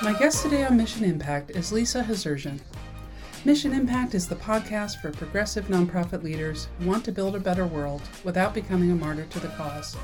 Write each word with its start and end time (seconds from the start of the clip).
My 0.00 0.12
guest 0.12 0.44
today 0.44 0.64
on 0.64 0.76
Mission 0.76 1.02
Impact 1.02 1.50
is 1.50 1.72
Lisa 1.72 2.04
Hazirjian. 2.04 2.60
Mission 3.44 3.72
Impact 3.72 4.14
is 4.14 4.28
the 4.28 4.36
podcast 4.36 5.00
for 5.00 5.10
progressive 5.10 5.66
nonprofit 5.66 6.22
leaders 6.22 6.68
who 6.78 6.86
want 6.86 7.04
to 7.04 7.10
build 7.10 7.34
a 7.34 7.40
better 7.40 7.66
world 7.66 8.02
without 8.22 8.54
becoming 8.54 8.92
a 8.92 8.94
martyr 8.94 9.24
to 9.24 9.40
the 9.40 9.48
cause. 9.48 9.96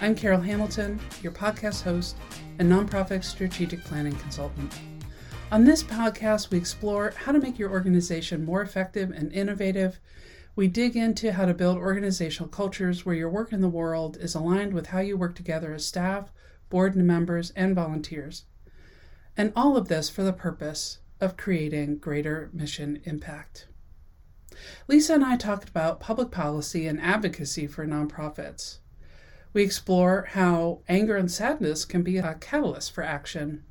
I'm 0.00 0.14
Carol 0.14 0.40
Hamilton, 0.40 0.98
your 1.22 1.32
podcast 1.32 1.82
host 1.82 2.16
and 2.58 2.72
nonprofit 2.72 3.22
strategic 3.24 3.84
planning 3.84 4.16
consultant. 4.16 4.72
On 5.52 5.64
this 5.64 5.82
podcast, 5.82 6.50
we 6.50 6.56
explore 6.56 7.12
how 7.14 7.30
to 7.30 7.38
make 7.38 7.58
your 7.58 7.70
organization 7.70 8.42
more 8.42 8.62
effective 8.62 9.10
and 9.10 9.30
innovative. 9.34 10.00
We 10.56 10.66
dig 10.66 10.96
into 10.96 11.32
how 11.32 11.44
to 11.44 11.52
build 11.52 11.76
organizational 11.76 12.48
cultures 12.48 13.04
where 13.04 13.14
your 13.14 13.28
work 13.28 13.52
in 13.52 13.60
the 13.60 13.68
world 13.68 14.16
is 14.18 14.34
aligned 14.34 14.72
with 14.72 14.86
how 14.86 15.00
you 15.00 15.18
work 15.18 15.34
together 15.34 15.74
as 15.74 15.84
staff, 15.84 16.32
board 16.70 16.96
members, 16.96 17.50
and 17.50 17.74
volunteers. 17.74 18.44
And 19.36 19.52
all 19.54 19.76
of 19.76 19.88
this 19.88 20.08
for 20.08 20.22
the 20.22 20.32
purpose 20.32 20.98
of 21.20 21.36
creating 21.36 21.98
greater 21.98 22.48
mission 22.52 23.00
impact. 23.04 23.66
Lisa 24.88 25.14
and 25.14 25.24
I 25.24 25.36
talked 25.36 25.68
about 25.68 26.00
public 26.00 26.30
policy 26.30 26.86
and 26.86 27.00
advocacy 27.00 27.66
for 27.66 27.86
nonprofits. 27.86 28.78
We 29.52 29.62
explore 29.62 30.28
how 30.30 30.80
anger 30.88 31.16
and 31.16 31.30
sadness 31.30 31.84
can 31.84 32.02
be 32.02 32.16
a 32.16 32.34
catalyst 32.34 32.92
for 32.92 33.02
action, 33.02 33.64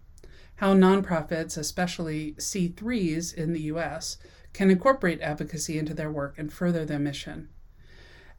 how 0.58 0.74
nonprofits, 0.74 1.58
especially 1.58 2.34
C3s 2.34 3.34
in 3.34 3.54
the 3.54 3.62
US, 3.62 4.18
can 4.54 4.70
incorporate 4.70 5.22
advocacy 5.22 5.78
into 5.78 5.94
their 5.94 6.12
work 6.12 6.38
and 6.38 6.54
further 6.54 6.86
their 6.86 7.00
mission, 7.00 7.50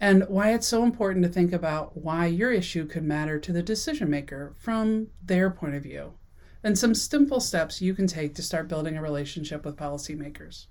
and 0.00 0.24
why 0.28 0.52
it's 0.52 0.66
so 0.66 0.82
important 0.82 1.24
to 1.24 1.28
think 1.28 1.52
about 1.52 1.96
why 1.96 2.26
your 2.26 2.52
issue 2.52 2.86
could 2.86 3.04
matter 3.04 3.38
to 3.38 3.52
the 3.52 3.62
decision 3.62 4.08
maker 4.08 4.54
from 4.56 5.08
their 5.22 5.50
point 5.50 5.74
of 5.74 5.82
view 5.82 6.14
and 6.62 6.78
some 6.78 6.94
simple 6.94 7.40
steps 7.40 7.80
you 7.80 7.94
can 7.94 8.06
take 8.06 8.34
to 8.34 8.42
start 8.42 8.68
building 8.68 8.96
a 8.96 9.02
relationship 9.02 9.64
with 9.64 9.76
policymakers, 9.76 10.66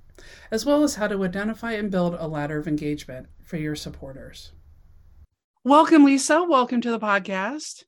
as 0.51 0.65
well 0.65 0.83
as 0.83 0.95
how 0.95 1.07
to 1.07 1.23
identify 1.23 1.73
and 1.73 1.91
build 1.91 2.15
a 2.15 2.27
ladder 2.27 2.57
of 2.57 2.67
engagement 2.67 3.27
for 3.43 3.57
your 3.57 3.75
supporters. 3.75 4.51
Welcome, 5.63 6.05
Lisa. 6.05 6.43
Welcome 6.43 6.81
to 6.81 6.91
the 6.91 6.99
podcast. 6.99 7.85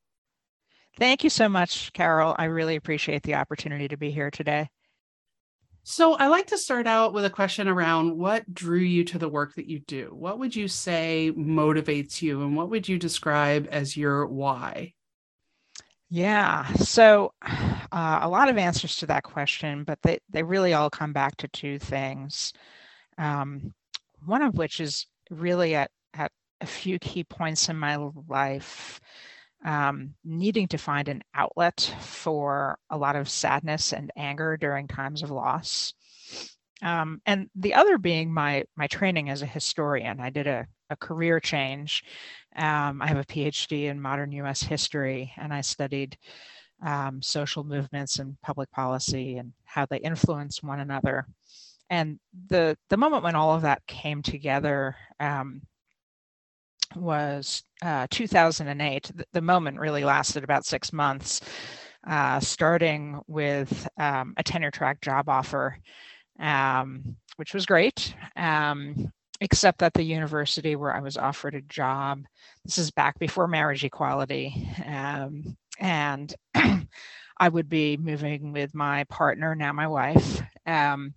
Thank 0.98 1.24
you 1.24 1.30
so 1.30 1.48
much, 1.48 1.94
Carol. 1.94 2.36
I 2.38 2.46
really 2.46 2.76
appreciate 2.76 3.24
the 3.24 3.36
opportunity 3.36 3.88
to 3.88 3.98
be 3.98 4.10
here 4.10 4.32
today. 4.32 4.70
So, 5.84 6.16
I 6.16 6.28
like 6.28 6.48
to 6.48 6.58
start 6.58 6.86
out 6.86 7.14
with 7.14 7.24
a 7.24 7.30
question 7.30 7.68
around 7.68 8.18
what 8.18 8.54
drew 8.54 8.80
you 8.80 9.06
to 9.06 9.18
the 9.18 9.30
work 9.30 9.56
that 9.56 9.68
you 9.68 9.80
do? 9.80 10.10
What 10.12 10.38
would 10.40 10.54
you 10.54 10.68
say 10.68 11.32
motivates 11.38 12.22
you, 12.22 12.42
and 12.42 12.58
what 12.58 12.70
would 12.70 12.90
you 12.90 13.00
describe 13.00 13.70
as 13.72 13.96
your 13.96 14.26
why? 14.26 14.96
Yeah. 16.10 16.66
So 16.74 17.34
uh, 17.42 18.20
a 18.22 18.30
lot 18.30 18.50
of 18.50 18.58
answers 18.58 18.98
to 18.98 19.08
that 19.08 19.24
question, 19.24 19.84
but 19.84 20.00
they, 20.02 20.20
they 20.30 20.44
really 20.44 20.74
all 20.74 20.90
come 20.90 21.14
back 21.14 21.38
to 21.38 21.48
two 21.48 21.80
things. 21.80 22.54
Um, 23.18 23.74
one 24.26 24.42
of 24.42 24.56
which 24.56 24.80
is 24.80 25.08
really 25.30 25.76
at, 25.76 25.92
at 26.14 26.32
a 26.62 26.66
few 26.66 27.00
key 27.00 27.24
points 27.24 27.70
in 27.70 27.78
my 27.78 27.98
life, 28.28 29.00
um, 29.66 30.16
needing 30.24 30.68
to 30.70 30.78
find 30.78 31.08
an 31.10 31.24
outlet 31.34 31.96
for 32.02 32.78
a 32.90 32.98
lot 32.98 33.16
of 33.16 33.30
sadness 33.30 33.94
and 33.94 34.12
anger 34.16 34.58
during 34.58 34.88
times 34.88 35.24
of 35.24 35.32
loss. 35.32 35.94
Um, 36.82 37.22
and 37.26 37.50
the 37.56 37.74
other 37.74 37.98
being 37.98 38.32
my 38.32 38.64
my 38.76 38.88
training 38.88 39.30
as 39.30 39.42
a 39.42 39.48
historian. 39.48 40.20
I 40.20 40.30
did 40.30 40.48
a, 40.48 40.68
a 40.90 40.96
career 40.96 41.40
change 41.40 42.04
um, 42.58 43.02
I 43.02 43.08
have 43.08 43.18
a 43.18 43.26
PhD 43.26 43.84
in 43.84 44.02
modern 44.02 44.32
US 44.32 44.62
history, 44.62 45.32
and 45.38 45.54
I 45.54 45.62
studied 45.62 46.18
um, 46.86 47.22
social 47.22 47.64
movements 47.64 48.20
and 48.20 48.40
public 48.42 48.70
policy 48.72 49.38
and 49.38 49.54
how 49.66 49.86
they 49.86 49.98
influence 49.98 50.64
one 50.64 50.80
another. 50.80 51.28
And 51.90 52.20
the, 52.50 52.76
the 52.90 52.98
moment 52.98 53.24
when 53.24 53.36
all 53.36 53.56
of 53.56 53.62
that 53.62 53.86
came 53.88 54.22
together 54.22 54.96
um, 55.20 55.62
was 56.96 57.64
uh, 57.84 58.08
2008. 58.10 59.12
The, 59.14 59.26
the, 59.34 59.42
moment 59.42 59.80
really 59.80 60.04
lasted 60.04 60.44
about 60.44 60.66
six 60.66 60.92
months, 60.92 61.42
uh, 62.08 62.40
starting 62.40 63.20
with 63.28 63.88
um, 63.98 64.34
a 64.38 64.44
tenure 64.44 64.72
track 64.72 65.02
job 65.02 65.30
offer, 65.30 65.78
um, 66.40 67.16
which 67.38 67.54
was 67.54 67.66
great. 67.66 68.16
Um, 68.36 69.12
except 69.40 69.84
at 69.84 69.94
the 69.94 70.04
university 70.04 70.76
where 70.76 70.96
I 70.96 71.00
was 71.00 71.18
offered 71.18 71.56
a 71.56 71.62
job. 71.62 72.26
This 72.66 72.78
is 72.78 72.92
back 72.92 73.20
before 73.20 73.48
marriage 73.48 73.84
equality. 73.84 74.68
Um, 74.86 75.56
and 75.80 76.34
I 77.40 77.50
would 77.50 77.70
be 77.70 77.98
moving 77.98 78.52
with 78.52 78.74
my 78.74 79.04
partner, 79.06 79.54
now 79.54 79.74
my 79.74 79.88
wife. 79.88 80.42
Um, 80.66 81.14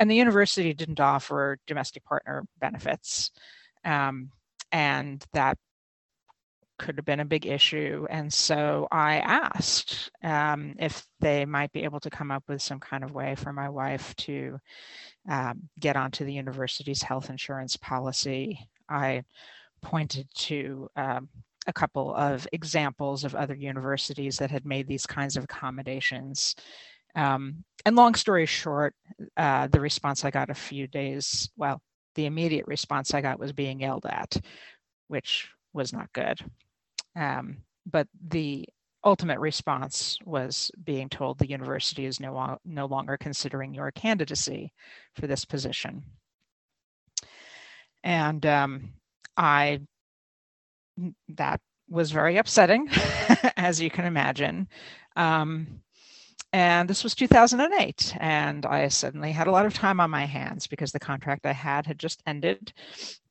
and 0.00 0.10
the 0.10 0.16
university 0.16 0.74
didn't 0.74 1.00
offer 1.00 1.58
domestic 1.66 2.04
partner 2.04 2.44
benefits. 2.58 3.30
Um, 3.84 4.30
and 4.72 5.24
that 5.32 5.58
could 6.80 6.96
have 6.96 7.04
been 7.04 7.20
a 7.20 7.26
big 7.26 7.44
issue. 7.44 8.06
And 8.08 8.32
so 8.32 8.88
I 8.90 9.18
asked 9.18 10.10
um, 10.24 10.74
if 10.78 11.06
they 11.20 11.44
might 11.44 11.72
be 11.72 11.84
able 11.84 12.00
to 12.00 12.10
come 12.10 12.30
up 12.30 12.42
with 12.48 12.62
some 12.62 12.80
kind 12.80 13.04
of 13.04 13.12
way 13.12 13.34
for 13.34 13.52
my 13.52 13.68
wife 13.68 14.16
to 14.16 14.58
um, 15.28 15.68
get 15.78 15.96
onto 15.96 16.24
the 16.24 16.32
university's 16.32 17.02
health 17.02 17.28
insurance 17.28 17.76
policy. 17.76 18.66
I 18.88 19.24
pointed 19.82 20.26
to 20.36 20.88
um, 20.96 21.28
a 21.66 21.72
couple 21.72 22.14
of 22.14 22.48
examples 22.50 23.24
of 23.24 23.34
other 23.34 23.54
universities 23.54 24.38
that 24.38 24.50
had 24.50 24.64
made 24.64 24.88
these 24.88 25.04
kinds 25.04 25.36
of 25.36 25.44
accommodations. 25.44 26.54
Um, 27.14 27.62
and 27.84 27.94
long 27.94 28.14
story 28.14 28.46
short, 28.46 28.94
uh, 29.36 29.66
the 29.66 29.80
response 29.80 30.24
I 30.24 30.30
got 30.30 30.48
a 30.48 30.54
few 30.54 30.86
days, 30.86 31.50
well, 31.58 31.82
the 32.14 32.24
immediate 32.24 32.66
response 32.66 33.12
I 33.12 33.20
got 33.20 33.38
was 33.38 33.52
being 33.52 33.80
yelled 33.80 34.06
at, 34.06 34.40
which 35.08 35.50
was 35.74 35.92
not 35.92 36.12
good. 36.14 36.40
Um, 37.16 37.58
but 37.86 38.06
the 38.28 38.68
ultimate 39.04 39.38
response 39.38 40.18
was 40.24 40.70
being 40.84 41.08
told 41.08 41.38
the 41.38 41.48
university 41.48 42.04
is 42.04 42.20
no, 42.20 42.58
no 42.64 42.86
longer 42.86 43.16
considering 43.16 43.74
your 43.74 43.90
candidacy 43.92 44.72
for 45.14 45.26
this 45.26 45.44
position. 45.44 46.02
And 48.02 48.44
um, 48.46 48.92
I, 49.36 49.80
that 51.28 51.60
was 51.88 52.10
very 52.10 52.36
upsetting, 52.36 52.88
as 53.56 53.80
you 53.80 53.90
can 53.90 54.04
imagine. 54.04 54.68
Um, 55.16 55.82
and 56.52 56.88
this 56.88 57.04
was 57.04 57.14
2008. 57.14 58.16
And 58.18 58.66
I 58.66 58.88
suddenly 58.88 59.32
had 59.32 59.46
a 59.46 59.52
lot 59.52 59.66
of 59.66 59.74
time 59.74 60.00
on 60.00 60.10
my 60.10 60.24
hands 60.24 60.66
because 60.66 60.92
the 60.92 61.00
contract 61.00 61.46
I 61.46 61.52
had 61.52 61.86
had 61.86 61.98
just 61.98 62.22
ended. 62.26 62.72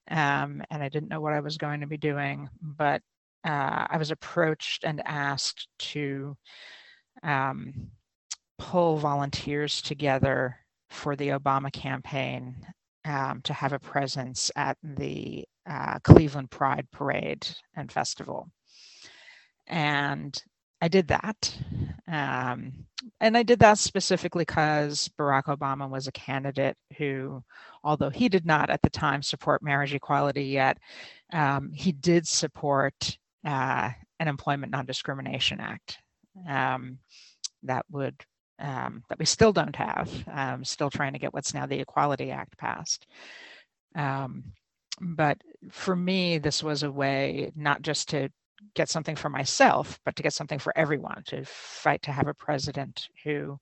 Um, 0.10 0.64
and 0.70 0.82
I 0.82 0.90
didn't 0.90 1.10
know 1.10 1.22
what 1.22 1.34
I 1.34 1.42
was 1.42 1.58
going 1.58 1.82
to 1.82 1.88
be 1.88 1.98
doing. 1.98 2.50
But 2.62 3.02
uh, 3.46 3.88
I 3.90 3.98
was 3.98 4.12
approached 4.12 4.84
and 4.84 5.02
asked 5.06 5.68
to 5.80 6.36
um, 7.24 7.92
pull 8.58 8.98
volunteers 8.98 9.82
together 9.82 10.58
for 10.90 11.16
the 11.16 11.30
Obama 11.30 11.72
campaign 11.72 12.56
um, 13.06 13.42
to 13.44 13.54
have 13.54 13.74
a 13.74 13.80
presence 13.80 14.52
at 14.56 14.78
the 14.84 15.46
uh, 15.70 16.00
Cleveland 16.04 16.52
Pride 16.52 16.88
Parade 16.92 17.48
and 17.76 17.92
Festival. 17.92 18.50
And 19.68 20.42
I 20.82 20.88
did 20.88 21.08
that. 21.10 21.58
Um, 22.08 22.86
and 23.20 23.38
I 23.38 23.44
did 23.44 23.60
that 23.60 23.78
specifically 23.78 24.44
because 24.44 25.10
Barack 25.18 25.46
Obama 25.46 25.90
was 25.90 26.08
a 26.08 26.12
candidate 26.12 26.78
who, 26.98 27.44
although 27.84 28.10
he 28.10 28.30
did 28.30 28.46
not 28.46 28.70
at 28.70 28.82
the 28.82 28.90
time 28.90 29.22
support 29.22 29.62
marriage 29.62 29.94
equality 29.94 30.46
yet, 30.46 30.78
um, 31.34 31.72
he 31.74 31.92
did 31.92 32.28
support 32.28 33.18
uh, 33.46 33.90
an 34.20 34.28
Employment 34.28 34.72
Non-Discrimination 34.72 35.60
Act 35.60 35.98
um, 36.48 37.00
that 37.64 37.86
would 37.92 38.16
um, 38.60 39.04
that 39.08 39.18
we 39.18 39.26
still 39.26 39.54
don't 39.54 39.76
have. 39.76 40.12
Um, 40.30 40.66
still 40.66 40.90
trying 40.90 41.14
to 41.14 41.20
get 41.20 41.34
what's 41.34 41.54
now 41.54 41.66
the 41.66 41.80
Equality 41.80 42.32
Act 42.32 42.58
passed. 42.58 43.08
Um, 43.96 44.44
but 45.00 45.38
for 45.72 45.96
me, 45.96 46.40
this 46.40 46.62
was 46.62 46.84
a 46.84 46.92
way 46.92 47.52
not 47.56 47.82
just 47.82 48.10
to 48.10 48.30
get 48.76 48.90
something 48.90 49.16
for 49.16 49.30
myself, 49.30 49.98
but 50.04 50.18
to 50.18 50.24
get 50.24 50.34
something 50.34 50.60
for 50.60 50.78
everyone. 50.78 51.24
To 51.28 51.46
fight 51.46 52.02
to 52.04 52.12
have 52.12 52.28
a 52.28 52.34
president 52.34 53.08
who 53.24 53.58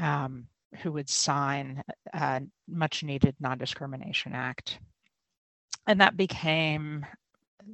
um, 0.00 0.48
who 0.82 0.92
would 0.92 1.08
sign 1.08 1.82
a 2.12 2.42
much 2.68 3.04
needed 3.04 3.36
non-discrimination 3.40 4.34
act 4.34 4.80
and 5.88 6.02
that 6.02 6.16
became 6.16 7.04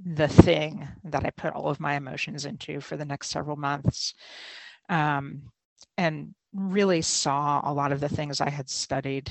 the 0.05 0.29
thing 0.29 0.89
that 1.05 1.25
I 1.25 1.31
put 1.31 1.53
all 1.55 1.69
of 1.69 1.81
my 1.81 1.95
emotions 1.95 2.45
into 2.45 2.81
for 2.81 2.97
the 2.97 3.05
next 3.05 3.31
several 3.31 3.57
months. 3.57 4.15
Um, 4.89 5.43
and 5.97 6.35
really 6.53 7.03
saw 7.03 7.61
a 7.65 7.73
lot 7.73 7.93
of 7.93 8.01
the 8.01 8.09
things 8.09 8.41
I 8.41 8.51
had 8.51 8.69
studied 8.69 9.31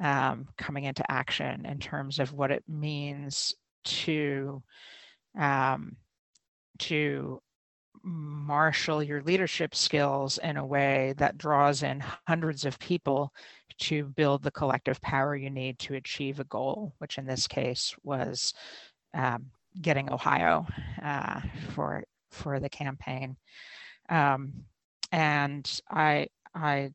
um, 0.00 0.48
coming 0.56 0.84
into 0.84 1.10
action 1.10 1.66
in 1.66 1.78
terms 1.78 2.18
of 2.18 2.32
what 2.32 2.50
it 2.50 2.64
means 2.68 3.54
to 3.84 4.62
um, 5.38 5.96
to 6.78 7.40
marshal 8.02 9.02
your 9.02 9.22
leadership 9.22 9.74
skills 9.74 10.38
in 10.38 10.56
a 10.56 10.66
way 10.66 11.14
that 11.18 11.38
draws 11.38 11.82
in 11.82 12.02
hundreds 12.26 12.64
of 12.64 12.78
people 12.78 13.32
to 13.78 14.04
build 14.04 14.42
the 14.42 14.50
collective 14.50 15.00
power 15.00 15.36
you 15.36 15.50
need 15.50 15.78
to 15.78 15.94
achieve 15.94 16.40
a 16.40 16.44
goal, 16.44 16.94
which 16.98 17.18
in 17.18 17.26
this 17.26 17.46
case 17.46 17.94
was 18.02 18.54
um, 19.14 19.46
getting 19.80 20.12
Ohio 20.12 20.66
uh, 21.02 21.40
for 21.70 22.04
for 22.30 22.60
the 22.60 22.68
campaign. 22.68 23.36
Um, 24.08 24.64
and 25.10 25.80
I 25.90 26.28
I 26.54 26.92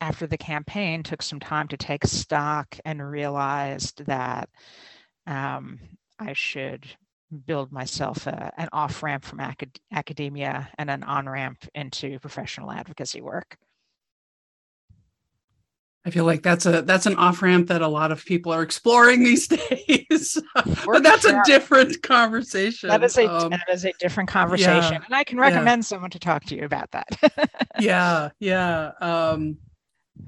after 0.00 0.26
the 0.26 0.38
campaign 0.38 1.02
took 1.02 1.22
some 1.22 1.40
time 1.40 1.68
to 1.68 1.76
take 1.76 2.06
stock 2.06 2.76
and 2.84 3.10
realized 3.10 4.04
that 4.06 4.48
um, 5.26 5.78
I 6.18 6.32
should 6.32 6.86
build 7.46 7.70
myself 7.70 8.26
a, 8.26 8.52
an 8.56 8.68
off 8.72 9.02
ramp 9.02 9.24
from 9.24 9.40
acad- 9.40 9.78
academia 9.92 10.68
and 10.78 10.90
an 10.90 11.02
on 11.04 11.28
ramp 11.28 11.58
into 11.74 12.18
professional 12.18 12.72
advocacy 12.72 13.20
work. 13.20 13.56
I 16.04 16.10
feel 16.10 16.24
like 16.24 16.42
that's 16.42 16.64
a 16.64 16.80
that's 16.82 17.04
an 17.04 17.16
off 17.16 17.42
ramp 17.42 17.68
that 17.68 17.82
a 17.82 17.88
lot 17.88 18.10
of 18.10 18.24
people 18.24 18.52
are 18.52 18.62
exploring 18.62 19.22
these 19.22 19.46
days. 19.48 20.38
but 20.86 21.02
that's 21.02 21.26
a 21.26 21.42
different 21.44 22.02
conversation. 22.02 22.88
That 22.88 23.04
is 23.04 23.18
a 23.18 23.30
um, 23.30 23.50
that 23.50 23.68
is 23.70 23.84
a 23.84 23.92
different 23.98 24.30
conversation, 24.30 24.94
yeah, 24.94 25.04
and 25.04 25.14
I 25.14 25.24
can 25.24 25.38
recommend 25.38 25.80
yeah. 25.80 25.86
someone 25.86 26.10
to 26.10 26.18
talk 26.18 26.44
to 26.46 26.56
you 26.56 26.64
about 26.64 26.90
that. 26.92 27.60
yeah, 27.80 28.30
yeah. 28.38 28.92
Um, 29.00 29.58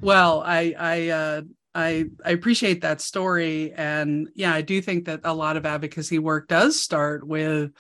well, 0.01 0.43
I 0.45 0.75
I 0.79 1.09
uh, 1.09 1.43
I 1.75 2.05
I 2.23 2.31
appreciate 2.33 2.83
that 2.83 3.01
story, 3.01 3.73
and 3.73 4.29
yeah, 4.35 4.53
I 4.53 4.61
do 4.61 4.83
think 4.83 5.07
that 5.07 5.21
a 5.25 5.33
lot 5.33 5.57
of 5.57 5.65
advocacy 5.65 6.19
work 6.19 6.49
does 6.49 6.79
start 6.79 7.27
with 7.27 7.73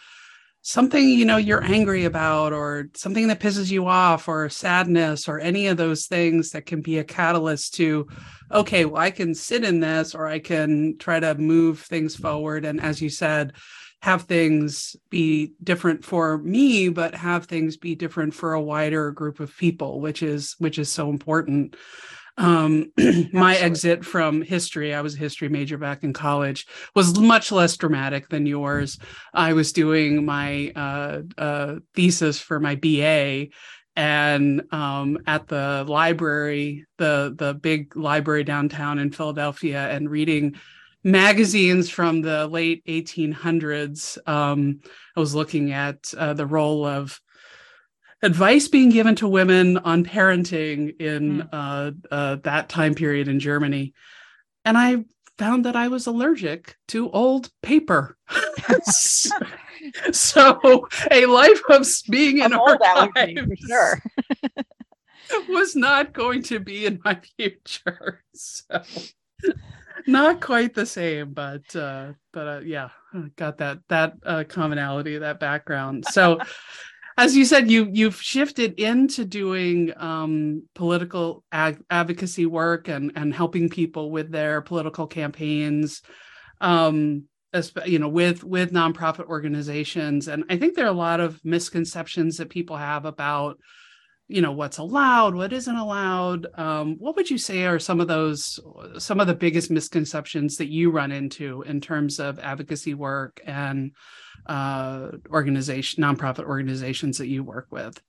something 0.62 1.09
you 1.09 1.25
know 1.25 1.37
you're 1.37 1.64
angry 1.64 2.05
about 2.05 2.53
or 2.53 2.88
something 2.94 3.26
that 3.26 3.41
pisses 3.41 3.70
you 3.70 3.87
off 3.87 4.29
or 4.29 4.49
sadness 4.49 5.29
or 5.29 5.41
any 5.41 5.67
of 5.67 5.76
those 5.76 6.06
things 6.06 6.50
that 6.50 6.67
can 6.67 6.81
be 6.81 6.99
a 6.99 7.05
catalyst 7.05 7.75
to 7.75 8.06
okay 8.53 8.85
well 8.85 9.03
i 9.03 9.11
can 9.11 9.35
sit 9.35 9.64
in 9.64 9.81
this 9.81 10.14
or 10.14 10.29
i 10.29 10.38
can 10.38 10.97
try 10.99 11.19
to 11.19 11.35
move 11.35 11.81
things 11.81 12.14
forward 12.14 12.64
and 12.64 12.81
as 12.81 13.03
you 13.03 13.11
said 13.11 13.53
have 14.03 14.23
things 14.23 14.94
be 15.11 15.53
different 15.64 16.05
for 16.05 16.38
me 16.38 16.88
but 16.88 17.14
have 17.17 17.47
things 17.47 17.76
be 17.76 17.97
different 17.97 18.32
for 18.32 18.53
a 18.53 18.62
wider 18.62 19.11
group 19.11 19.41
of 19.41 19.56
people 19.56 20.00
which 20.00 20.23
is 20.23 20.55
which 20.59 20.79
is 20.79 20.88
so 20.88 21.11
important 21.11 21.75
um, 22.38 22.93
my 23.32 23.56
exit 23.56 24.05
from 24.05 24.43
history, 24.43 24.94
I 24.94 25.00
was 25.00 25.14
a 25.14 25.19
history 25.19 25.49
major 25.49 25.79
back 25.79 26.02
in 26.02 26.12
college, 26.12 26.67
was 26.94 27.19
much 27.19 27.52
less 27.52 27.76
dramatic 27.76 28.29
than 28.29 28.46
yours. 28.46 28.99
I 29.34 29.52
was 29.52 29.73
doing 29.73 30.25
my 30.25 30.73
uh, 30.75 31.23
uh, 31.37 31.76
thesis 31.94 32.40
for 32.40 32.61
my 32.61 32.75
BA, 32.76 33.49
and 33.94 34.62
um, 34.73 35.19
at 35.26 35.49
the 35.49 35.84
library, 35.87 36.87
the 36.99 37.34
the 37.37 37.55
big 37.55 37.96
library 37.96 38.44
downtown 38.44 38.99
in 38.99 39.12
Philadelphia, 39.12 39.90
and 39.90 40.11
reading 40.11 40.56
magazines 41.05 41.90
from 41.90 42.23
the 42.23 42.46
late 42.46 42.85
1800s. 42.87 44.17
Um, 44.28 44.81
I 45.17 45.20
was 45.20 45.35
looking 45.35 45.73
at 45.73 46.12
uh, 46.17 46.32
the 46.35 46.46
role 46.46 46.87
of 46.87 47.20
advice 48.23 48.69
being 48.69 48.91
given 48.91 49.15
to 49.17 49.29
women 49.29 49.79
on 49.79 50.05
parenting 50.05 51.01
in 51.01 51.43
mm. 51.43 51.49
uh, 51.53 51.91
uh, 52.11 52.37
that 52.43 52.69
time 52.69 52.95
period 52.95 53.29
in 53.29 53.41
Germany. 53.41 53.95
And 54.65 54.79
I 54.79 55.05
found 55.39 55.65
that 55.65 55.77
I 55.77 55.89
was 55.89 56.07
allergic 56.07 56.77
to 56.89 57.11
old 57.11 57.51
paper. 57.63 58.17
so, 60.13 60.89
a 61.11 61.27
life 61.27 61.61
of 61.69 61.87
being 62.09 62.39
in 62.39 62.53
archives 62.53 63.41
sure. 63.67 64.03
was 65.49 65.75
not 65.75 66.13
going 66.13 66.43
to 66.45 66.61
be 66.61 66.87
in 66.87 67.01
my 67.05 67.21
future. 67.37 68.23
So 68.35 68.83
not 70.07 70.41
quite 70.41 70.75
the 70.75 70.87
same, 70.87 71.33
but 71.33 71.75
uh, 71.75 72.13
but 72.33 72.47
uh, 72.47 72.61
yeah, 72.65 72.91
got 73.37 73.59
that 73.59 73.81
that 73.89 74.15
uh, 74.25 74.45
commonality, 74.49 75.19
that 75.19 75.41
background. 75.41 76.05
So 76.11 76.39
as 77.17 77.37
you 77.37 77.44
said, 77.44 77.70
you 77.70 77.88
you've 77.93 78.20
shifted 78.20 78.79
into 78.81 79.25
doing 79.25 79.93
um, 79.97 80.64
political 80.75 81.44
ag- 81.53 81.82
advocacy 81.91 82.47
work 82.47 82.88
and 82.88 83.12
and 83.17 83.35
helping 83.35 83.69
people 83.69 84.11
with 84.11 84.31
their 84.31 84.62
political 84.62 85.06
campaigns, 85.06 86.03
um, 86.61 87.25
you 87.85 87.99
know, 87.99 88.09
with 88.09 88.44
with 88.44 88.73
nonprofit 88.73 89.26
organizations. 89.26 90.29
And 90.29 90.44
I 90.49 90.56
think 90.56 90.75
there 90.75 90.87
are 90.87 90.88
a 90.88 90.93
lot 90.93 91.20
of 91.20 91.44
misconceptions 91.44 92.38
that 92.38 92.49
people 92.49 92.76
have 92.76 93.05
about, 93.05 93.59
you 94.29 94.41
know, 94.41 94.53
what's 94.53 94.79
allowed, 94.79 95.35
what 95.35 95.53
isn't 95.53 95.77
allowed. 95.77 96.47
Um, 96.55 96.97
what 96.99 97.17
would 97.17 97.29
you 97.29 97.39
say 97.39 97.65
are 97.67 97.79
some 97.79 98.01
of 98.01 98.09
those 98.09 98.59
some 98.99 99.21
of 99.21 99.27
the 99.27 99.35
biggest 99.35 99.71
misconceptions 99.71 100.57
that 100.57 100.69
you 100.69 100.91
run 100.91 101.13
into 101.13 101.63
in 101.63 101.81
terms 101.81 102.19
of 102.19 102.39
advocacy 102.39 102.95
work 102.95 103.41
and 103.47 103.93
uh, 104.47 105.09
organization, 105.31 106.03
nonprofit 106.03 106.45
organizations 106.45 107.19
that 107.19 107.29
you 107.29 107.45
work 107.45 107.67
with? 107.71 108.01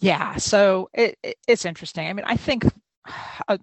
Yeah, 0.00 0.36
so 0.36 0.90
it, 0.94 1.18
it, 1.22 1.36
it's 1.46 1.64
interesting. 1.64 2.06
I 2.06 2.12
mean, 2.12 2.26
I 2.26 2.36
think 2.36 2.64
uh, 3.48 3.58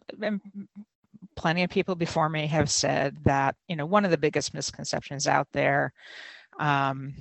plenty 1.35 1.63
of 1.63 1.69
people 1.69 1.95
before 1.95 2.29
me 2.29 2.47
have 2.47 2.69
said 2.69 3.17
that 3.23 3.55
you 3.67 3.75
know 3.75 3.85
one 3.85 4.05
of 4.05 4.11
the 4.11 4.17
biggest 4.17 4.53
misconceptions 4.53 5.27
out 5.27 5.47
there 5.51 5.93
um, 6.59 7.13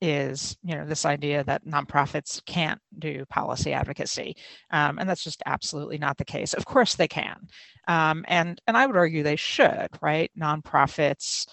is 0.00 0.56
you 0.62 0.74
know 0.74 0.84
this 0.84 1.04
idea 1.06 1.44
that 1.44 1.64
nonprofits 1.66 2.44
can't 2.44 2.80
do 2.98 3.24
policy 3.30 3.72
advocacy 3.72 4.36
um, 4.70 4.98
and 4.98 5.08
that's 5.08 5.24
just 5.24 5.42
absolutely 5.46 5.98
not 5.98 6.16
the 6.18 6.24
case. 6.24 6.52
Of 6.54 6.64
course 6.64 6.94
they 6.94 7.08
can. 7.08 7.36
Um, 7.86 8.24
and 8.28 8.60
and 8.66 8.76
i 8.76 8.86
would 8.86 8.96
argue 8.96 9.22
they 9.22 9.36
should 9.36 9.88
right? 10.00 10.30
Nonprofits 10.38 11.46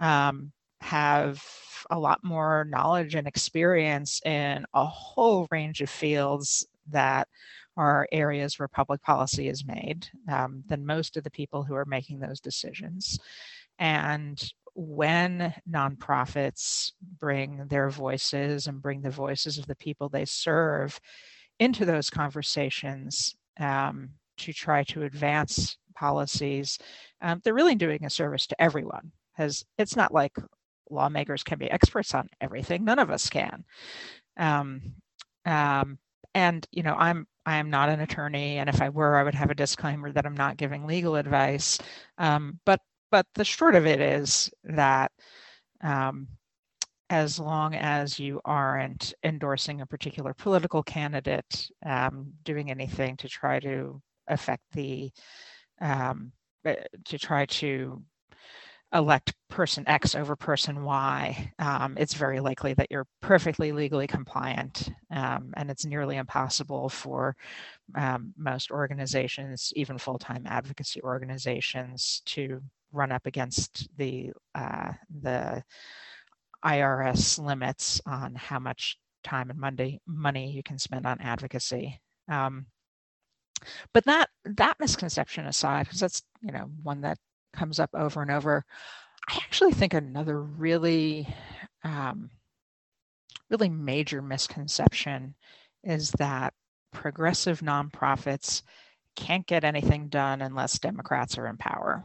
um, 0.00 0.52
have 0.80 1.42
a 1.90 1.98
lot 1.98 2.20
more 2.22 2.66
knowledge 2.68 3.14
and 3.14 3.26
experience 3.26 4.20
in 4.24 4.64
a 4.74 4.84
whole 4.86 5.46
range 5.50 5.80
of 5.80 5.90
fields 5.90 6.66
that 6.90 7.28
are 7.76 8.08
areas 8.10 8.58
where 8.58 8.68
public 8.68 9.00
policy 9.02 9.48
is 9.48 9.64
made 9.64 10.08
um, 10.28 10.64
than 10.66 10.84
most 10.84 11.16
of 11.16 11.24
the 11.24 11.30
people 11.30 11.62
who 11.62 11.74
are 11.74 11.84
making 11.84 12.18
those 12.18 12.40
decisions. 12.40 13.18
And 13.78 14.42
when 14.80 15.52
nonprofits 15.68 16.92
bring 17.18 17.66
their 17.66 17.90
voices 17.90 18.68
and 18.68 18.80
bring 18.80 19.00
the 19.00 19.10
voices 19.10 19.58
of 19.58 19.66
the 19.66 19.74
people 19.74 20.08
they 20.08 20.24
serve 20.24 21.00
into 21.58 21.84
those 21.84 22.08
conversations 22.08 23.34
um, 23.58 24.10
to 24.36 24.52
try 24.52 24.84
to 24.84 25.02
advance 25.02 25.76
policies, 25.96 26.78
um, 27.20 27.40
they're 27.42 27.54
really 27.54 27.74
doing 27.74 28.04
a 28.04 28.10
service 28.10 28.46
to 28.46 28.62
everyone. 28.62 29.10
Because 29.36 29.64
it's 29.78 29.96
not 29.96 30.14
like 30.14 30.36
lawmakers 30.90 31.42
can 31.42 31.58
be 31.58 31.68
experts 31.68 32.14
on 32.14 32.28
everything. 32.40 32.84
None 32.84 33.00
of 33.00 33.10
us 33.10 33.28
can. 33.28 33.64
Um, 34.36 34.94
um, 35.44 35.98
and 36.34 36.64
you 36.70 36.84
know, 36.84 36.94
I'm 36.94 37.26
I 37.44 37.56
am 37.56 37.68
not 37.68 37.88
an 37.88 37.98
attorney, 37.98 38.58
and 38.58 38.68
if 38.68 38.80
I 38.80 38.90
were, 38.90 39.16
I 39.16 39.24
would 39.24 39.34
have 39.34 39.50
a 39.50 39.56
disclaimer 39.56 40.12
that 40.12 40.24
I'm 40.24 40.36
not 40.36 40.56
giving 40.56 40.86
legal 40.86 41.16
advice. 41.16 41.80
Um, 42.16 42.60
but 42.64 42.80
but 43.10 43.26
the 43.34 43.44
short 43.44 43.74
of 43.74 43.86
it 43.86 44.00
is 44.00 44.50
that 44.64 45.12
um, 45.82 46.28
as 47.10 47.38
long 47.38 47.74
as 47.74 48.18
you 48.18 48.40
aren't 48.44 49.14
endorsing 49.24 49.80
a 49.80 49.86
particular 49.86 50.34
political 50.34 50.82
candidate, 50.82 51.70
um, 51.86 52.32
doing 52.44 52.70
anything 52.70 53.16
to 53.16 53.28
try 53.28 53.58
to 53.60 54.00
affect 54.28 54.62
the 54.72 55.10
um, 55.80 56.32
eh, 56.64 56.74
to 57.04 57.18
try 57.18 57.46
to 57.46 58.02
elect 58.94 59.34
person 59.48 59.84
X 59.86 60.14
over 60.14 60.34
person 60.34 60.82
Y, 60.82 61.52
um, 61.58 61.94
it's 61.98 62.14
very 62.14 62.40
likely 62.40 62.74
that 62.74 62.90
you're 62.90 63.06
perfectly 63.20 63.72
legally 63.72 64.06
compliant. 64.06 64.90
Um, 65.10 65.52
and 65.56 65.70
it's 65.70 65.84
nearly 65.84 66.16
impossible 66.16 66.88
for 66.88 67.36
um, 67.94 68.32
most 68.36 68.70
organizations, 68.70 69.72
even 69.76 69.98
full 69.98 70.18
time 70.18 70.44
advocacy 70.46 71.02
organizations, 71.02 72.22
to 72.26 72.62
run 72.92 73.12
up 73.12 73.26
against 73.26 73.88
the, 73.96 74.32
uh, 74.54 74.92
the 75.20 75.62
IRS 76.64 77.38
limits 77.44 78.00
on 78.06 78.34
how 78.34 78.58
much 78.58 78.98
time 79.24 79.50
and 79.50 79.58
money, 79.58 80.00
money 80.06 80.50
you 80.50 80.62
can 80.62 80.78
spend 80.78 81.06
on 81.06 81.20
advocacy. 81.20 82.00
Um, 82.28 82.66
but 83.92 84.04
that 84.04 84.28
that 84.44 84.76
misconception 84.78 85.46
aside, 85.46 85.86
because 85.86 86.00
that's 86.00 86.22
you 86.42 86.52
know 86.52 86.70
one 86.82 87.00
that 87.00 87.18
comes 87.52 87.80
up 87.80 87.90
over 87.94 88.22
and 88.22 88.30
over. 88.30 88.64
I 89.28 89.36
actually 89.36 89.72
think 89.72 89.94
another 89.94 90.40
really, 90.42 91.28
um, 91.84 92.30
really 93.50 93.68
major 93.68 94.22
misconception 94.22 95.34
is 95.84 96.10
that 96.12 96.54
progressive 96.92 97.60
nonprofits 97.60 98.62
can't 99.16 99.46
get 99.46 99.64
anything 99.64 100.08
done 100.08 100.40
unless 100.40 100.78
Democrats 100.78 101.36
are 101.36 101.46
in 101.46 101.56
power. 101.56 102.04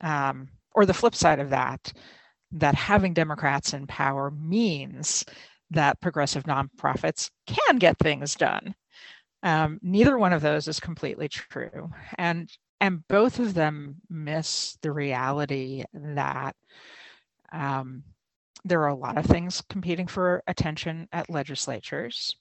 Um, 0.00 0.48
or 0.74 0.86
the 0.86 0.94
flip 0.94 1.14
side 1.14 1.40
of 1.40 1.50
that, 1.50 1.92
that 2.52 2.74
having 2.74 3.14
Democrats 3.14 3.74
in 3.74 3.86
power 3.86 4.30
means 4.30 5.24
that 5.70 6.00
progressive 6.00 6.44
nonprofits 6.44 7.30
can 7.46 7.76
get 7.76 7.98
things 7.98 8.34
done. 8.34 8.74
Um, 9.42 9.78
neither 9.82 10.18
one 10.18 10.32
of 10.32 10.42
those 10.42 10.68
is 10.68 10.80
completely 10.80 11.28
true. 11.28 11.90
And 12.16 12.50
and 12.80 13.06
both 13.08 13.40
of 13.40 13.54
them 13.54 13.96
miss 14.08 14.78
the 14.82 14.92
reality 14.92 15.82
that 15.92 16.54
um, 17.52 18.04
there 18.64 18.82
are 18.82 18.88
a 18.88 18.94
lot 18.94 19.18
of 19.18 19.26
things 19.26 19.62
competing 19.68 20.06
for 20.06 20.42
attention 20.46 21.08
at 21.12 21.28
legislatures. 21.28 22.36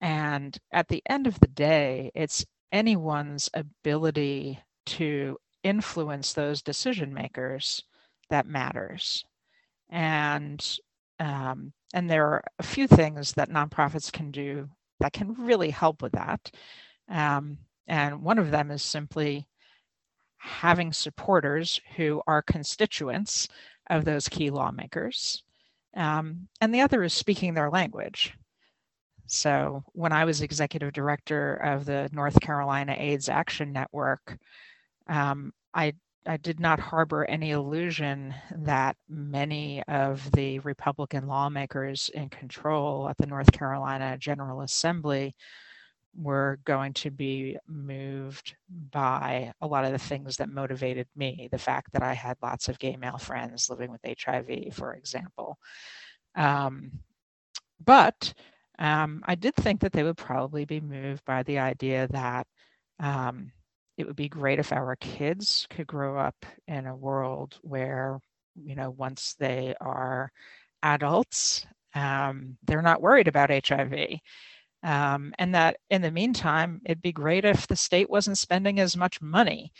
And 0.00 0.56
at 0.72 0.88
the 0.88 1.02
end 1.08 1.26
of 1.26 1.38
the 1.40 1.48
day, 1.48 2.10
it's 2.14 2.46
anyone's 2.72 3.50
ability 3.52 4.58
to 4.86 5.36
influence 5.62 6.32
those 6.32 6.62
decision 6.62 7.12
makers 7.12 7.82
that 8.30 8.46
matters. 8.46 9.24
And 9.90 10.64
um, 11.20 11.72
and 11.94 12.08
there 12.08 12.26
are 12.26 12.44
a 12.58 12.62
few 12.62 12.86
things 12.86 13.32
that 13.32 13.50
nonprofits 13.50 14.12
can 14.12 14.30
do 14.30 14.68
that 15.00 15.12
can 15.12 15.34
really 15.34 15.70
help 15.70 16.02
with 16.02 16.12
that. 16.12 16.50
Um, 17.08 17.58
and 17.86 18.22
one 18.22 18.38
of 18.38 18.50
them 18.50 18.70
is 18.70 18.82
simply 18.82 19.48
having 20.36 20.92
supporters 20.92 21.80
who 21.96 22.22
are 22.26 22.42
constituents 22.42 23.48
of 23.90 24.04
those 24.04 24.28
key 24.28 24.50
lawmakers. 24.50 25.42
Um, 25.96 26.48
and 26.60 26.72
the 26.72 26.82
other 26.82 27.02
is 27.02 27.14
speaking 27.14 27.54
their 27.54 27.70
language. 27.70 28.34
So 29.26 29.84
when 29.92 30.12
I 30.12 30.24
was 30.24 30.42
executive 30.42 30.92
director 30.92 31.54
of 31.56 31.84
the 31.84 32.08
North 32.12 32.40
Carolina 32.40 32.94
AIDS 32.96 33.28
Action 33.28 33.72
Network, 33.72 34.38
um, 35.08 35.52
I 35.74 35.94
I 36.26 36.36
did 36.36 36.60
not 36.60 36.78
harbor 36.78 37.24
any 37.24 37.52
illusion 37.52 38.34
that 38.54 38.96
many 39.08 39.82
of 39.88 40.30
the 40.32 40.58
Republican 40.58 41.26
lawmakers 41.26 42.10
in 42.12 42.28
control 42.28 43.08
at 43.08 43.16
the 43.16 43.26
North 43.26 43.50
Carolina 43.50 44.18
General 44.18 44.60
Assembly 44.60 45.34
were 46.14 46.58
going 46.64 46.92
to 46.94 47.10
be 47.10 47.56
moved 47.66 48.56
by 48.90 49.52
a 49.60 49.66
lot 49.66 49.84
of 49.84 49.92
the 49.92 49.98
things 49.98 50.36
that 50.36 50.50
motivated 50.50 51.06
me. 51.16 51.48
The 51.50 51.58
fact 51.58 51.92
that 51.92 52.02
I 52.02 52.12
had 52.12 52.36
lots 52.42 52.68
of 52.68 52.78
gay 52.78 52.96
male 52.96 53.18
friends 53.18 53.70
living 53.70 53.90
with 53.90 54.00
HIV, 54.04 54.74
for 54.74 54.94
example. 54.94 55.58
Um, 56.34 56.90
but 57.82 58.34
um, 58.78 59.22
I 59.26 59.34
did 59.34 59.54
think 59.54 59.80
that 59.80 59.92
they 59.92 60.02
would 60.02 60.16
probably 60.16 60.64
be 60.64 60.80
moved 60.80 61.24
by 61.24 61.42
the 61.44 61.58
idea 61.58 62.08
that 62.08 62.46
um, 63.00 63.52
it 63.98 64.06
would 64.06 64.16
be 64.16 64.28
great 64.28 64.60
if 64.60 64.72
our 64.72 64.94
kids 64.96 65.66
could 65.70 65.88
grow 65.88 66.16
up 66.16 66.46
in 66.68 66.86
a 66.86 66.96
world 66.96 67.58
where, 67.62 68.20
you 68.54 68.76
know, 68.76 68.90
once 68.90 69.34
they 69.40 69.74
are 69.80 70.30
adults, 70.84 71.66
um, 71.94 72.56
they're 72.64 72.80
not 72.80 73.02
worried 73.02 73.26
about 73.26 73.50
HIV. 73.50 74.20
Um, 74.84 75.34
and 75.40 75.52
that 75.56 75.78
in 75.90 76.00
the 76.00 76.12
meantime, 76.12 76.80
it'd 76.84 77.02
be 77.02 77.10
great 77.10 77.44
if 77.44 77.66
the 77.66 77.74
state 77.74 78.08
wasn't 78.08 78.38
spending 78.38 78.78
as 78.78 78.96
much 78.96 79.20
money 79.20 79.72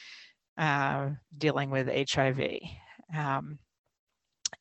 uh, 0.58 1.10
dealing 1.38 1.70
with 1.70 1.88
HIV. 1.88 2.58
Um, 3.16 3.60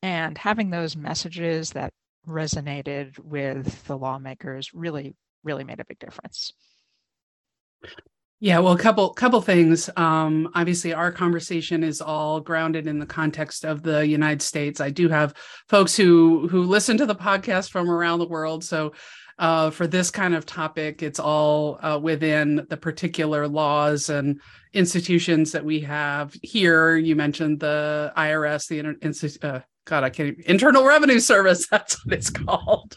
and 0.02 0.38
having 0.38 0.70
those 0.70 0.96
messages 0.96 1.70
that 1.70 1.92
resonated 2.28 3.18
with 3.18 3.84
the 3.88 3.98
lawmakers 3.98 4.72
really, 4.72 5.16
really 5.42 5.64
made 5.64 5.80
a 5.80 5.84
big 5.84 5.98
difference. 5.98 6.52
Yeah, 8.40 8.60
well, 8.60 8.72
a 8.72 8.78
couple 8.78 9.12
couple 9.14 9.40
things. 9.42 9.90
Um, 9.96 10.48
obviously, 10.54 10.94
our 10.94 11.10
conversation 11.10 11.82
is 11.82 12.00
all 12.00 12.40
grounded 12.40 12.86
in 12.86 13.00
the 13.00 13.06
context 13.06 13.64
of 13.64 13.82
the 13.82 14.06
United 14.06 14.42
States. 14.42 14.80
I 14.80 14.90
do 14.90 15.08
have 15.08 15.34
folks 15.68 15.96
who 15.96 16.46
who 16.46 16.62
listen 16.62 16.96
to 16.98 17.06
the 17.06 17.16
podcast 17.16 17.70
from 17.70 17.90
around 17.90 18.20
the 18.20 18.28
world, 18.28 18.62
so 18.62 18.92
uh, 19.40 19.70
for 19.70 19.88
this 19.88 20.12
kind 20.12 20.34
of 20.34 20.46
topic, 20.46 21.02
it's 21.02 21.18
all 21.18 21.80
uh, 21.82 21.98
within 22.00 22.64
the 22.68 22.76
particular 22.76 23.48
laws 23.48 24.08
and 24.08 24.40
institutions 24.72 25.50
that 25.52 25.64
we 25.64 25.80
have 25.80 26.32
here. 26.42 26.96
You 26.96 27.16
mentioned 27.16 27.58
the 27.58 28.12
IRS, 28.16 28.68
the 28.68 28.80
uh, 29.42 29.60
God, 29.88 30.04
I 30.04 30.10
can't 30.10 30.38
Internal 30.40 30.84
Revenue 30.84 31.18
Service. 31.18 31.66
That's 31.70 32.04
what 32.04 32.14
it's 32.14 32.28
called. 32.28 32.96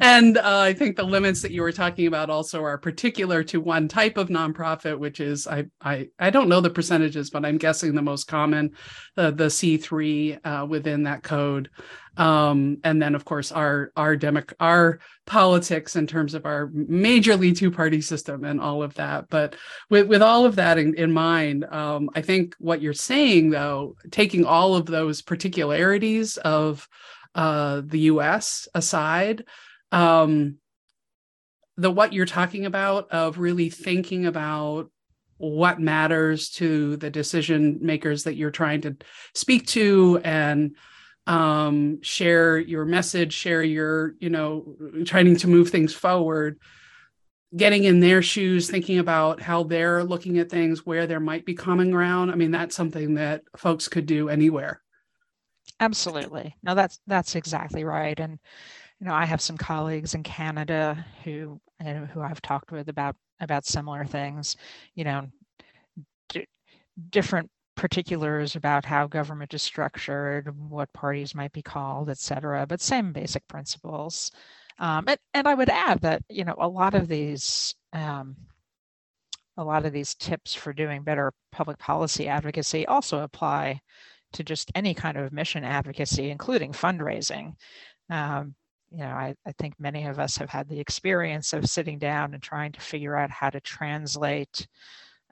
And 0.00 0.38
uh, 0.38 0.60
I 0.60 0.72
think 0.72 0.96
the 0.96 1.02
limits 1.02 1.42
that 1.42 1.50
you 1.50 1.62
were 1.62 1.72
talking 1.72 2.06
about 2.06 2.30
also 2.30 2.62
are 2.62 2.78
particular 2.78 3.42
to 3.44 3.60
one 3.60 3.88
type 3.88 4.16
of 4.16 4.28
nonprofit, 4.28 4.96
which 4.98 5.18
is 5.18 5.48
I 5.48 5.66
I 5.80 6.08
I 6.20 6.30
don't 6.30 6.48
know 6.48 6.60
the 6.60 6.70
percentages, 6.70 7.30
but 7.30 7.44
I'm 7.44 7.58
guessing 7.58 7.94
the 7.94 8.02
most 8.02 8.28
common, 8.28 8.70
uh, 9.16 9.32
the 9.32 9.46
C3 9.46 10.38
uh, 10.44 10.66
within 10.66 11.02
that 11.02 11.24
code. 11.24 11.70
Um, 12.18 12.78
and 12.82 13.00
then 13.00 13.14
of 13.14 13.24
course 13.24 13.52
our 13.52 13.92
our 13.96 14.16
democ- 14.16 14.52
our 14.58 14.98
politics 15.24 15.94
in 15.94 16.06
terms 16.08 16.34
of 16.34 16.44
our 16.46 16.66
majorly 16.68 17.56
two 17.56 17.70
party 17.70 18.00
system 18.00 18.44
and 18.44 18.60
all 18.60 18.82
of 18.82 18.94
that. 18.94 19.30
But 19.30 19.54
with 19.88 20.08
with 20.08 20.20
all 20.20 20.44
of 20.44 20.56
that 20.56 20.78
in, 20.78 20.94
in 20.94 21.12
mind, 21.12 21.64
um, 21.64 22.10
I 22.14 22.22
think 22.22 22.56
what 22.58 22.82
you're 22.82 22.92
saying 22.92 23.50
though, 23.50 23.96
taking 24.10 24.44
all 24.44 24.74
of 24.74 24.86
those 24.86 25.22
particularities 25.22 26.36
of 26.38 26.88
uh, 27.36 27.82
the 27.84 28.00
U.S. 28.00 28.66
aside, 28.74 29.44
um, 29.92 30.56
the 31.76 31.90
what 31.90 32.12
you're 32.12 32.26
talking 32.26 32.66
about 32.66 33.12
of 33.12 33.38
really 33.38 33.70
thinking 33.70 34.26
about 34.26 34.90
what 35.36 35.80
matters 35.80 36.50
to 36.50 36.96
the 36.96 37.10
decision 37.10 37.78
makers 37.80 38.24
that 38.24 38.34
you're 38.34 38.50
trying 38.50 38.80
to 38.80 38.96
speak 39.34 39.68
to 39.68 40.20
and 40.24 40.74
um, 41.28 42.00
share 42.02 42.58
your 42.58 42.86
message, 42.86 43.34
share 43.34 43.62
your, 43.62 44.14
you 44.18 44.30
know, 44.30 44.76
trying 45.04 45.36
to 45.36 45.46
move 45.46 45.68
things 45.68 45.94
forward, 45.94 46.58
getting 47.54 47.84
in 47.84 48.00
their 48.00 48.22
shoes, 48.22 48.70
thinking 48.70 48.98
about 48.98 49.40
how 49.40 49.62
they're 49.62 50.02
looking 50.02 50.38
at 50.38 50.50
things, 50.50 50.86
where 50.86 51.06
there 51.06 51.20
might 51.20 51.44
be 51.44 51.54
common 51.54 51.90
ground. 51.90 52.32
I 52.32 52.34
mean, 52.34 52.50
that's 52.50 52.74
something 52.74 53.14
that 53.14 53.42
folks 53.56 53.88
could 53.88 54.06
do 54.06 54.30
anywhere. 54.30 54.80
Absolutely. 55.80 56.56
No, 56.62 56.74
that's 56.74 56.98
that's 57.06 57.36
exactly 57.36 57.84
right. 57.84 58.18
And 58.18 58.38
you 58.98 59.06
know, 59.06 59.14
I 59.14 59.26
have 59.26 59.42
some 59.42 59.58
colleagues 59.58 60.14
in 60.14 60.22
Canada 60.22 61.04
who 61.24 61.60
you 61.80 61.94
know, 61.94 62.06
who 62.06 62.22
I've 62.22 62.42
talked 62.42 62.72
with 62.72 62.88
about 62.88 63.16
about 63.38 63.66
similar 63.66 64.04
things. 64.06 64.56
You 64.94 65.04
know, 65.04 65.28
d- 66.30 66.48
different 67.10 67.50
particulars 67.78 68.56
about 68.56 68.84
how 68.84 69.06
government 69.06 69.54
is 69.54 69.62
structured, 69.62 70.52
what 70.68 70.92
parties 70.92 71.34
might 71.34 71.52
be 71.52 71.62
called, 71.62 72.10
et 72.10 72.18
cetera, 72.18 72.66
but 72.66 72.80
same 72.80 73.12
basic 73.12 73.46
principles. 73.46 74.32
Um, 74.80 75.04
and, 75.06 75.18
and 75.32 75.46
I 75.46 75.54
would 75.54 75.70
add 75.70 76.00
that, 76.00 76.22
you 76.28 76.44
know, 76.44 76.56
a 76.58 76.68
lot 76.68 76.94
of 76.94 77.06
these 77.06 77.74
um, 77.92 78.36
a 79.56 79.64
lot 79.64 79.86
of 79.86 79.92
these 79.92 80.14
tips 80.14 80.54
for 80.54 80.72
doing 80.72 81.02
better 81.02 81.32
public 81.50 81.78
policy 81.78 82.28
advocacy 82.28 82.86
also 82.86 83.20
apply 83.20 83.80
to 84.32 84.44
just 84.44 84.70
any 84.74 84.94
kind 84.94 85.16
of 85.16 85.32
mission 85.32 85.64
advocacy, 85.64 86.30
including 86.30 86.72
fundraising. 86.72 87.54
Um, 88.10 88.54
you 88.90 88.98
know, 88.98 89.10
I, 89.10 89.34
I, 89.46 89.52
think 89.52 89.74
many 89.78 90.06
of 90.06 90.18
us 90.18 90.36
have 90.36 90.48
had 90.48 90.68
the 90.68 90.80
experience 90.80 91.52
of 91.52 91.68
sitting 91.68 91.98
down 91.98 92.34
and 92.34 92.42
trying 92.42 92.72
to 92.72 92.80
figure 92.80 93.16
out 93.16 93.30
how 93.30 93.50
to 93.50 93.60
translate 93.60 94.66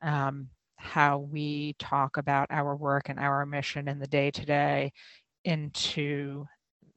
um, 0.02 0.48
how 0.86 1.18
we 1.18 1.74
talk 1.78 2.16
about 2.16 2.46
our 2.50 2.74
work 2.76 3.08
and 3.08 3.18
our 3.18 3.44
mission 3.44 3.88
in 3.88 3.98
the 3.98 4.06
day 4.06 4.30
to 4.30 4.44
day 4.46 4.92
into 5.44 6.46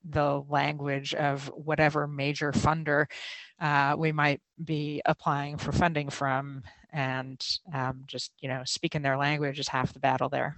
the 0.10 0.42
language 0.50 1.14
of 1.14 1.48
whatever 1.48 2.08
major 2.08 2.52
funder 2.52 3.06
uh, 3.60 3.96
we 3.98 4.12
might 4.12 4.42
be 4.64 5.02
applying 5.06 5.58
for 5.58 5.72
funding 5.72 6.10
from 6.10 6.64
and 6.94 7.46
um, 7.74 8.04
just 8.08 8.32
you 8.40 8.48
know 8.48 8.62
speaking 8.66 9.02
their 9.02 9.18
language 9.18 9.60
is 9.60 9.68
half 9.68 9.94
the 9.94 10.00
battle 10.00 10.30
there. 10.30 10.56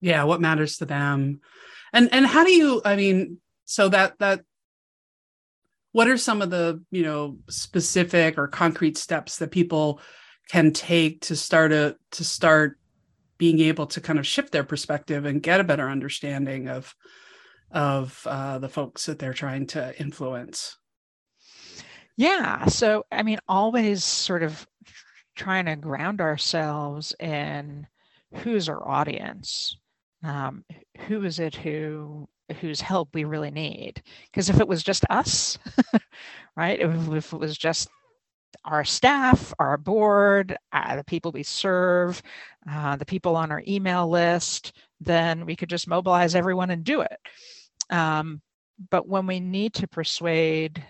Yeah 0.00 0.24
what 0.24 0.40
matters 0.40 0.78
to 0.78 0.86
them? 0.86 1.40
And 1.92 2.12
and 2.12 2.26
how 2.26 2.44
do 2.44 2.50
you 2.50 2.82
i 2.84 2.96
mean 2.96 3.38
so 3.64 3.88
that 3.88 4.18
that 4.18 4.40
what 5.92 6.08
are 6.08 6.18
some 6.18 6.42
of 6.42 6.50
the 6.50 6.82
you 6.90 7.02
know 7.02 7.38
specific 7.48 8.36
or 8.36 8.48
concrete 8.48 8.98
steps 8.98 9.38
that 9.38 9.50
people 9.50 10.00
can 10.48 10.72
take 10.72 11.20
to 11.22 11.36
start 11.36 11.72
a 11.72 11.96
to 12.12 12.24
start 12.24 12.78
being 13.38 13.60
able 13.60 13.86
to 13.86 14.00
kind 14.00 14.18
of 14.18 14.26
shift 14.26 14.52
their 14.52 14.64
perspective 14.64 15.24
and 15.24 15.42
get 15.42 15.60
a 15.60 15.64
better 15.64 15.88
understanding 15.88 16.68
of 16.68 16.94
of 17.70 18.22
uh, 18.26 18.58
the 18.58 18.68
folks 18.68 19.06
that 19.06 19.18
they're 19.18 19.34
trying 19.34 19.66
to 19.66 19.98
influence. 20.00 20.78
Yeah. 22.16 22.66
So 22.66 23.04
i 23.12 23.22
mean 23.22 23.38
always 23.48 24.04
sort 24.04 24.42
of 24.42 24.66
trying 25.34 25.66
to 25.66 25.76
ground 25.76 26.20
ourselves 26.20 27.14
in 27.20 27.86
who's 28.36 28.68
our 28.68 28.86
audience? 28.86 29.76
Um, 30.22 30.64
who 31.06 31.24
is 31.24 31.38
it 31.38 31.54
who 31.54 32.28
whose 32.60 32.80
help 32.80 33.10
we 33.14 33.24
really 33.24 33.50
need? 33.50 34.02
Because 34.30 34.48
if 34.48 34.60
it 34.60 34.68
was 34.68 34.82
just 34.82 35.04
us 35.10 35.58
right? 36.56 36.80
If, 36.80 37.08
if 37.12 37.32
it 37.32 37.38
was 37.38 37.56
just 37.56 37.88
our 38.64 38.84
staff, 38.84 39.52
our 39.58 39.76
board, 39.76 40.56
uh, 40.72 40.96
the 40.96 41.04
people 41.04 41.32
we 41.32 41.42
serve, 41.42 42.22
uh, 42.70 42.96
the 42.96 43.04
people 43.06 43.36
on 43.36 43.50
our 43.50 43.62
email 43.66 44.08
list, 44.08 44.72
then 45.00 45.46
we 45.46 45.56
could 45.56 45.68
just 45.70 45.88
mobilize 45.88 46.34
everyone 46.34 46.70
and 46.70 46.84
do 46.84 47.00
it. 47.02 47.18
Um, 47.90 48.40
but 48.90 49.08
when 49.08 49.26
we 49.26 49.40
need 49.40 49.74
to 49.74 49.88
persuade 49.88 50.84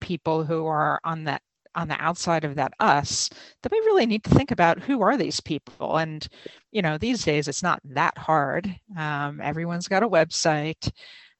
people 0.00 0.44
who 0.44 0.66
are 0.66 1.00
on 1.04 1.24
that 1.24 1.42
on 1.76 1.86
the 1.86 2.02
outside 2.02 2.44
of 2.44 2.56
that 2.56 2.72
us 2.80 3.30
that 3.62 3.70
we 3.70 3.78
really 3.80 4.06
need 4.06 4.24
to 4.24 4.30
think 4.30 4.50
about 4.50 4.80
who 4.80 5.02
are 5.02 5.16
these 5.16 5.40
people. 5.40 5.98
And 5.98 6.26
you 6.72 6.82
know 6.82 6.98
these 6.98 7.22
days 7.24 7.48
it's 7.48 7.62
not 7.62 7.80
that 7.84 8.16
hard. 8.18 8.74
Um, 8.96 9.40
everyone's 9.40 9.88
got 9.88 10.02
a 10.02 10.08
website 10.08 10.90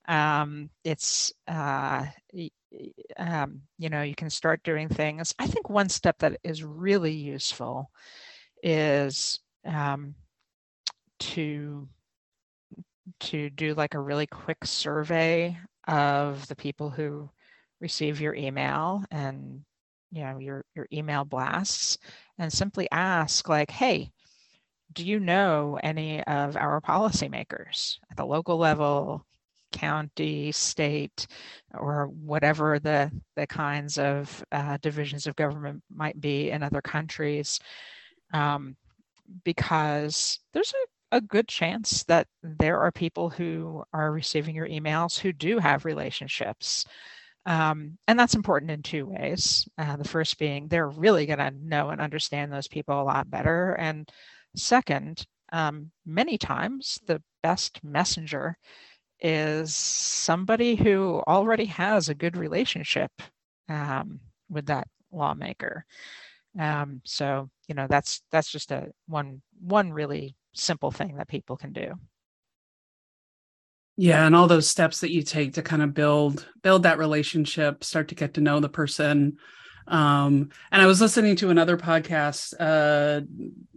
um, 0.09 0.71
it's 0.85 1.33
uh, 1.49 2.07
um, 3.17 3.63
you 3.79 3.89
know 3.89 4.03
you 4.03 4.15
can 4.15 4.31
start 4.31 4.63
doing 4.63 4.89
things. 4.89 5.35
I 5.39 5.47
think 5.47 5.69
one 5.71 5.89
step 5.89 6.19
that 6.19 6.39
is 6.43 6.63
really 6.63 7.13
useful 7.13 7.91
is 8.63 9.41
um, 9.65 10.15
to 11.21 11.89
to 13.21 13.51
do 13.51 13.75
like 13.75 13.95
a 13.95 14.01
really 14.01 14.27
quick 14.27 14.65
survey 14.65 15.57
of 15.89 16.47
the 16.49 16.57
people 16.57 16.91
who 16.91 17.29
receive 17.81 18.21
your 18.21 18.35
email 18.35 19.05
and 19.11 19.63
you 20.13 20.23
know 20.23 20.39
your 20.39 20.65
your 20.75 20.87
email 20.93 21.25
blasts 21.25 21.99
and 22.39 22.53
simply 22.53 22.89
ask 22.91 23.49
like 23.49 23.71
hey 23.71 24.11
do 24.93 25.07
you 25.07 25.21
know 25.21 25.79
any 25.83 26.23
of 26.25 26.57
our 26.57 26.81
policymakers 26.81 27.99
at 28.11 28.17
the 28.17 28.25
local 28.25 28.59
level 28.59 29.25
county 29.73 30.53
state 30.53 31.27
or 31.75 32.07
whatever 32.07 32.79
the 32.79 33.11
the 33.37 33.47
kinds 33.47 33.99
of 33.99 34.45
uh, 34.53 34.77
divisions 34.83 35.27
of 35.27 35.37
government 35.37 35.83
might 35.91 36.21
be 36.21 36.51
in 36.51 36.63
other 36.63 36.83
countries 36.83 37.61
um, 38.33 38.77
because 39.45 40.41
there's 40.53 40.73
a, 41.13 41.17
a 41.17 41.21
good 41.21 41.49
chance 41.49 42.05
that 42.05 42.27
there 42.43 42.79
are 42.81 42.93
people 42.93 43.31
who 43.31 43.83
are 43.93 44.13
receiving 44.13 44.55
your 44.55 44.69
emails 44.69 45.19
who 45.19 45.33
do 45.33 45.59
have 45.59 45.85
relationships 45.85 46.85
um, 47.47 47.99
and 48.07 48.19
that's 48.19 48.35
important 48.35 48.71
in 48.71 48.83
two 48.83 49.07
ways. 49.07 49.67
Uh, 49.79 49.97
the 49.97 50.09
first 50.09 50.39
being 50.39 50.69
they're 50.69 50.89
really 50.89 51.27
going 51.27 51.39
to 51.39 51.51
know 51.51 51.89
and 51.91 52.01
understand 52.01 52.53
those 52.53 52.69
people 52.69 53.01
a 53.01 53.03
lot 53.03 53.31
better. 53.31 53.73
And 53.73 54.09
second, 54.55 55.27
um, 55.53 55.91
many 56.05 56.39
times 56.39 56.99
the 57.07 57.23
best 57.43 57.83
messenger 57.83 58.57
is 59.21 59.75
somebody 59.75 60.75
who 60.75 61.23
already 61.27 61.67
has 61.67 62.09
a 62.09 62.15
good 62.15 62.37
relationship 62.37 63.11
um, 63.69 64.21
with 64.49 64.67
that 64.67 64.89
lawmaker. 65.13 65.85
Um, 66.59 67.01
so 67.05 67.49
you 67.69 67.75
know 67.75 67.87
that's 67.89 68.23
that's 68.33 68.51
just 68.51 68.73
a 68.73 68.91
one 69.07 69.43
one 69.61 69.93
really 69.93 70.37
simple 70.53 70.91
thing 70.91 71.17
that 71.17 71.29
people 71.29 71.57
can 71.57 71.73
do. 71.73 71.95
Yeah, 73.97 74.27
and 74.27 74.35
all 74.35 74.47
those 74.47 74.67
steps 74.67 75.01
that 75.01 75.13
you 75.13 75.23
take 75.23 75.55
to 75.55 75.63
kind 75.63 75.83
of 75.83 75.95
build 75.95 76.49
build 76.63 76.85
that 76.85 76.99
relationship, 76.99 77.85
start 77.85 78.09
to 78.09 78.15
get 78.15 78.35
to 78.35 78.41
know 78.41 78.59
the 78.59 78.69
person. 78.69 79.37
Um, 79.87 80.51
and 80.71 80.81
I 80.81 80.87
was 80.87 81.01
listening 81.01 81.37
to 81.37 81.51
another 81.51 81.77
podcast 81.77 82.55
uh, 82.59 83.23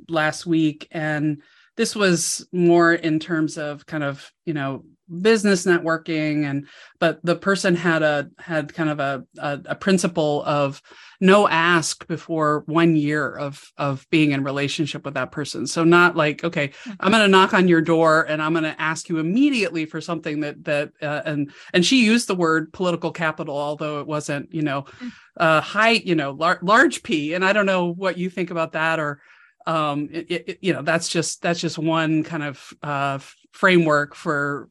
last 0.08 0.46
week, 0.46 0.88
and 0.92 1.42
this 1.76 1.96
was 1.96 2.48
more 2.52 2.94
in 2.94 3.20
terms 3.20 3.58
of 3.58 3.86
kind 3.86 4.04
of 4.04 4.32
you 4.46 4.54
know 4.54 4.86
business 5.22 5.66
networking 5.66 6.50
and 6.50 6.68
but 7.00 7.20
the 7.26 7.36
person 7.36 7.76
had 7.76 8.02
a 8.04 8.30
had 8.40 8.74
kind 8.74 8.90
of 8.90 9.00
a, 9.00 9.24
a, 9.38 9.60
a 9.66 9.76
principle 9.76 10.42
of 10.46 10.82
no 11.20 11.48
ask 11.48 12.08
before 12.08 12.64
one 12.68 12.96
year 12.96 13.36
of 13.36 13.72
of 13.78 14.08
being 14.10 14.32
in 14.32 14.44
relationship 14.44 15.04
with 15.04 15.14
that 15.14 15.32
person 15.32 15.68
so 15.68 15.84
not 15.84 16.16
like 16.16 16.44
okay 16.46 16.72
i'm 17.02 17.12
going 17.12 17.22
to 17.22 17.28
knock 17.28 17.54
on 17.54 17.68
your 17.68 17.82
door 17.82 18.24
and 18.24 18.42
i'm 18.42 18.54
going 18.54 18.64
to 18.64 18.82
ask 18.82 19.10
you 19.10 19.20
immediately 19.20 19.86
for 19.86 20.00
something 20.00 20.40
that 20.40 20.64
that 20.64 20.92
uh, 21.02 21.22
and 21.26 21.52
and 21.74 21.86
she 21.86 22.06
used 22.06 22.28
the 22.28 22.36
word 22.36 22.72
political 22.72 23.12
capital 23.12 23.58
although 23.58 24.00
it 24.00 24.08
wasn't 24.08 24.52
you 24.54 24.62
know 24.62 24.84
mm. 25.00 25.12
uh 25.38 25.60
high 25.60 25.92
you 25.92 26.16
know 26.16 26.32
lar- 26.32 26.60
large 26.62 27.04
p 27.04 27.34
and 27.34 27.44
i 27.44 27.52
don't 27.52 27.66
know 27.66 27.88
what 27.88 28.18
you 28.18 28.30
think 28.30 28.52
about 28.52 28.72
that 28.72 29.00
or 29.00 29.22
um 29.68 30.10
it, 30.12 30.32
it, 30.32 30.58
you 30.62 30.72
know 30.74 30.82
that's 30.82 31.10
just 31.10 31.42
that's 31.42 31.60
just 31.60 31.78
one 31.78 32.24
kind 32.24 32.44
of 32.44 32.74
uh 32.84 33.20
framework 33.54 34.16
for 34.16 34.68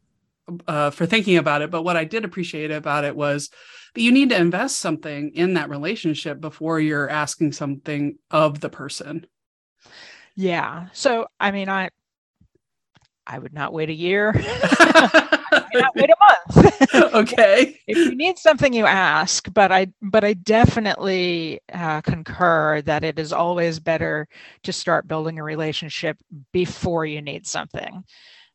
uh, 0.66 0.90
for 0.90 1.06
thinking 1.06 1.36
about 1.36 1.62
it. 1.62 1.70
But 1.70 1.82
what 1.82 1.96
I 1.96 2.04
did 2.04 2.24
appreciate 2.24 2.70
about 2.70 3.04
it 3.04 3.16
was 3.16 3.50
that 3.94 4.00
you 4.00 4.12
need 4.12 4.30
to 4.30 4.40
invest 4.40 4.78
something 4.78 5.30
in 5.34 5.54
that 5.54 5.68
relationship 5.68 6.40
before 6.40 6.80
you're 6.80 7.08
asking 7.08 7.52
something 7.52 8.18
of 8.30 8.60
the 8.60 8.70
person. 8.70 9.26
Yeah. 10.34 10.88
So 10.92 11.26
I 11.38 11.50
mean, 11.50 11.68
I 11.68 11.90
I 13.26 13.38
would 13.38 13.52
not 13.52 13.72
wait 13.72 13.90
a 13.90 13.94
year. 13.94 14.32
not 15.74 15.94
wait 15.94 16.10
a 16.10 16.16
month. 16.54 16.94
okay. 17.14 17.78
if 17.86 17.96
you 17.96 18.14
need 18.14 18.38
something, 18.38 18.72
you 18.72 18.86
ask. 18.86 19.52
But 19.52 19.72
I 19.72 19.88
but 20.00 20.24
I 20.24 20.34
definitely 20.34 21.60
uh, 21.72 22.00
concur 22.00 22.82
that 22.82 23.04
it 23.04 23.18
is 23.18 23.32
always 23.32 23.78
better 23.78 24.26
to 24.64 24.72
start 24.72 25.08
building 25.08 25.38
a 25.38 25.44
relationship 25.44 26.18
before 26.52 27.06
you 27.06 27.22
need 27.22 27.46
something. 27.46 28.04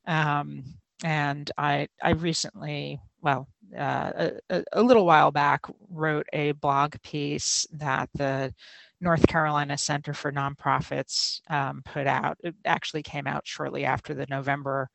Um, 0.05 0.63
and 1.03 1.49
I 1.57 1.87
I 2.01 2.11
recently, 2.11 2.99
well, 3.21 3.47
uh, 3.77 4.31
a, 4.49 4.63
a, 4.73 4.81
little 4.81 5.05
while 5.05 5.31
back, 5.31 5.65
wrote 5.89 6.27
a 6.33 6.53
blog 6.53 6.95
piece 7.03 7.65
that 7.73 8.09
the 8.13 8.53
North 9.01 9.27
Carolina 9.27 9.77
Center 9.77 10.13
for 10.13 10.31
Nonprofits 10.31 11.41
um, 11.49 11.81
put 11.85 12.07
out. 12.07 12.37
It 12.43 12.55
actually 12.65 13.03
came 13.03 13.27
out 13.27 13.45
shortly 13.45 13.85
after 13.85 14.13
the 14.13 14.25
November 14.29 14.89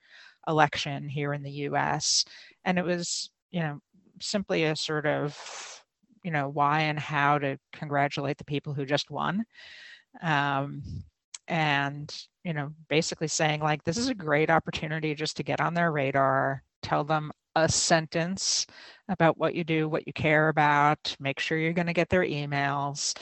election 0.48 1.08
here 1.08 1.32
in 1.34 1.42
the 1.42 1.50
U.S., 1.50 2.24
and 2.64 2.78
it 2.78 2.84
was 2.84 3.30
you 3.50 3.60
know 3.60 3.80
simply 4.20 4.64
a 4.64 4.76
sort 4.76 5.06
of 5.06 5.38
you 6.24 6.30
know 6.30 6.48
why 6.48 6.80
and 6.82 6.98
how 6.98 7.38
to 7.38 7.58
congratulate 7.72 8.38
the 8.38 8.44
people 8.44 8.74
who 8.74 8.84
just 8.84 9.10
won. 9.10 9.44
Um, 10.20 10.82
and 11.52 12.26
you 12.44 12.54
know 12.54 12.72
basically 12.88 13.28
saying 13.28 13.60
like 13.60 13.84
this 13.84 13.98
is 13.98 14.08
a 14.08 14.14
great 14.14 14.48
opportunity 14.48 15.14
just 15.14 15.36
to 15.36 15.42
get 15.42 15.60
on 15.60 15.74
their 15.74 15.92
radar 15.92 16.62
tell 16.82 17.04
them 17.04 17.30
a 17.54 17.68
sentence 17.68 18.66
about 19.10 19.36
what 19.36 19.54
you 19.54 19.62
do 19.62 19.86
what 19.86 20.06
you 20.06 20.12
care 20.14 20.48
about 20.48 21.14
make 21.20 21.38
sure 21.38 21.58
you're 21.58 21.74
going 21.74 21.86
to 21.86 21.92
get 21.92 22.08
their 22.08 22.24
emails. 22.24 23.16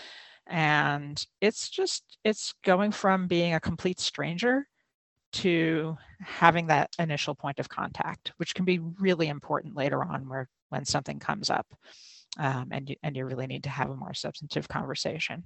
And 0.47 1.25
it's 1.41 1.69
just 1.69 2.03
it's 2.25 2.55
going 2.65 2.93
from 2.93 3.27
being 3.27 3.55
a 3.55 3.61
complete 3.61 4.01
stranger 4.01 4.67
to 5.33 5.97
having 6.21 6.67
that 6.69 6.91
initial 6.99 7.35
point 7.35 7.59
of 7.59 7.69
contact 7.69 8.33
which 8.37 8.55
can 8.55 8.65
be 8.65 8.79
really 9.01 9.29
important 9.29 9.77
later 9.77 10.05
on 10.05 10.29
where 10.29 10.49
when 10.71 10.85
something 10.85 11.19
comes 11.19 11.51
up 11.51 11.67
um, 12.39 12.69
and 12.71 12.91
you 12.91 12.97
and 13.03 13.17
you 13.17 13.25
really 13.25 13.47
need 13.47 13.65
to 13.65 13.71
have 13.71 13.91
a 13.91 13.97
more 13.97 14.15
substantive 14.15 14.69
conversation 14.69 15.45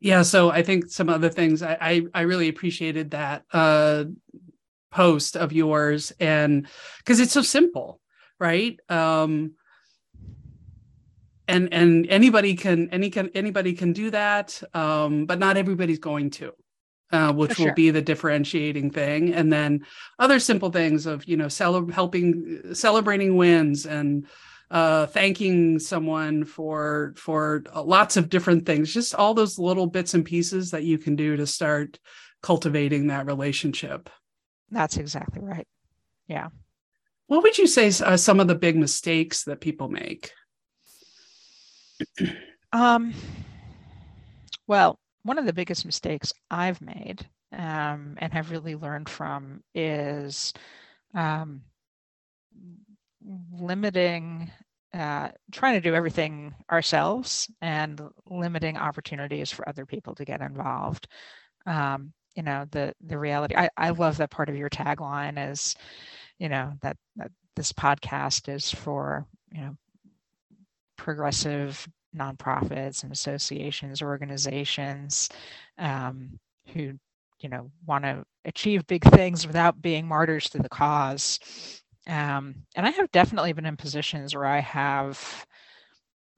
yeah 0.00 0.22
so 0.22 0.50
i 0.50 0.62
think 0.62 0.90
some 0.90 1.08
other 1.08 1.28
things 1.28 1.62
i 1.62 1.76
i, 1.80 2.02
I 2.14 2.20
really 2.22 2.48
appreciated 2.48 3.12
that 3.12 3.44
uh 3.52 4.04
post 4.90 5.36
of 5.36 5.52
yours 5.52 6.12
and 6.18 6.66
because 6.98 7.20
it's 7.20 7.32
so 7.32 7.42
simple 7.42 8.00
right 8.38 8.78
um 8.88 9.52
and 11.46 11.72
and 11.72 12.06
anybody 12.08 12.54
can 12.54 12.88
any 12.90 13.10
can 13.10 13.30
anybody 13.34 13.74
can 13.74 13.92
do 13.92 14.10
that 14.10 14.60
um 14.74 15.26
but 15.26 15.38
not 15.38 15.56
everybody's 15.56 15.98
going 15.98 16.30
to 16.30 16.52
uh, 17.12 17.32
which 17.32 17.56
sure. 17.56 17.66
will 17.66 17.74
be 17.74 17.90
the 17.90 18.02
differentiating 18.02 18.90
thing 18.90 19.34
and 19.34 19.52
then 19.52 19.84
other 20.20 20.38
simple 20.38 20.70
things 20.70 21.06
of 21.06 21.24
you 21.24 21.36
know 21.36 21.48
cel- 21.48 21.88
helping 21.88 22.72
celebrating 22.72 23.36
wins 23.36 23.84
and 23.84 24.26
uh, 24.70 25.06
thanking 25.06 25.78
someone 25.78 26.44
for 26.44 27.12
for 27.16 27.64
lots 27.74 28.16
of 28.16 28.28
different 28.28 28.64
things 28.64 28.92
just 28.92 29.14
all 29.14 29.34
those 29.34 29.58
little 29.58 29.86
bits 29.86 30.14
and 30.14 30.24
pieces 30.24 30.70
that 30.70 30.84
you 30.84 30.96
can 30.96 31.16
do 31.16 31.36
to 31.36 31.46
start 31.46 31.98
cultivating 32.42 33.08
that 33.08 33.26
relationship. 33.26 34.08
That's 34.70 34.96
exactly 34.96 35.42
right. 35.42 35.66
Yeah. 36.28 36.48
What 37.26 37.42
would 37.42 37.58
you 37.58 37.66
say 37.66 37.90
are 38.04 38.16
some 38.16 38.40
of 38.40 38.48
the 38.48 38.54
big 38.54 38.76
mistakes 38.76 39.44
that 39.44 39.60
people 39.60 39.88
make? 39.88 40.30
Um 42.72 43.14
well 44.68 45.00
one 45.24 45.38
of 45.38 45.44
the 45.44 45.52
biggest 45.52 45.84
mistakes 45.84 46.32
i've 46.52 46.80
made 46.80 47.26
um, 47.52 48.16
and 48.18 48.32
have 48.32 48.50
really 48.50 48.76
learned 48.76 49.08
from 49.08 49.62
is 49.74 50.52
um, 51.14 51.62
limiting 53.52 54.50
uh, 54.92 55.28
trying 55.52 55.74
to 55.74 55.80
do 55.80 55.94
everything 55.94 56.52
ourselves 56.70 57.48
and 57.60 58.00
limiting 58.28 58.76
opportunities 58.76 59.50
for 59.50 59.68
other 59.68 59.86
people 59.86 60.16
to 60.16 60.24
get 60.24 60.40
involved. 60.40 61.06
Um, 61.66 62.12
you 62.36 62.42
know 62.42 62.64
the 62.70 62.94
the 63.06 63.18
reality 63.18 63.56
I, 63.56 63.68
I 63.76 63.90
love 63.90 64.16
that 64.18 64.30
part 64.30 64.48
of 64.48 64.56
your 64.56 64.70
tagline 64.70 65.50
is 65.50 65.74
you 66.38 66.48
know 66.48 66.72
that, 66.82 66.96
that 67.16 67.30
this 67.56 67.72
podcast 67.72 68.48
is 68.48 68.70
for 68.70 69.26
you 69.52 69.60
know 69.60 69.76
progressive 70.96 71.86
nonprofits 72.16 73.02
and 73.02 73.12
associations 73.12 74.02
organizations 74.02 75.28
um, 75.78 76.38
who 76.72 76.92
you 77.40 77.48
know 77.48 77.70
want 77.86 78.04
to 78.04 78.24
achieve 78.44 78.86
big 78.86 79.02
things 79.04 79.46
without 79.46 79.80
being 79.82 80.06
martyrs 80.06 80.48
to 80.50 80.58
the 80.58 80.68
cause 80.68 81.79
um, 82.06 82.54
and 82.74 82.86
I 82.86 82.90
have 82.90 83.10
definitely 83.12 83.52
been 83.52 83.66
in 83.66 83.76
positions 83.76 84.34
where 84.34 84.46
I 84.46 84.60
have 84.60 85.46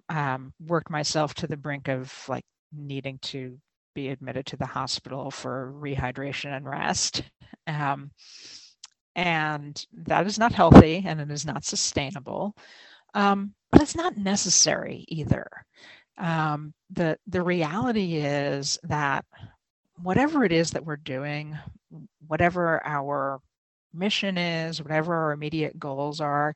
um, 0.08 0.52
worked 0.60 0.90
myself 0.90 1.34
to 1.34 1.46
the 1.46 1.56
brink 1.56 1.88
of 1.88 2.12
like 2.28 2.44
needing 2.72 3.18
to 3.22 3.58
be 3.94 4.08
admitted 4.08 4.46
to 4.46 4.56
the 4.56 4.66
hospital 4.66 5.30
for 5.30 5.72
rehydration 5.76 6.56
and 6.56 6.68
rest. 6.68 7.22
Um, 7.66 8.10
and 9.14 9.84
that 9.92 10.26
is 10.26 10.38
not 10.38 10.52
healthy 10.52 11.02
and 11.06 11.20
it 11.20 11.30
is 11.30 11.44
not 11.44 11.64
sustainable. 11.64 12.54
Um, 13.14 13.54
but 13.70 13.82
it's 13.82 13.96
not 13.96 14.16
necessary 14.16 15.04
either. 15.08 15.46
Um, 16.18 16.74
the 16.90 17.18
the 17.26 17.42
reality 17.42 18.16
is 18.16 18.78
that 18.84 19.24
whatever 20.02 20.44
it 20.44 20.52
is 20.52 20.70
that 20.72 20.84
we're 20.84 20.96
doing, 20.96 21.58
whatever 22.26 22.84
our 22.86 23.40
mission 23.94 24.38
is, 24.38 24.82
whatever 24.82 25.14
our 25.14 25.32
immediate 25.32 25.78
goals 25.78 26.20
are, 26.20 26.54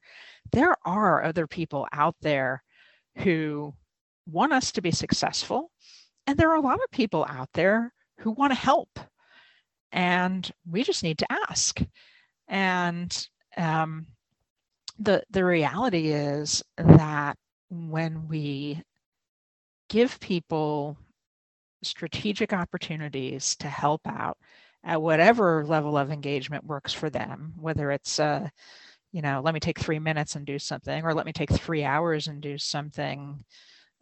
there 0.52 0.76
are 0.84 1.24
other 1.24 1.46
people 1.46 1.86
out 1.92 2.16
there 2.20 2.62
who 3.18 3.74
want 4.26 4.52
us 4.52 4.72
to 4.72 4.82
be 4.82 4.90
successful. 4.90 5.70
And 6.26 6.38
there 6.38 6.50
are 6.50 6.56
a 6.56 6.60
lot 6.60 6.82
of 6.82 6.90
people 6.90 7.24
out 7.28 7.50
there 7.54 7.92
who 8.20 8.30
want 8.32 8.52
to 8.52 8.58
help. 8.58 8.98
And 9.92 10.50
we 10.68 10.82
just 10.82 11.02
need 11.02 11.18
to 11.18 11.32
ask. 11.48 11.80
And 12.48 13.28
um, 13.56 14.06
the 14.98 15.22
the 15.30 15.44
reality 15.44 16.08
is 16.08 16.62
that 16.76 17.36
when 17.70 18.28
we 18.28 18.82
give 19.88 20.18
people 20.20 20.96
strategic 21.82 22.52
opportunities 22.52 23.56
to 23.56 23.68
help 23.68 24.00
out 24.06 24.38
at 24.86 25.02
whatever 25.02 25.64
level 25.66 25.98
of 25.98 26.10
engagement 26.12 26.64
works 26.64 26.92
for 26.94 27.10
them, 27.10 27.52
whether 27.60 27.90
it's 27.90 28.20
uh, 28.20 28.48
you 29.12 29.22
know, 29.22 29.40
let 29.42 29.54
me 29.54 29.60
take 29.60 29.78
three 29.78 29.98
minutes 29.98 30.36
and 30.36 30.46
do 30.46 30.58
something, 30.58 31.04
or 31.04 31.14
let 31.14 31.26
me 31.26 31.32
take 31.32 31.50
three 31.50 31.84
hours 31.84 32.28
and 32.28 32.40
do 32.42 32.58
something 32.58 33.42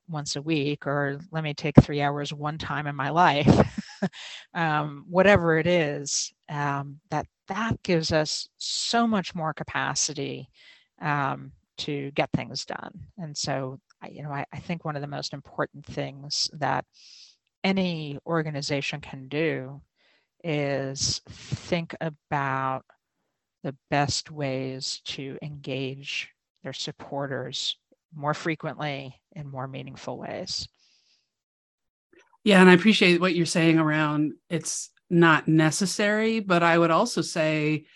once 0.09 0.37
a 0.37 0.43
week, 0.43 0.87
or 0.87 1.21
let 1.31 1.45
me 1.45 1.55
take 1.55 1.77
three 1.81 2.03
hours 2.03 2.33
one 2.33 2.59
time 2.59 2.87
in 2.87 2.97
my 2.97 3.11
life, 3.11 3.49
um, 4.55 5.05
whatever 5.09 5.59
it 5.59 5.67
is, 5.67 6.33
um, 6.49 6.99
that 7.11 7.27
that 7.49 7.81
gives 7.83 8.13
us 8.13 8.49
so 8.59 9.07
much 9.07 9.35
more 9.35 9.55
capacity 9.55 10.49
um, 11.01 11.53
to 11.79 12.11
get 12.13 12.31
things 12.33 12.65
done. 12.65 12.93
And 13.19 13.37
so, 13.37 13.79
you 14.11 14.23
know, 14.23 14.31
I, 14.31 14.45
I 14.53 14.59
think 14.59 14.85
one 14.85 14.97
of 14.97 15.03
the 15.03 15.09
most 15.09 15.33
important 15.33 15.87
things 15.87 16.51
that 16.55 16.85
any 17.63 18.19
organization 18.27 19.01
can 19.01 19.29
do 19.29 19.81
is 20.45 21.23
think 21.29 21.97
about 22.01 22.85
the 23.65 23.75
best 23.91 24.31
ways 24.31 25.01
to 25.07 25.39
engage 25.43 26.29
their 26.63 26.75
supporters 26.75 27.77
more 28.15 28.35
frequently 28.35 29.21
in 29.33 29.49
more 29.49 29.67
meaningful 29.67 30.19
ways. 30.19 30.69
Yeah, 32.45 32.61
and 32.61 32.69
I 32.69 32.75
appreciate 32.75 33.21
what 33.21 33.35
you're 33.35 33.47
saying 33.47 33.79
around 33.79 34.35
it's 34.51 34.91
not 35.09 35.49
necessary, 35.49 36.41
but 36.41 36.63
I 36.63 36.77
would 36.77 36.91
also 36.91 37.23
say, 37.23 37.87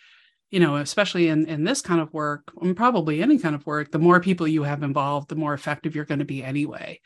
you 0.50 0.58
know, 0.58 0.76
especially 0.76 1.28
in 1.28 1.46
in 1.46 1.64
this 1.64 1.82
kind 1.82 2.00
of 2.00 2.12
work, 2.14 2.50
and 2.62 2.74
probably 2.74 3.22
any 3.22 3.38
kind 3.38 3.54
of 3.54 3.66
work, 3.66 3.92
the 3.92 3.98
more 3.98 4.20
people 4.20 4.48
you 4.48 4.62
have 4.62 4.82
involved, 4.82 5.28
the 5.28 5.36
more 5.36 5.52
effective 5.52 5.94
you're 5.94 6.06
going 6.06 6.20
to 6.20 6.24
be 6.24 6.42
anyway. 6.42 7.00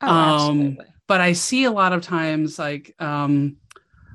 Oh, 0.00 0.08
um, 0.08 0.78
but 1.06 1.20
I 1.20 1.34
see 1.34 1.64
a 1.64 1.70
lot 1.70 1.92
of 1.92 2.02
times 2.02 2.58
like 2.58 2.94
um, 2.98 3.56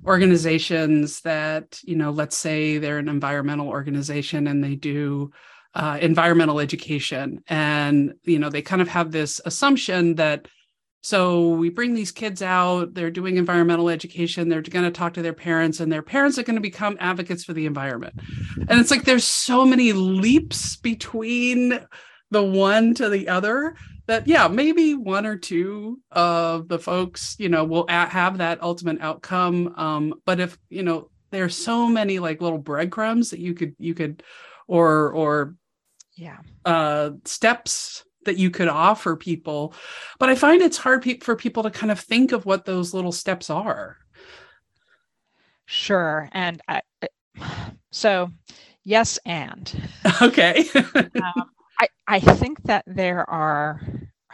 organizations 0.05 1.21
that, 1.21 1.79
you 1.83 1.95
know, 1.95 2.11
let's 2.11 2.37
say 2.37 2.77
they're 2.77 2.97
an 2.97 3.09
environmental 3.09 3.67
organization 3.67 4.47
and 4.47 4.63
they 4.63 4.75
do 4.75 5.31
uh, 5.73 5.97
environmental 6.01 6.59
education, 6.59 7.41
and 7.47 8.13
you 8.23 8.39
know, 8.39 8.49
they 8.49 8.61
kind 8.61 8.81
of 8.81 8.89
have 8.89 9.11
this 9.11 9.39
assumption 9.45 10.15
that 10.15 10.47
so 11.03 11.49
we 11.49 11.69
bring 11.69 11.95
these 11.95 12.11
kids 12.11 12.43
out, 12.43 12.93
they're 12.93 13.09
doing 13.09 13.37
environmental 13.37 13.89
education, 13.89 14.49
they're 14.49 14.61
going 14.61 14.85
to 14.85 14.91
talk 14.91 15.13
to 15.13 15.23
their 15.23 15.33
parents, 15.33 15.79
and 15.79 15.91
their 15.91 16.03
parents 16.03 16.37
are 16.37 16.43
going 16.43 16.57
to 16.57 16.61
become 16.61 16.95
advocates 16.99 17.43
for 17.43 17.53
the 17.53 17.65
environment. 17.65 18.13
And 18.67 18.79
it's 18.79 18.91
like 18.91 19.03
there's 19.03 19.23
so 19.23 19.65
many 19.65 19.93
leaps 19.93 20.75
between 20.75 21.79
the 22.29 22.43
one 22.43 22.93
to 22.95 23.09
the 23.09 23.29
other 23.29 23.75
that, 24.11 24.27
yeah, 24.27 24.49
maybe 24.49 24.93
one 24.93 25.25
or 25.25 25.37
two 25.37 26.01
of 26.11 26.67
the 26.67 26.77
folks, 26.77 27.37
you 27.39 27.47
know, 27.47 27.63
will 27.63 27.87
have 27.87 28.39
that 28.39 28.61
ultimate 28.61 28.99
outcome. 28.99 29.73
Um, 29.77 30.15
but 30.25 30.41
if, 30.41 30.57
you 30.69 30.83
know, 30.83 31.09
there's 31.29 31.55
so 31.55 31.87
many 31.87 32.19
like 32.19 32.41
little 32.41 32.57
breadcrumbs 32.57 33.29
that 33.29 33.39
you 33.39 33.53
could, 33.53 33.73
you 33.79 33.93
could, 33.93 34.21
or, 34.67 35.11
or, 35.11 35.55
yeah, 36.17 36.39
uh, 36.65 37.11
steps 37.23 38.03
that 38.25 38.37
you 38.37 38.51
could 38.51 38.67
offer 38.67 39.15
people. 39.15 39.73
But 40.19 40.29
i 40.29 40.35
find 40.35 40.61
it's 40.61 40.77
hard 40.77 41.03
pe- 41.03 41.19
for 41.19 41.37
people 41.37 41.63
to 41.63 41.71
kind 41.71 41.89
of 41.89 41.99
think 41.99 42.33
of 42.33 42.45
what 42.45 42.65
those 42.65 42.93
little 42.93 43.13
steps 43.13 43.49
are. 43.49 43.95
Sure. 45.65 46.27
And 46.33 46.61
I, 46.67 46.81
so 47.91 48.29
yes 48.83 49.17
and. 49.25 49.89
Okay. 50.21 50.65
Um, 51.15 51.50
I, 52.11 52.19
think 52.19 52.63
that 52.63 52.83
there 52.87 53.29
are 53.29 53.81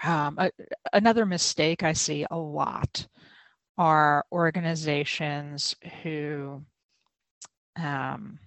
um, 0.04 0.38
a, 0.40 0.52
another 0.94 1.26
mistake 1.26 1.84
i 1.84 1.94
see 1.94 2.26
a 2.30 2.38
lot 2.38 3.08
are 3.78 4.26
organizations 4.32 5.76
who 6.04 6.64
um, 7.78 8.40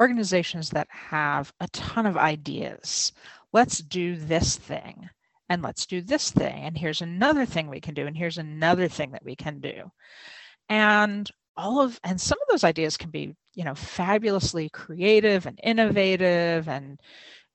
organizations 0.00 0.70
that 0.70 0.88
have 0.90 1.52
a 1.60 1.68
ton 1.68 2.06
of 2.06 2.16
ideas. 2.16 3.12
Let's 3.52 3.78
do 3.78 4.16
this 4.16 4.56
thing 4.56 5.08
and 5.48 5.62
let's 5.62 5.86
do 5.86 6.00
this 6.00 6.30
thing 6.30 6.64
and 6.64 6.76
here's 6.76 7.02
another 7.02 7.46
thing 7.46 7.68
we 7.68 7.80
can 7.80 7.94
do 7.94 8.06
and 8.06 8.16
here's 8.16 8.38
another 8.38 8.88
thing 8.88 9.12
that 9.12 9.24
we 9.24 9.36
can 9.36 9.60
do. 9.60 9.90
And 10.68 11.30
all 11.56 11.80
of 11.80 12.00
and 12.02 12.20
some 12.20 12.38
of 12.40 12.48
those 12.50 12.64
ideas 12.64 12.96
can 12.96 13.10
be 13.10 13.34
you 13.54 13.64
know 13.64 13.74
fabulously 13.74 14.70
creative 14.70 15.44
and 15.46 15.60
innovative 15.62 16.66
and 16.66 16.98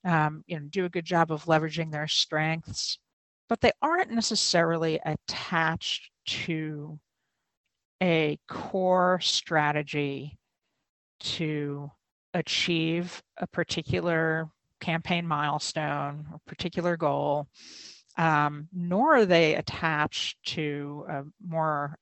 um, 0.08 0.44
you 0.48 0.60
know 0.60 0.66
do 0.70 0.86
a 0.86 0.90
good 0.90 1.06
job 1.06 1.32
of 1.32 1.46
leveraging 1.46 1.92
their 1.92 2.08
strengths 2.08 2.98
but 3.50 3.62
they 3.62 3.72
aren't 3.82 4.12
necessarily 4.12 5.00
attached 5.06 6.10
to 6.26 7.00
a 8.02 8.38
core 8.48 9.20
strategy 9.22 10.38
to 11.20 11.90
achieve 12.34 13.22
a 13.38 13.48
particular 13.48 14.50
campaign 14.80 15.28
milestone 15.28 16.26
or 16.32 16.40
particular 16.46 16.98
goal, 16.98 17.48
um, 18.18 18.68
nor 18.74 19.18
are 19.18 19.26
they 19.26 19.56
attached 19.56 20.38
to 20.44 21.06
a 21.10 21.24
more 21.46 21.98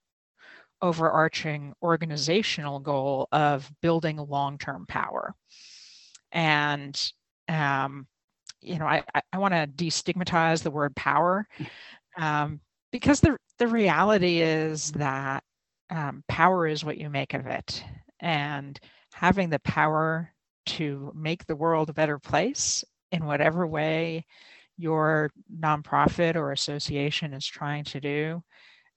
overarching 0.82 1.72
organizational 1.82 2.80
goal 2.80 3.28
of 3.32 3.70
building 3.80 4.18
long-term 4.18 4.84
power. 4.86 5.34
And 6.32 7.00
um, 7.48 8.06
you 8.60 8.78
know, 8.78 8.86
I, 8.86 9.02
I 9.32 9.38
want 9.38 9.54
to 9.54 9.66
destigmatize 9.66 10.62
the 10.62 10.70
word 10.70 10.94
power 10.96 11.46
um, 12.16 12.60
because 12.92 13.20
the 13.20 13.36
the 13.58 13.68
reality 13.68 14.40
is 14.40 14.92
that 14.92 15.42
um, 15.90 16.22
power 16.28 16.66
is 16.66 16.84
what 16.84 16.98
you 16.98 17.08
make 17.08 17.34
of 17.34 17.46
it, 17.46 17.82
and 18.20 18.78
having 19.12 19.50
the 19.50 19.60
power 19.60 20.32
to 20.66 21.12
make 21.14 21.46
the 21.46 21.56
world 21.56 21.88
a 21.88 21.94
better 21.94 22.18
place 22.18 22.84
in 23.12 23.24
whatever 23.24 23.66
way 23.66 24.26
your 24.76 25.30
nonprofit 25.60 26.36
or 26.36 26.52
association 26.52 27.32
is 27.32 27.46
trying 27.46 27.84
to 27.84 28.00
do 28.00 28.42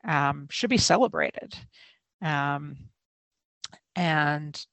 um, 0.06 0.48
should 0.50 0.70
be 0.70 0.78
celebrated. 0.78 1.56
Um, 2.22 2.78
and 3.96 4.66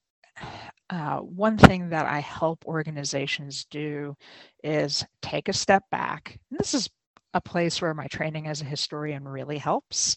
uh, 0.90 1.18
one 1.18 1.58
thing 1.58 1.88
that 1.90 2.06
I 2.06 2.20
help 2.20 2.64
organizations 2.66 3.66
do 3.70 4.16
is 4.62 5.04
take 5.22 5.48
a 5.48 5.52
step 5.52 5.84
back. 5.90 6.38
And 6.50 6.58
this 6.58 6.74
is 6.74 6.88
a 7.34 7.40
place 7.40 7.82
where 7.82 7.94
my 7.94 8.06
training 8.06 8.46
as 8.46 8.60
a 8.60 8.66
historian 8.66 9.26
really 9.26 9.58
helps, 9.58 10.16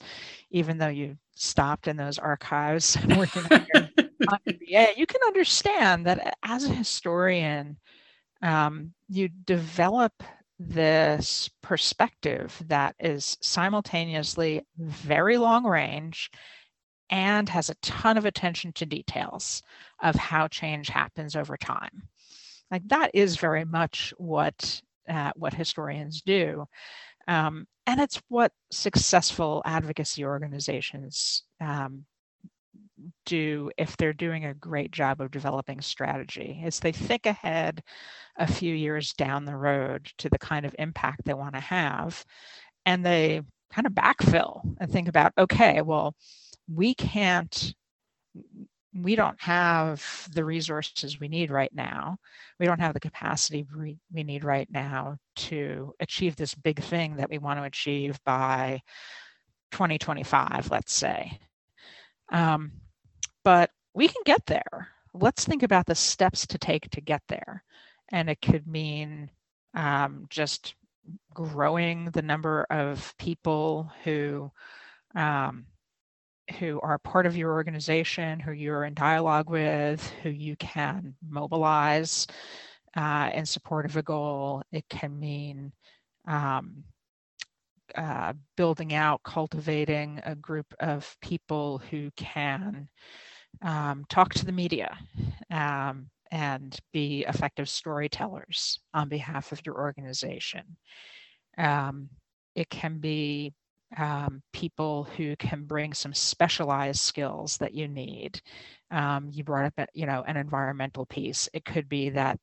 even 0.51 0.77
though 0.77 0.88
you 0.88 1.17
stopped 1.36 1.88
in 1.88 1.97
those 1.97 2.19
archives 2.19 2.97
working 3.17 3.43
on 3.51 3.67
your 3.73 3.89
yeah, 4.62 4.88
you 4.95 5.05
can 5.05 5.21
understand 5.25 6.05
that 6.05 6.38
as 6.43 6.65
a 6.65 6.73
historian, 6.73 7.77
um, 8.41 8.93
you 9.10 9.27
develop 9.27 10.13
this 10.60 11.49
perspective 11.62 12.62
that 12.67 12.95
is 12.99 13.38
simultaneously 13.41 14.65
very 14.77 15.38
long 15.38 15.65
range 15.65 16.29
and 17.10 17.50
has 17.50 17.69
a 17.69 17.76
ton 17.76 18.17
of 18.17 18.26
attention 18.26 18.72
to 18.74 18.86
details 18.86 19.62
of 20.02 20.15
how 20.15 20.48
change 20.48 20.89
happens 20.89 21.36
over 21.36 21.58
time. 21.58 22.04
Like 22.72 22.88
that 22.88 23.12
is 23.13 23.38
very 23.38 23.65
much 23.65 24.13
what 24.17 24.82
uh, 25.10 25.32
what 25.36 25.54
historians 25.54 26.22
do, 26.22 26.67
um, 27.28 27.65
and 27.88 28.00
it's 28.00 28.22
what 28.28 28.52
successful 28.72 29.63
advocacy 29.65 30.24
organizations 30.24 31.43
um, 31.60 32.06
do 33.26 33.72
if 33.78 33.95
they're 33.98 34.13
doing 34.13 34.45
a 34.45 34.54
great 34.54 34.91
job 34.91 35.22
of 35.22 35.32
developing 35.32 35.82
strategy 35.82 36.62
is 36.65 36.80
they 36.80 36.91
think 36.91 37.26
ahead 37.26 37.82
a 38.38 38.48
few 38.48 38.74
years 38.74 39.13
down 39.13 39.45
the 39.45 39.56
road 39.56 40.12
to 40.17 40.30
the 40.30 40.38
kind 40.39 40.65
of 40.65 40.76
impact 40.80 41.22
they 41.26 41.34
want 41.34 41.54
to 41.56 41.60
have 41.62 42.26
and 42.86 43.06
they 43.06 43.41
kind 43.72 43.86
of 43.86 43.93
backfill 43.93 44.62
and 44.80 44.91
think 44.91 45.08
about 45.08 45.32
okay 45.38 45.82
well 45.82 46.15
we 46.73 46.93
can't 46.93 47.73
we 48.95 49.15
don't 49.15 49.39
have 49.39 50.27
the 50.34 50.43
resources 50.43 51.19
we 51.19 51.27
need 51.27 51.51
right 51.51 51.73
now. 51.73 52.17
We 52.60 52.65
don't 52.65 52.82
have 52.82 52.93
the 52.93 52.99
capacity 52.99 53.65
we, 53.77 53.97
need 54.12 54.43
right 54.43 54.67
now 54.71 55.17
to 55.36 55.93
achieve 55.99 56.36
this 56.36 56.55
big 56.55 56.82
thing 56.82 57.15
that 57.17 57.29
we 57.29 57.38
want 57.38 57.60
to 57.60 57.63
achieve 57.63 58.19
by 58.25 58.82
2025 59.71 60.71
let's 60.71 60.93
say. 60.93 61.39
Um, 62.29 62.71
but 63.43 63.69
we 63.93 64.08
can 64.08 64.21
get 64.25 64.45
there. 64.47 64.89
Let's 65.13 65.45
think 65.45 65.63
about 65.63 65.86
the 65.86 65.95
steps 65.95 66.45
to 66.47 66.58
take 66.58 66.89
to 66.91 67.01
get 67.01 67.21
there. 67.27 67.63
And 68.12 68.29
it 68.29 68.41
could 68.41 68.67
mean 68.67 69.29
um, 69.75 70.25
just 70.29 70.75
growing 71.34 72.05
the 72.05 72.21
number 72.21 72.65
of 72.69 73.15
people 73.17 73.91
who 74.03 74.51
um, 75.15 75.65
who 76.57 76.79
are 76.81 76.97
part 76.99 77.25
of 77.25 77.38
your 77.38 77.51
organization, 77.53 78.39
who 78.39 78.51
you're 78.51 78.85
in 78.85 78.93
dialogue 78.93 79.49
with, 79.49 80.07
who 80.23 80.29
you 80.29 80.55
can 80.57 81.15
mobilize 81.27 82.27
uh, 82.95 83.29
in 83.33 83.45
support 83.45 83.85
of 83.85 83.97
a 83.97 84.03
goal. 84.03 84.63
It 84.71 84.85
can 84.89 85.19
mean 85.19 85.71
um, 86.27 86.83
uh, 87.95 88.33
building 88.55 88.93
out, 88.93 89.21
cultivating 89.23 90.21
a 90.23 90.35
group 90.35 90.67
of 90.79 91.15
people 91.21 91.81
who 91.89 92.12
can 92.15 92.88
um, 93.62 94.05
talk 94.09 94.33
to 94.35 94.45
the 94.45 94.51
media 94.51 94.97
um, 95.51 96.09
and 96.31 96.77
be 96.93 97.25
effective 97.27 97.67
storytellers 97.67 98.79
on 98.93 99.09
behalf 99.09 99.51
of 99.51 99.62
your 99.65 99.75
organization. 99.75 100.63
Um, 101.57 102.09
it 102.55 102.69
can 102.69 102.99
be 102.99 103.53
um, 103.97 104.41
people 104.54 105.06
who 105.17 105.36
can 105.36 105.63
bring 105.63 105.93
some 105.93 106.13
specialized 106.13 106.99
skills 106.99 107.58
that 107.58 107.73
you 107.73 107.88
need. 107.88 108.41
Um, 108.91 109.30
you 109.32 109.43
brought 109.43 109.65
up, 109.78 109.89
you 109.93 110.06
know, 110.06 110.23
an 110.28 110.38
environmental 110.38 111.06
piece. 111.06 111.49
It 111.54 111.65
could 111.65 111.89
be 111.89 112.10
that, 112.12 112.39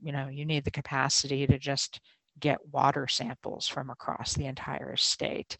you 0.00 0.12
know, 0.12 0.28
you 0.28 0.44
need 0.44 0.64
the 0.64 0.70
capacity 0.70 1.46
to 1.46 1.58
just 1.58 2.00
get 2.38 2.58
water 2.70 3.06
samples 3.08 3.66
from 3.66 3.90
across 3.90 4.34
the 4.34 4.46
entire 4.46 4.96
state. 4.96 5.56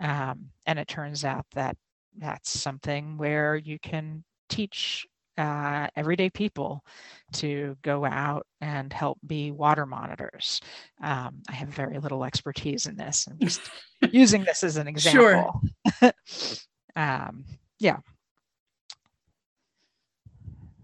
Um, 0.00 0.50
and 0.66 0.78
it 0.78 0.88
turns 0.88 1.24
out 1.24 1.46
that 1.54 1.76
that's 2.18 2.50
something 2.50 3.16
where 3.16 3.56
you 3.56 3.78
can 3.78 4.24
teach 4.48 5.06
uh, 5.38 5.88
everyday 5.96 6.30
people 6.30 6.84
to 7.32 7.76
go 7.82 8.04
out 8.04 8.46
and 8.60 8.92
help 8.92 9.18
be 9.26 9.50
water 9.50 9.86
monitors. 9.86 10.60
Um, 11.02 11.42
I 11.48 11.52
have 11.52 11.68
very 11.68 11.98
little 11.98 12.24
expertise 12.24 12.86
in 12.86 12.96
this. 12.96 13.26
I'm 13.30 13.38
just 13.38 13.60
using 14.10 14.44
this 14.44 14.64
as 14.64 14.76
an 14.76 14.88
example. 14.88 15.62
Sure. 16.00 16.12
um, 16.96 17.44
yeah. 17.78 17.98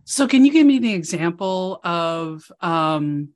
So, 0.04 0.26
can 0.26 0.44
you 0.44 0.52
give 0.52 0.66
me 0.66 0.78
the 0.78 0.92
example 0.92 1.80
of? 1.84 2.50
Um, 2.60 3.30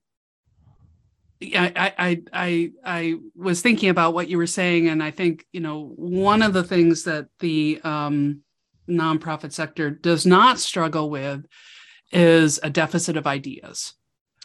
I, 1.43 1.93
I 1.99 2.23
I 2.33 2.73
I 2.85 3.15
was 3.35 3.61
thinking 3.61 3.91
about 3.91 4.15
what 4.15 4.29
you 4.29 4.39
were 4.39 4.47
saying, 4.47 4.89
and 4.89 5.03
I 5.03 5.11
think 5.11 5.47
you 5.53 5.61
know 5.61 5.93
one 5.97 6.43
of 6.43 6.53
the 6.53 6.65
things 6.65 7.05
that 7.05 7.29
the 7.41 7.81
um, 7.85 8.43
nonprofit 8.89 9.53
sector 9.53 9.91
does 9.91 10.27
not 10.27 10.59
struggle 10.59 11.11
with 11.11 11.45
is 12.13 12.61
a 12.63 12.71
deficit 12.71 13.17
of 13.17 13.27
ideas 13.27 13.95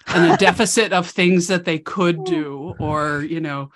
and 0.07 0.33
a 0.33 0.37
deficit 0.45 0.93
of 0.93 1.07
things 1.07 1.47
that 1.47 1.65
they 1.65 1.79
could 1.79 2.23
do 2.23 2.73
or 2.79 3.21
you 3.21 3.39
know 3.39 3.69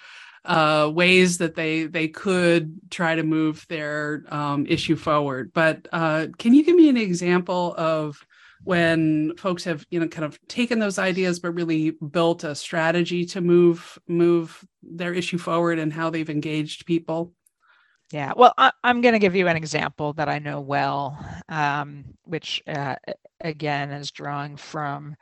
uh, 0.45 0.91
ways 0.93 1.39
that 1.39 1.55
they 1.55 1.85
they 1.85 2.07
could 2.07 2.75
try 2.89 3.15
to 3.15 3.23
move 3.23 3.65
their 3.67 4.23
um, 4.29 4.65
issue 4.67 4.95
forward. 4.95 5.51
But 5.53 5.87
uh, 5.91 6.27
can 6.37 6.53
you 6.53 6.63
give 6.63 6.75
me 6.75 6.89
an 6.89 6.97
example 6.97 7.73
of 7.77 8.23
when 8.63 9.35
folks 9.37 9.63
have 9.63 9.85
you 9.89 9.99
know 9.99 10.07
kind 10.07 10.25
of 10.25 10.39
taken 10.47 10.79
those 10.79 10.99
ideas 10.99 11.39
but 11.39 11.51
really 11.51 11.91
built 12.11 12.43
a 12.43 12.55
strategy 12.55 13.25
to 13.25 13.41
move 13.41 13.97
move 14.07 14.63
their 14.81 15.13
issue 15.13 15.37
forward 15.37 15.79
and 15.79 15.93
how 15.93 16.09
they've 16.09 16.29
engaged 16.29 16.85
people 16.85 17.31
yeah, 18.11 18.33
well, 18.35 18.53
I, 18.57 18.71
am 18.83 19.01
going 19.01 19.13
to 19.13 19.19
give 19.19 19.35
you 19.35 19.47
an 19.47 19.57
example 19.57 20.13
that 20.13 20.29
I 20.29 20.39
know 20.39 20.61
well, 20.61 21.17
um, 21.49 22.05
which 22.23 22.61
uh, 22.67 22.95
again 23.41 23.91
is 23.91 24.11
drawing 24.11 24.57
from 24.57 25.15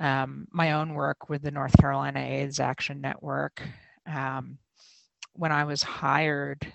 um, 0.00 0.46
my 0.50 0.72
own 0.72 0.94
work 0.94 1.28
with 1.28 1.42
the 1.42 1.50
North 1.50 1.76
Carolina 1.78 2.20
AIDS 2.20 2.60
Action 2.60 3.00
Network. 3.00 3.62
Um, 4.06 4.58
when 5.34 5.52
I 5.52 5.64
was 5.64 5.82
hired, 5.82 6.66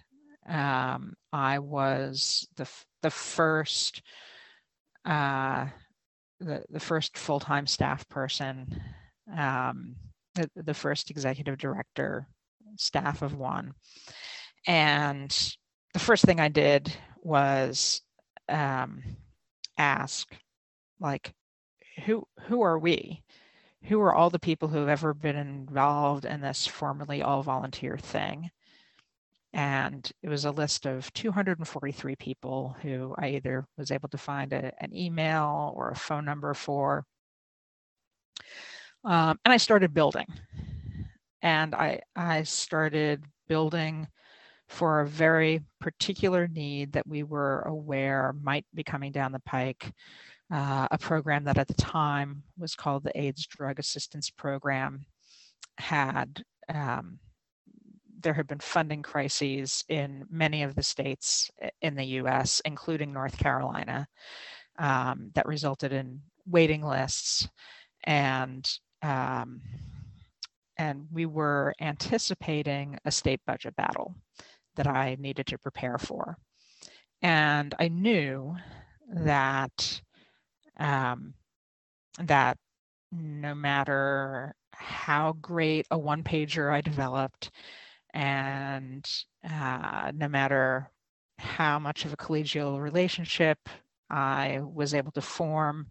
um, 0.47 1.15
I 1.31 1.59
was 1.59 2.47
the 2.55 2.69
the 3.01 3.09
first 3.09 4.03
uh, 5.03 5.65
the 6.39 6.63
the 6.69 6.79
first 6.79 7.17
full 7.17 7.39
time 7.39 7.65
staff 7.65 8.07
person, 8.07 8.81
um, 9.35 9.95
the, 10.35 10.47
the 10.55 10.73
first 10.75 11.09
executive 11.09 11.57
director, 11.57 12.27
staff 12.77 13.23
of 13.23 13.35
one 13.35 13.73
and 14.65 15.55
the 15.93 15.99
first 15.99 16.25
thing 16.25 16.39
I 16.39 16.49
did 16.49 16.95
was 17.21 18.01
um, 18.49 19.03
ask, 19.77 20.27
like, 20.99 21.33
who 22.05 22.27
who 22.47 22.61
are 22.61 22.79
we? 22.79 23.23
Who 23.85 23.99
are 24.01 24.13
all 24.13 24.29
the 24.29 24.39
people 24.39 24.69
who 24.69 24.77
have 24.79 24.89
ever 24.89 25.13
been 25.13 25.35
involved 25.35 26.25
in 26.25 26.41
this 26.41 26.65
formerly 26.65 27.21
all 27.21 27.43
volunteer 27.43 27.97
thing? 27.97 28.49
And 29.53 30.09
it 30.23 30.29
was 30.29 30.45
a 30.45 30.51
list 30.51 30.85
of 30.87 31.13
243 31.13 32.15
people 32.15 32.75
who 32.81 33.13
I 33.19 33.29
either 33.29 33.67
was 33.77 33.91
able 33.91 34.09
to 34.09 34.17
find 34.17 34.51
a, 34.51 34.71
an 34.81 34.95
email 34.95 35.73
or 35.75 35.91
a 35.91 35.95
phone 35.95 36.25
number 36.25 36.53
for. 36.55 37.05
Um, 39.03 39.37
and 39.45 39.53
I 39.53 39.57
started 39.57 39.93
building. 39.93 40.25
And 41.43 41.75
I, 41.75 41.99
I 42.15 42.43
started 42.43 43.23
building 43.47 44.07
for 44.73 45.01
a 45.01 45.07
very 45.07 45.61
particular 45.79 46.47
need 46.47 46.93
that 46.93 47.05
we 47.05 47.21
were 47.21 47.61
aware 47.61 48.33
might 48.41 48.65
be 48.73 48.83
coming 48.83 49.11
down 49.11 49.31
the 49.31 49.39
pike. 49.41 49.93
Uh, 50.51 50.87
a 50.89 50.97
program 50.97 51.43
that 51.43 51.59
at 51.59 51.67
the 51.67 51.75
time 51.75 52.41
was 52.57 52.73
called 52.73 53.03
the 53.03 53.15
AIDS 53.19 53.45
Drug 53.45 53.77
Assistance 53.77 54.31
Program 54.31 55.05
had 55.77 56.43
um, 56.73 57.19
there 58.19 58.33
had 58.33 58.47
been 58.47 58.59
funding 58.59 59.03
crises 59.03 59.83
in 59.89 60.25
many 60.31 60.63
of 60.63 60.73
the 60.73 60.81
states 60.81 61.51
in 61.81 61.93
the 61.93 62.05
US, 62.21 62.59
including 62.65 63.13
North 63.13 63.37
Carolina, 63.37 64.07
um, 64.79 65.29
that 65.35 65.45
resulted 65.45 65.93
in 65.93 66.19
waiting 66.47 66.83
lists 66.83 67.47
and 68.05 68.67
um, 69.03 69.61
and 70.77 71.05
we 71.11 71.27
were 71.27 71.75
anticipating 71.79 72.97
a 73.05 73.11
state 73.11 73.41
budget 73.45 73.75
battle 73.75 74.15
that 74.75 74.87
I 74.87 75.17
needed 75.19 75.47
to 75.47 75.57
prepare 75.57 75.97
for. 75.97 76.37
And 77.21 77.73
I 77.79 77.87
knew 77.87 78.55
that 79.13 80.01
um, 80.77 81.33
that 82.19 82.57
no 83.11 83.53
matter 83.55 84.55
how 84.73 85.33
great 85.41 85.87
a 85.91 85.97
one 85.97 86.23
pager 86.23 86.71
I 86.71 86.81
developed, 86.81 87.51
and 88.13 89.07
uh, 89.49 90.11
no 90.15 90.27
matter 90.27 90.89
how 91.39 91.79
much 91.79 92.05
of 92.05 92.13
a 92.13 92.17
collegial 92.17 92.81
relationship 92.81 93.57
I 94.09 94.61
was 94.61 94.93
able 94.93 95.11
to 95.13 95.21
form 95.21 95.87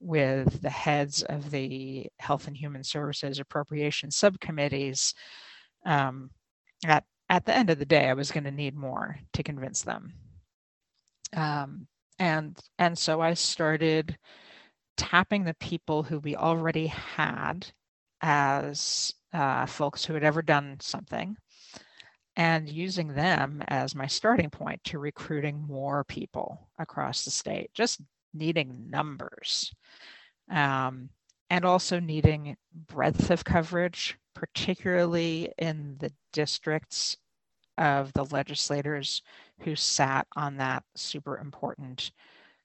with 0.00 0.60
the 0.62 0.70
heads 0.70 1.22
of 1.22 1.50
the 1.50 2.06
Health 2.18 2.46
and 2.46 2.56
Human 2.56 2.84
Services 2.84 3.38
appropriation 3.38 4.10
subcommittees, 4.10 5.14
um, 5.86 6.30
at 7.34 7.46
the 7.46 7.56
end 7.56 7.68
of 7.68 7.80
the 7.80 7.84
day, 7.84 8.08
I 8.08 8.14
was 8.14 8.30
going 8.30 8.44
to 8.44 8.52
need 8.52 8.76
more 8.76 9.18
to 9.32 9.42
convince 9.42 9.82
them. 9.82 10.12
Um, 11.36 11.88
and 12.20 12.56
and 12.78 12.96
so 12.96 13.20
I 13.20 13.34
started 13.34 14.16
tapping 14.96 15.42
the 15.42 15.54
people 15.54 16.04
who 16.04 16.20
we 16.20 16.36
already 16.36 16.86
had 16.86 17.66
as 18.20 19.12
uh, 19.32 19.66
folks 19.66 20.04
who 20.04 20.14
had 20.14 20.22
ever 20.22 20.42
done 20.42 20.76
something 20.78 21.36
and 22.36 22.68
using 22.68 23.08
them 23.08 23.64
as 23.66 23.96
my 23.96 24.06
starting 24.06 24.48
point 24.48 24.84
to 24.84 25.00
recruiting 25.00 25.60
more 25.66 26.04
people 26.04 26.68
across 26.78 27.24
the 27.24 27.32
state, 27.32 27.68
just 27.74 28.00
needing 28.32 28.88
numbers. 28.90 29.74
Um, 30.48 31.08
and 31.50 31.64
also 31.64 31.98
needing 31.98 32.56
breadth 32.86 33.30
of 33.30 33.44
coverage, 33.44 34.16
particularly 34.34 35.52
in 35.58 35.96
the 35.98 36.12
districts 36.32 37.16
of 37.78 38.12
the 38.12 38.24
legislators 38.26 39.22
who 39.60 39.74
sat 39.76 40.26
on 40.36 40.56
that 40.56 40.82
super 40.94 41.38
important 41.38 42.10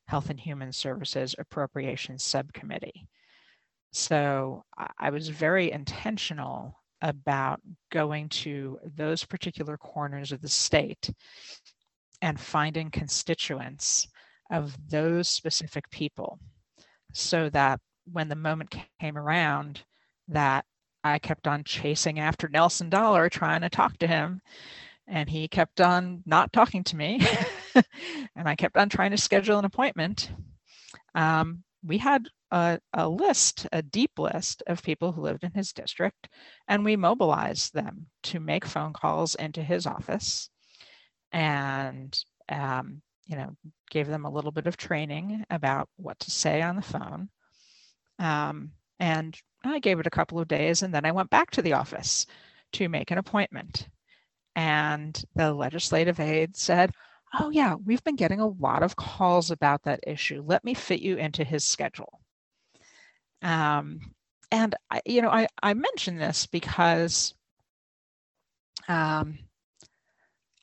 Health 0.07 0.29
and 0.29 0.39
Human 0.39 0.71
Services 0.71 1.35
Appropriations 1.37 2.23
Subcommittee. 2.23 3.07
So 3.91 4.63
I 4.97 5.09
was 5.09 5.29
very 5.29 5.71
intentional 5.71 6.79
about 7.01 7.61
going 7.91 8.29
to 8.29 8.79
those 8.95 9.23
particular 9.23 9.77
corners 9.77 10.31
of 10.31 10.41
the 10.41 10.49
state 10.49 11.09
and 12.21 12.39
finding 12.39 12.91
constituents 12.91 14.07
of 14.51 14.75
those 14.89 15.29
specific 15.29 15.89
people 15.91 16.39
so 17.13 17.49
that 17.49 17.79
when 18.11 18.29
the 18.29 18.35
moment 18.35 18.75
came 18.99 19.17
around 19.17 19.83
that 20.27 20.65
I 21.03 21.19
kept 21.19 21.47
on 21.47 21.63
chasing 21.63 22.19
after 22.19 22.49
Nelson 22.49 22.89
Dollar 22.89 23.29
trying 23.29 23.61
to 23.61 23.69
talk 23.69 23.97
to 23.99 24.07
him 24.07 24.41
and 25.09 25.29
he 25.29 25.47
kept 25.47 25.81
on 25.81 26.23
not 26.25 26.53
talking 26.53 26.83
to 26.85 26.95
me 26.95 27.19
and 27.75 28.47
I 28.47 28.55
kept 28.55 28.77
on 28.77 28.89
trying 28.89 29.11
to 29.11 29.17
schedule 29.17 29.59
an 29.59 29.65
appointment. 29.65 30.31
Um, 31.15 31.63
we 31.83 31.97
had 31.97 32.27
a, 32.51 32.79
a, 32.93 33.07
list, 33.07 33.67
a 33.71 33.81
deep 33.81 34.17
list 34.17 34.63
of 34.67 34.83
people 34.83 35.11
who 35.11 35.21
lived 35.21 35.43
in 35.43 35.51
his 35.53 35.73
district, 35.73 36.29
and 36.67 36.83
we 36.83 36.95
mobilized 36.95 37.73
them 37.73 38.07
to 38.23 38.39
make 38.39 38.65
phone 38.65 38.93
calls 38.93 39.35
into 39.35 39.63
his 39.63 39.85
office 39.85 40.49
and 41.31 42.17
um, 42.49 43.01
you 43.29 43.35
know, 43.35 43.55
gave 43.91 44.07
them 44.07 44.25
a 44.25 44.31
little 44.31 44.51
bit 44.51 44.65
of 44.65 44.75
training 44.75 45.45
about 45.51 45.87
what 45.97 46.19
to 46.19 46.31
say 46.31 46.63
on 46.63 46.75
the 46.75 46.81
phone. 46.81 47.29
Um, 48.17 48.71
and 48.99 49.37
I 49.63 49.79
gave 49.79 49.99
it 49.99 50.07
a 50.07 50.11
couple 50.11 50.39
of 50.39 50.47
days, 50.47 50.81
and 50.81 50.93
then 50.93 51.05
I 51.05 51.11
went 51.11 51.29
back 51.29 51.51
to 51.51 51.61
the 51.61 51.73
office 51.73 52.25
to 52.73 52.89
make 52.89 53.11
an 53.11 53.19
appointment. 53.19 53.87
And 54.55 55.21
the 55.35 55.53
legislative 55.53 56.19
aide 56.19 56.55
said, 56.55 56.91
Oh, 57.39 57.49
yeah, 57.51 57.75
we've 57.75 58.03
been 58.03 58.15
getting 58.15 58.39
a 58.39 58.47
lot 58.47 58.81
of 58.81 58.95
calls 58.95 59.51
about 59.51 59.83
that 59.83 59.99
issue. 60.07 60.43
Let 60.45 60.63
me 60.63 60.73
fit 60.73 60.99
you 60.99 61.17
into 61.17 61.43
his 61.43 61.63
schedule. 61.63 62.19
Um, 63.43 63.99
and 64.51 64.75
I, 64.89 65.01
you 65.05 65.21
know, 65.21 65.29
I, 65.29 65.47
I 65.62 65.73
mention 65.75 66.17
this 66.17 66.47
because 66.47 67.35
um, 68.88 69.38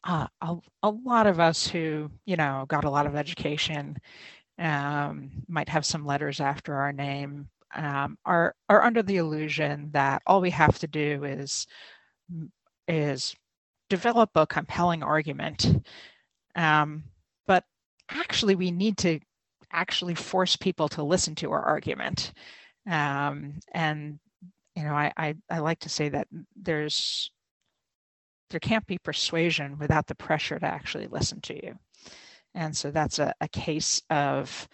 uh, 0.05 0.27
a, 0.41 0.57
a 0.83 0.91
lot 0.91 1.27
of 1.27 1.41
us 1.41 1.67
who, 1.67 2.11
you 2.25 2.37
know, 2.37 2.65
got 2.69 2.85
a 2.85 2.91
lot 2.91 3.07
of 3.07 3.15
education, 3.15 3.97
um, 4.59 5.31
might 5.49 5.69
have 5.69 5.85
some 5.85 6.05
letters 6.07 6.41
after 6.41 6.75
our 6.75 6.93
name, 6.93 7.49
um, 7.75 8.17
are 8.25 8.55
are 8.69 8.83
under 8.83 9.03
the 9.03 9.17
illusion 9.17 9.91
that 9.93 10.23
all 10.27 10.41
we 10.41 10.51
have 10.51 10.79
to 10.79 10.87
do 10.87 11.25
is 11.25 11.67
is 12.89 13.35
develop 13.89 14.31
a 14.35 14.47
compelling 14.47 15.03
argument. 15.03 15.67
Um, 16.55 17.05
but 17.47 17.65
actually, 18.11 18.55
we 18.55 18.71
need 18.71 18.99
to 18.99 19.21
actually 19.73 20.15
force 20.15 20.57
people 20.57 20.89
to 20.91 21.03
listen 21.03 21.35
to 21.37 21.53
our 21.53 21.63
argument. 21.63 22.33
Um, 22.89 23.61
and 23.73 24.19
you 24.75 24.85
know, 24.85 24.95
I, 24.95 25.13
I 25.17 25.35
I 25.51 25.59
like 25.59 25.81
to 25.81 25.89
say 25.89 26.09
that 26.11 26.29
there's 26.55 27.31
there 28.51 28.61
can't 28.61 28.87
be 28.87 28.99
persuasion 28.99 29.79
without 29.79 30.07
the 30.07 30.15
pressure 30.15 30.59
to 30.59 30.67
actually 30.67 31.09
listen 31.09 31.41
to 31.43 31.55
you. 31.55 31.79
And 32.55 32.77
so 32.77 32.91
that's 32.91 33.19
a, 33.19 33.35
a 33.41 33.49
case 33.49 34.01
of 34.09 34.69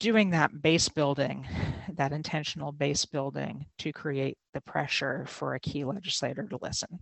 doing 0.00 0.30
that 0.30 0.62
base 0.62 0.88
building, 0.88 1.46
that 1.94 2.12
intentional 2.12 2.72
base 2.72 3.04
building 3.04 3.66
to 3.78 3.92
create 3.92 4.38
the 4.52 4.60
pressure 4.60 5.24
for 5.26 5.54
a 5.54 5.60
key 5.60 5.84
legislator 5.84 6.44
to 6.44 6.58
listen. 6.62 7.00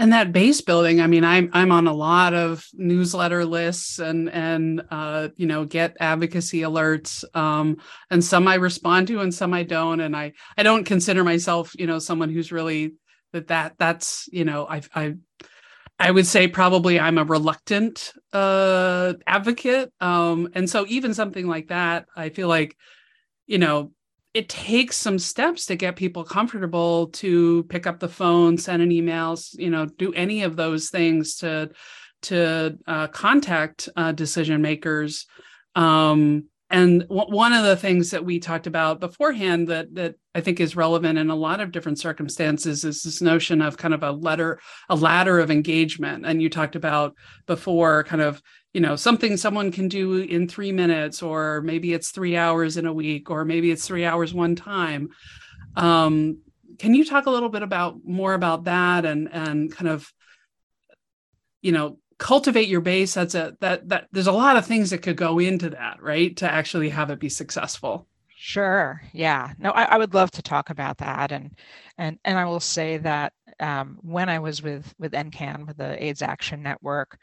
And 0.00 0.14
that 0.14 0.32
base 0.32 0.62
building, 0.62 1.02
I 1.02 1.06
mean, 1.06 1.24
I'm 1.24 1.50
I'm 1.52 1.70
on 1.70 1.86
a 1.86 1.92
lot 1.92 2.32
of 2.32 2.64
newsletter 2.72 3.44
lists 3.44 3.98
and 3.98 4.30
and 4.30 4.80
uh, 4.90 5.28
you 5.36 5.46
know 5.46 5.66
get 5.66 5.94
advocacy 6.00 6.60
alerts, 6.60 7.22
um, 7.36 7.76
and 8.10 8.24
some 8.24 8.48
I 8.48 8.54
respond 8.54 9.08
to 9.08 9.20
and 9.20 9.34
some 9.34 9.52
I 9.52 9.62
don't. 9.62 10.00
And 10.00 10.16
I 10.16 10.32
I 10.56 10.62
don't 10.62 10.84
consider 10.84 11.22
myself 11.22 11.72
you 11.78 11.86
know 11.86 11.98
someone 11.98 12.30
who's 12.30 12.50
really 12.50 12.94
that 13.34 13.48
that 13.48 13.74
that's 13.76 14.26
you 14.32 14.46
know 14.46 14.66
I 14.66 14.80
I 14.94 15.16
I 15.98 16.10
would 16.10 16.26
say 16.26 16.48
probably 16.48 16.98
I'm 16.98 17.18
a 17.18 17.24
reluctant 17.24 18.14
uh, 18.32 19.12
advocate, 19.26 19.92
um, 20.00 20.48
and 20.54 20.70
so 20.70 20.86
even 20.88 21.12
something 21.12 21.46
like 21.46 21.68
that, 21.68 22.06
I 22.16 22.30
feel 22.30 22.48
like 22.48 22.74
you 23.46 23.58
know 23.58 23.92
it 24.32 24.48
takes 24.48 24.96
some 24.96 25.18
steps 25.18 25.66
to 25.66 25.76
get 25.76 25.96
people 25.96 26.22
comfortable 26.22 27.08
to 27.08 27.64
pick 27.64 27.86
up 27.86 27.98
the 27.98 28.08
phone, 28.08 28.56
send 28.56 28.82
an 28.82 28.92
email 28.92 29.36
you 29.54 29.70
know, 29.70 29.86
do 29.86 30.12
any 30.12 30.42
of 30.42 30.56
those 30.56 30.90
things 30.90 31.36
to 31.36 31.70
to 32.22 32.78
uh, 32.86 33.06
contact 33.08 33.88
uh, 33.96 34.12
decision 34.12 34.60
makers. 34.60 35.26
Um, 35.74 36.44
and 36.68 37.00
w- 37.08 37.34
one 37.34 37.52
of 37.52 37.64
the 37.64 37.76
things 37.76 38.10
that 38.10 38.24
we 38.24 38.38
talked 38.38 38.66
about 38.66 39.00
beforehand 39.00 39.68
that 39.68 39.94
that 39.94 40.14
I 40.34 40.40
think 40.40 40.60
is 40.60 40.76
relevant 40.76 41.18
in 41.18 41.30
a 41.30 41.34
lot 41.34 41.60
of 41.60 41.72
different 41.72 41.98
circumstances 41.98 42.84
is 42.84 43.02
this 43.02 43.20
notion 43.20 43.60
of 43.60 43.76
kind 43.76 43.94
of 43.94 44.04
a 44.04 44.12
letter, 44.12 44.60
a 44.88 44.94
ladder 44.94 45.40
of 45.40 45.50
engagement. 45.50 46.24
And 46.24 46.40
you 46.40 46.48
talked 46.48 46.76
about 46.76 47.14
before 47.46 48.04
kind 48.04 48.22
of, 48.22 48.40
you 48.72 48.80
know, 48.80 48.96
something 48.96 49.36
someone 49.36 49.72
can 49.72 49.88
do 49.88 50.18
in 50.18 50.48
three 50.48 50.72
minutes, 50.72 51.22
or 51.22 51.60
maybe 51.62 51.92
it's 51.92 52.10
three 52.10 52.36
hours 52.36 52.76
in 52.76 52.86
a 52.86 52.92
week, 52.92 53.30
or 53.30 53.44
maybe 53.44 53.70
it's 53.70 53.86
three 53.86 54.04
hours 54.04 54.32
one 54.32 54.54
time. 54.54 55.10
Um, 55.76 56.38
can 56.78 56.94
you 56.94 57.04
talk 57.04 57.26
a 57.26 57.30
little 57.30 57.48
bit 57.48 57.62
about 57.62 57.98
more 58.04 58.34
about 58.34 58.64
that 58.64 59.04
and 59.04 59.28
and 59.32 59.74
kind 59.74 59.88
of, 59.88 60.12
you 61.62 61.72
know, 61.72 61.98
cultivate 62.18 62.68
your 62.68 62.80
base? 62.80 63.14
That's 63.14 63.34
a 63.34 63.56
that 63.60 63.88
that 63.88 64.08
there's 64.12 64.28
a 64.28 64.32
lot 64.32 64.56
of 64.56 64.66
things 64.66 64.90
that 64.90 65.02
could 65.02 65.16
go 65.16 65.38
into 65.38 65.70
that 65.70 66.00
right? 66.00 66.36
To 66.38 66.50
actually 66.50 66.90
have 66.90 67.10
it 67.10 67.18
be 67.18 67.28
successful. 67.28 68.06
Sure. 68.36 69.02
Yeah. 69.12 69.52
No 69.58 69.70
I, 69.70 69.82
I 69.82 69.98
would 69.98 70.14
love 70.14 70.30
to 70.32 70.42
talk 70.42 70.70
about 70.70 70.98
that. 70.98 71.32
And 71.32 71.50
and 71.98 72.18
and 72.24 72.38
i 72.38 72.44
will 72.44 72.60
say 72.60 72.96
that 72.96 73.32
um, 73.60 73.98
when 74.00 74.28
i 74.28 74.38
was 74.38 74.62
with 74.62 74.92
with 74.98 75.12
ncan 75.12 75.66
with 75.66 75.76
the 75.76 76.02
aids 76.02 76.22
action 76.22 76.62
network 76.62 77.18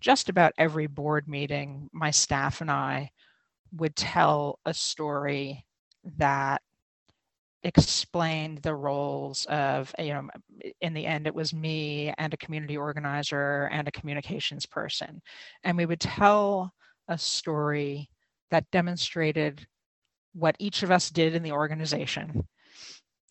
just 0.00 0.28
about 0.28 0.52
every 0.58 0.86
board 0.86 1.28
meeting 1.28 1.88
my 1.92 2.10
staff 2.10 2.60
and 2.60 2.70
i 2.70 3.10
would 3.72 3.94
tell 3.94 4.58
a 4.64 4.74
story 4.74 5.64
that 6.16 6.62
explained 7.62 8.58
the 8.58 8.74
roles 8.74 9.44
of 9.46 9.94
you 9.98 10.14
know 10.14 10.28
in 10.80 10.94
the 10.94 11.04
end 11.04 11.26
it 11.26 11.34
was 11.34 11.52
me 11.52 12.12
and 12.16 12.32
a 12.32 12.38
community 12.38 12.76
organizer 12.76 13.68
and 13.72 13.86
a 13.86 13.92
communications 13.92 14.66
person. 14.66 15.20
And 15.62 15.76
we 15.76 15.86
would 15.86 16.00
tell 16.00 16.72
a 17.08 17.18
story 17.18 18.08
that 18.50 18.70
demonstrated 18.70 19.66
what 20.32 20.56
each 20.58 20.82
of 20.82 20.90
us 20.90 21.10
did 21.10 21.34
in 21.34 21.42
the 21.42 21.52
organization. 21.52 22.46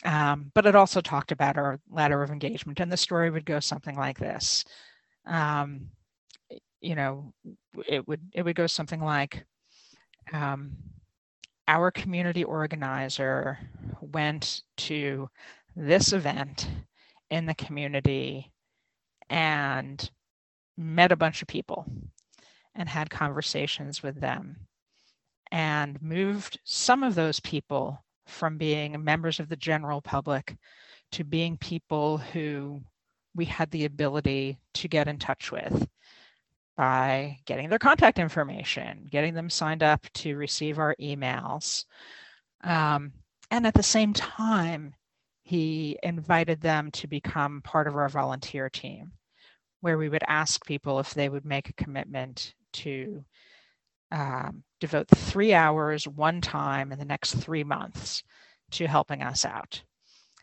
Um, 0.05 0.51
but 0.53 0.65
it 0.65 0.75
also 0.75 1.01
talked 1.01 1.32
about 1.32 1.58
our 1.58 1.79
ladder 1.89 2.21
of 2.23 2.29
engagement 2.29 2.79
and 2.79 2.91
the 2.91 2.97
story 2.97 3.29
would 3.29 3.45
go 3.45 3.60
something 3.60 3.97
like 3.97 4.19
this. 4.19 4.63
Um, 5.25 5.89
you 6.82 6.96
know 6.96 7.34
it 7.88 8.08
would 8.08 8.22
it 8.34 8.44
would 8.44 8.56
go 8.56 8.68
something 8.68 9.02
like 9.02 9.46
um, 10.34 10.72
our 11.68 11.92
community 11.92 12.44
organizer 12.44 13.58
went 14.02 14.62
to 14.78 15.30
this 15.76 16.13
event 16.13 16.70
in 17.30 17.46
the 17.46 17.56
community 17.56 18.52
and 19.30 20.10
met 20.78 21.12
a 21.12 21.18
bunch 21.18 21.42
of 21.42 21.48
people 21.48 21.86
and 22.76 22.89
had 22.89 23.10
conversations 23.10 24.02
with 24.02 24.20
them 24.20 24.56
and 25.52 26.02
moved 26.02 26.60
some 26.63 27.04
of 27.04 27.15
those 27.15 27.39
people 27.39 28.04
from 28.28 28.58
being 28.58 29.04
members 29.04 29.39
of 29.39 29.50
the 29.50 29.56
general 29.56 30.02
public 30.02 30.56
to 31.12 31.24
being 31.24 31.58
people 31.58 32.18
who 32.18 32.82
we 33.36 33.46
had 33.46 33.70
the 33.72 33.86
ability 33.86 34.58
to 34.74 34.88
get 34.88 35.08
in 35.08 35.18
touch 35.18 35.52
with 35.52 35.88
by 36.80 37.38
getting 37.46 37.68
their 37.68 37.78
contact 37.78 38.20
information, 38.20 39.06
getting 39.12 39.34
them 39.34 39.50
signed 39.50 39.84
up 39.84 40.08
to 40.13 40.38
receive 40.38 40.80
our 40.80 40.96
emails. 40.96 41.84
Um, 42.63 43.12
and 43.52 43.68
at 43.68 43.74
the 43.74 43.84
same 43.84 44.13
time, 44.13 44.94
he 45.44 46.00
invited 46.04 46.62
them 46.62 46.90
to 46.92 47.06
become 47.06 47.62
part 47.63 47.90
of 47.90 47.98
our 47.98 48.08
volunteer 48.08 48.69
team, 48.69 49.12
where 49.82 49.98
we 49.98 50.08
would 50.08 50.23
ask 50.25 50.65
people 50.65 51.02
if 51.02 51.13
they 51.13 51.27
would 51.27 51.44
make 51.44 51.67
a 51.67 51.73
commitment 51.73 52.54
to 52.71 53.25
um, 54.13 54.63
devote 54.80 55.10
three 55.10 55.54
hours 55.54 56.08
one 56.08 56.40
time 56.40 56.94
in 56.94 57.00
the 57.00 57.04
next 57.04 57.34
three 57.34 57.65
months 57.65 58.23
to 58.71 58.88
helping 58.88 59.21
us 59.21 59.44
out. 59.44 59.84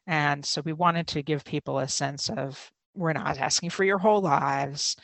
And 0.06 0.44
so 0.44 0.60
we 0.60 0.74
wanted 0.74 1.06
to 1.08 1.22
give 1.22 1.46
people 1.46 1.78
a 1.78 1.88
sense 1.88 2.28
of 2.28 2.70
we're 2.94 3.14
not 3.14 3.38
asking 3.38 3.70
for 3.70 3.84
your 3.84 3.98
whole 3.98 4.20
lives 4.20 4.96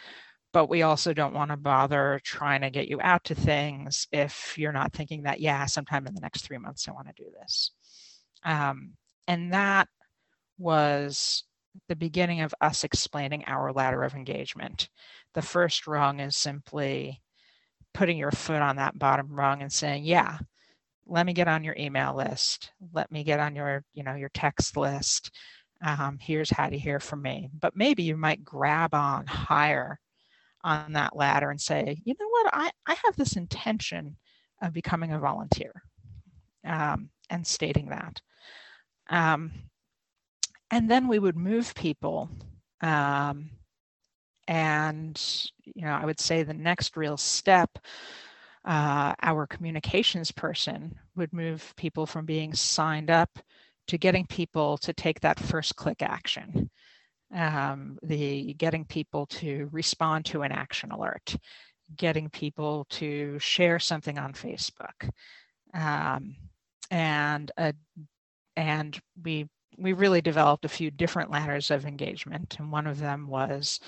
but 0.52 0.68
we 0.68 0.82
also 0.82 1.12
don't 1.12 1.34
want 1.34 1.50
to 1.50 1.56
bother 1.56 2.20
trying 2.24 2.60
to 2.60 2.70
get 2.70 2.88
you 2.88 2.98
out 3.02 3.24
to 3.24 3.34
things 3.34 4.06
if 4.12 4.56
you're 4.58 4.72
not 4.72 4.92
thinking 4.92 5.22
that 5.22 5.40
yeah 5.40 5.66
sometime 5.66 6.06
in 6.06 6.14
the 6.14 6.20
next 6.20 6.42
three 6.42 6.58
months 6.58 6.88
i 6.88 6.92
want 6.92 7.06
to 7.06 7.22
do 7.22 7.30
this. 7.40 7.72
Um, 8.44 8.92
and 9.28 9.52
that 9.52 9.88
was 10.58 11.44
the 11.88 11.96
beginning 11.96 12.40
of 12.42 12.54
us 12.60 12.84
explaining 12.84 13.44
our 13.46 13.72
ladder 13.72 14.02
of 14.02 14.14
engagement. 14.14 14.88
The 15.34 15.42
first 15.42 15.86
rung 15.86 16.20
is 16.20 16.36
simply 16.36 17.22
putting 17.94 18.18
your 18.18 18.32
foot 18.32 18.62
on 18.62 18.76
that 18.76 18.98
bottom 18.98 19.28
rung 19.34 19.62
and 19.62 19.72
saying 19.72 20.04
yeah 20.04 20.38
let 21.06 21.26
me 21.26 21.32
get 21.32 21.48
on 21.48 21.64
your 21.64 21.76
email 21.78 22.16
list. 22.16 22.70
Let 22.92 23.10
me 23.10 23.24
get 23.24 23.40
on 23.40 23.56
your 23.56 23.84
you 23.94 24.02
know 24.02 24.14
your 24.14 24.30
text 24.30 24.76
list. 24.76 25.30
Um, 25.84 26.18
here's 26.20 26.50
how 26.50 26.68
to 26.68 26.78
hear 26.78 27.00
from 27.00 27.22
me. 27.22 27.50
But 27.58 27.76
maybe 27.76 28.04
you 28.04 28.16
might 28.16 28.44
grab 28.44 28.94
on 28.94 29.26
higher 29.26 29.98
on 30.64 30.92
that 30.92 31.16
ladder 31.16 31.50
and 31.50 31.60
say 31.60 32.00
you 32.04 32.14
know 32.18 32.28
what 32.28 32.50
i, 32.52 32.70
I 32.86 32.96
have 33.04 33.16
this 33.16 33.36
intention 33.36 34.16
of 34.62 34.72
becoming 34.72 35.12
a 35.12 35.18
volunteer 35.18 35.82
um, 36.66 37.10
and 37.30 37.46
stating 37.46 37.88
that 37.88 38.20
um, 39.08 39.52
and 40.70 40.90
then 40.90 41.08
we 41.08 41.18
would 41.18 41.36
move 41.36 41.74
people 41.74 42.30
um, 42.80 43.50
and 44.48 45.20
you 45.64 45.82
know 45.82 45.92
i 45.92 46.04
would 46.04 46.20
say 46.20 46.42
the 46.42 46.54
next 46.54 46.96
real 46.96 47.16
step 47.16 47.78
uh, 48.64 49.14
our 49.22 49.46
communications 49.46 50.30
person 50.30 50.94
would 51.16 51.32
move 51.32 51.74
people 51.76 52.06
from 52.06 52.24
being 52.24 52.54
signed 52.54 53.10
up 53.10 53.38
to 53.88 53.98
getting 53.98 54.26
people 54.26 54.78
to 54.78 54.92
take 54.92 55.20
that 55.20 55.38
first 55.38 55.76
click 55.76 56.02
action. 56.02 56.70
Um, 57.34 57.98
the 58.02 58.52
getting 58.54 58.84
people 58.84 59.26
to 59.26 59.68
respond 59.72 60.26
to 60.26 60.42
an 60.42 60.52
action 60.52 60.90
alert, 60.90 61.34
getting 61.96 62.28
people 62.28 62.86
to 62.90 63.38
share 63.38 63.78
something 63.78 64.18
on 64.18 64.34
Facebook, 64.34 65.10
um, 65.72 66.36
and 66.90 67.50
uh, 67.56 67.72
and 68.56 69.00
we 69.24 69.48
we 69.78 69.94
really 69.94 70.20
developed 70.20 70.66
a 70.66 70.68
few 70.68 70.90
different 70.90 71.30
ladders 71.30 71.70
of 71.70 71.86
engagement, 71.86 72.56
and 72.58 72.70
one 72.70 72.86
of 72.86 72.98
them 72.98 73.26
was 73.28 73.80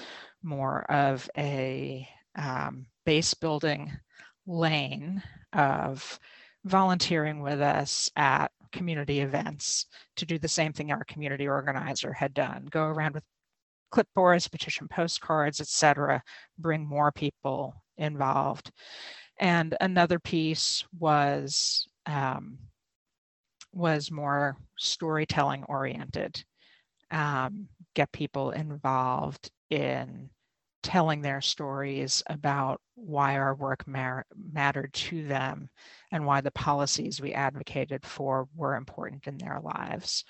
more 0.42 0.90
of 0.90 1.28
a 1.36 2.08
um, 2.36 2.86
base 3.04 3.34
building 3.34 3.92
lane 4.46 5.22
of 5.52 6.18
volunteering 6.64 7.40
with 7.40 7.60
us 7.60 8.10
at 8.16 8.50
community 8.72 9.20
events 9.20 9.86
to 10.16 10.26
do 10.26 10.38
the 10.38 10.48
same 10.48 10.72
thing 10.72 10.90
our 10.90 11.04
community 11.04 11.46
organizer 11.46 12.12
had 12.12 12.34
done 12.34 12.66
go 12.70 12.82
around 12.82 13.14
with 13.14 13.22
clipboards 13.94 14.50
petition 14.50 14.88
postcards 14.88 15.60
etc 15.60 16.22
bring 16.58 16.86
more 16.86 17.12
people 17.12 17.74
involved 17.98 18.70
and 19.38 19.76
another 19.80 20.18
piece 20.18 20.84
was 20.98 21.86
um, 22.06 22.58
was 23.72 24.10
more 24.10 24.56
storytelling 24.78 25.64
oriented 25.64 26.44
um, 27.10 27.68
get 27.94 28.10
people 28.12 28.50
involved 28.50 29.50
in 29.70 30.28
telling 30.82 31.22
their 31.22 31.40
stories 31.40 32.22
about 32.26 32.80
why 32.94 33.36
our 33.36 33.54
work 33.54 33.86
mar- 33.88 34.26
mattered 34.52 34.92
to 34.92 35.26
them 35.26 35.68
and 36.12 36.24
why 36.24 36.40
the 36.40 36.50
policies 36.50 37.20
we 37.20 37.32
advocated 37.32 38.04
for 38.04 38.46
were 38.54 38.76
important 38.76 39.26
in 39.26 39.38
their 39.38 39.60
lives. 39.62 40.24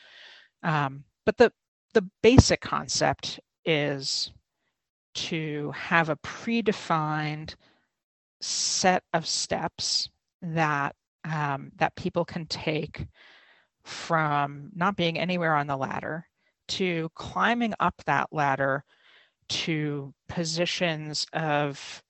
Um, 0.62 1.05
but 1.27 1.37
the, 1.37 1.53
the 1.93 2.09
basic 2.23 2.61
concept 2.61 3.41
is 3.65 4.31
to 5.15 5.73
have 5.73 6.09
a 6.09 6.17
predefined 6.17 7.55
set 8.41 9.03
of 9.12 9.27
steps 9.27 10.09
that 10.43 10.95
um, 11.25 11.73
that 11.77 11.97
people 11.97 12.25
can 12.25 12.47
take 12.47 13.07
from 13.85 14.71
not 14.75 14.97
being 14.97 15.19
anywhere 15.19 15.55
on 15.55 15.67
the 15.67 15.77
ladder 15.77 16.27
to 16.69 17.09
climbing 17.15 17.75
up 17.81 17.95
that 18.07 18.29
ladder 18.33 18.85
to 19.49 20.12
positions 20.29 21.27
of 21.33 22.03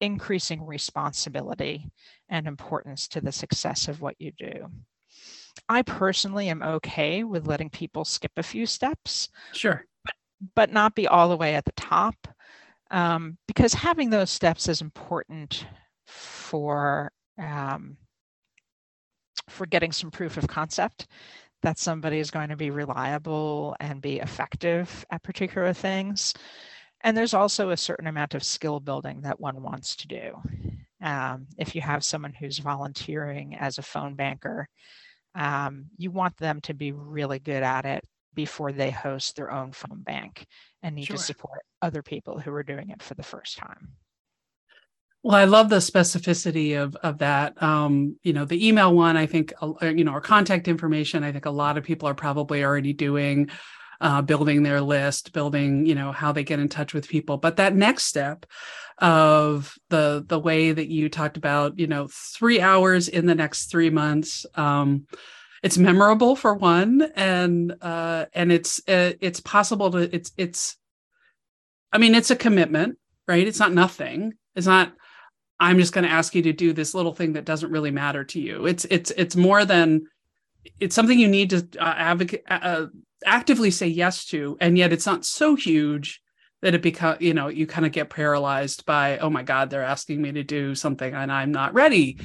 increasing 0.00 0.64
responsibility 0.64 1.90
and 2.28 2.46
importance 2.46 3.08
to 3.08 3.20
the 3.20 3.32
success 3.32 3.88
of 3.88 4.00
what 4.00 4.16
you 4.18 4.32
do. 4.38 4.66
I 5.68 5.82
personally 5.82 6.48
am 6.48 6.62
okay 6.62 7.24
with 7.24 7.46
letting 7.46 7.70
people 7.70 8.04
skip 8.04 8.32
a 8.36 8.42
few 8.42 8.64
steps. 8.64 9.28
Sure. 9.52 9.84
But, 10.54 10.72
not 10.72 10.94
be 10.94 11.08
all 11.08 11.28
the 11.28 11.36
way 11.36 11.54
at 11.54 11.64
the 11.64 11.72
top 11.72 12.14
um, 12.90 13.36
because 13.46 13.74
having 13.74 14.10
those 14.10 14.30
steps 14.30 14.68
is 14.68 14.80
important 14.80 15.66
for 16.06 17.12
um, 17.38 17.96
for 19.48 19.66
getting 19.66 19.92
some 19.92 20.10
proof 20.10 20.36
of 20.36 20.46
concept 20.46 21.06
that 21.62 21.78
somebody 21.78 22.18
is 22.18 22.30
going 22.30 22.50
to 22.50 22.56
be 22.56 22.70
reliable 22.70 23.76
and 23.80 24.00
be 24.00 24.20
effective 24.20 25.04
at 25.10 25.22
particular 25.22 25.72
things. 25.72 26.34
And 27.02 27.16
there's 27.16 27.34
also 27.34 27.70
a 27.70 27.76
certain 27.76 28.06
amount 28.06 28.34
of 28.34 28.44
skill 28.44 28.80
building 28.80 29.22
that 29.22 29.40
one 29.40 29.62
wants 29.62 29.96
to 29.96 30.08
do. 30.08 30.42
Um, 31.00 31.46
if 31.56 31.74
you 31.74 31.80
have 31.80 32.04
someone 32.04 32.32
who's 32.32 32.58
volunteering 32.58 33.56
as 33.56 33.78
a 33.78 33.82
phone 33.82 34.14
banker, 34.14 34.68
um, 35.34 35.86
you 35.96 36.10
want 36.10 36.36
them 36.36 36.60
to 36.62 36.74
be 36.74 36.92
really 36.92 37.38
good 37.38 37.62
at 37.62 37.84
it 37.84 38.04
before 38.38 38.70
they 38.70 38.92
host 38.92 39.34
their 39.34 39.50
own 39.50 39.72
phone 39.72 40.00
bank 40.00 40.46
and 40.84 40.94
need 40.94 41.06
sure. 41.06 41.16
to 41.16 41.22
support 41.22 41.58
other 41.82 42.02
people 42.02 42.38
who 42.38 42.52
are 42.52 42.62
doing 42.62 42.90
it 42.90 43.02
for 43.02 43.14
the 43.14 43.22
first 43.24 43.58
time. 43.58 43.88
Well, 45.24 45.34
I 45.34 45.46
love 45.46 45.68
the 45.70 45.78
specificity 45.78 46.80
of 46.80 46.94
of 47.02 47.18
that. 47.18 47.60
Um, 47.60 48.16
you 48.22 48.32
know, 48.32 48.44
the 48.44 48.68
email 48.68 48.94
one, 48.94 49.16
I 49.16 49.26
think, 49.26 49.52
uh, 49.60 49.86
you 49.86 50.04
know, 50.04 50.12
our 50.12 50.20
contact 50.20 50.68
information. 50.68 51.24
I 51.24 51.32
think 51.32 51.46
a 51.46 51.50
lot 51.50 51.76
of 51.76 51.82
people 51.82 52.08
are 52.08 52.14
probably 52.14 52.62
already 52.62 52.92
doing 52.92 53.50
uh, 54.00 54.22
building 54.22 54.62
their 54.62 54.80
list, 54.80 55.32
building, 55.32 55.84
you 55.84 55.96
know, 55.96 56.12
how 56.12 56.30
they 56.30 56.44
get 56.44 56.60
in 56.60 56.68
touch 56.68 56.94
with 56.94 57.08
people. 57.08 57.38
But 57.38 57.56
that 57.56 57.74
next 57.74 58.04
step 58.04 58.46
of 58.98 59.74
the 59.90 60.24
the 60.24 60.38
way 60.38 60.70
that 60.70 60.88
you 60.88 61.08
talked 61.08 61.36
about, 61.36 61.76
you 61.76 61.88
know, 61.88 62.06
three 62.08 62.60
hours 62.60 63.08
in 63.08 63.26
the 63.26 63.34
next 63.34 63.66
three 63.66 63.90
months. 63.90 64.46
Um, 64.54 65.08
it's 65.62 65.78
memorable 65.78 66.36
for 66.36 66.54
one, 66.54 67.02
and 67.16 67.74
uh, 67.80 68.26
and 68.32 68.52
it's 68.52 68.80
uh, 68.88 69.12
it's 69.20 69.40
possible 69.40 69.90
to 69.90 70.14
it's 70.14 70.32
it's. 70.36 70.76
I 71.92 71.98
mean, 71.98 72.14
it's 72.14 72.30
a 72.30 72.36
commitment, 72.36 72.98
right? 73.26 73.46
It's 73.46 73.58
not 73.58 73.72
nothing. 73.72 74.34
It's 74.54 74.66
not. 74.66 74.92
I'm 75.60 75.78
just 75.78 75.92
going 75.92 76.04
to 76.04 76.12
ask 76.12 76.34
you 76.34 76.42
to 76.42 76.52
do 76.52 76.72
this 76.72 76.94
little 76.94 77.14
thing 77.14 77.32
that 77.32 77.44
doesn't 77.44 77.72
really 77.72 77.90
matter 77.90 78.24
to 78.24 78.40
you. 78.40 78.66
It's 78.66 78.84
it's 78.84 79.10
it's 79.12 79.34
more 79.34 79.64
than 79.64 80.06
it's 80.80 80.94
something 80.94 81.18
you 81.18 81.28
need 81.28 81.50
to 81.50 81.66
uh, 81.80 81.94
advocate 81.96 82.42
uh, 82.48 82.86
actively 83.24 83.70
say 83.70 83.86
yes 83.86 84.24
to 84.26 84.56
and 84.60 84.78
yet 84.78 84.92
it's 84.92 85.06
not 85.06 85.24
so 85.24 85.54
huge 85.56 86.20
that 86.62 86.74
it 86.74 86.82
become 86.82 87.16
you 87.20 87.34
know 87.34 87.48
you 87.48 87.66
kind 87.66 87.86
of 87.86 87.92
get 87.92 88.10
paralyzed 88.10 88.84
by 88.86 89.18
oh 89.18 89.30
my 89.30 89.42
god 89.42 89.70
they're 89.70 89.82
asking 89.82 90.20
me 90.20 90.32
to 90.32 90.44
do 90.44 90.74
something 90.74 91.14
and 91.14 91.32
i'm 91.32 91.50
not 91.50 91.74
ready 91.74 92.18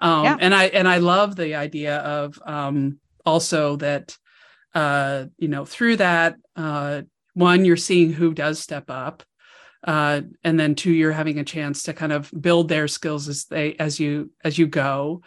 um, 0.00 0.24
yeah. 0.24 0.36
and 0.40 0.54
i 0.54 0.64
and 0.66 0.88
i 0.88 0.98
love 0.98 1.36
the 1.36 1.54
idea 1.54 1.98
of 1.98 2.38
um, 2.44 2.98
also 3.24 3.76
that 3.76 4.16
uh, 4.74 5.24
you 5.38 5.48
know 5.48 5.64
through 5.64 5.96
that 5.96 6.36
uh, 6.56 7.02
one 7.34 7.64
you're 7.64 7.76
seeing 7.76 8.12
who 8.12 8.34
does 8.34 8.58
step 8.58 8.84
up 8.88 9.22
uh, 9.84 10.22
and 10.42 10.58
then 10.58 10.74
two 10.74 10.92
you're 10.92 11.12
having 11.12 11.38
a 11.38 11.44
chance 11.44 11.84
to 11.84 11.92
kind 11.92 12.12
of 12.12 12.30
build 12.40 12.68
their 12.68 12.88
skills 12.88 13.28
as 13.28 13.44
they 13.44 13.74
as 13.74 14.00
you 14.00 14.30
as 14.44 14.58
you 14.58 14.66
go. 14.66 15.22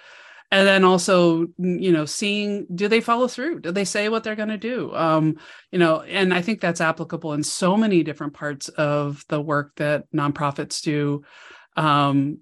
And 0.53 0.67
then 0.67 0.83
also 0.83 1.47
you 1.57 1.91
know 1.91 2.05
seeing 2.05 2.67
do 2.73 2.89
they 2.89 2.99
follow 2.99 3.27
through? 3.27 3.61
Do 3.61 3.71
they 3.71 3.85
say 3.85 4.09
what 4.09 4.23
they're 4.23 4.35
going 4.35 4.49
to 4.49 4.57
do? 4.57 4.93
Um 4.93 5.37
you 5.71 5.79
know 5.79 6.01
and 6.01 6.33
i 6.33 6.41
think 6.41 6.59
that's 6.59 6.81
applicable 6.81 7.33
in 7.33 7.43
so 7.43 7.77
many 7.77 8.03
different 8.03 8.33
parts 8.33 8.67
of 8.69 9.23
the 9.29 9.41
work 9.41 9.73
that 9.77 10.11
nonprofits 10.11 10.81
do. 10.81 11.23
Um 11.77 12.39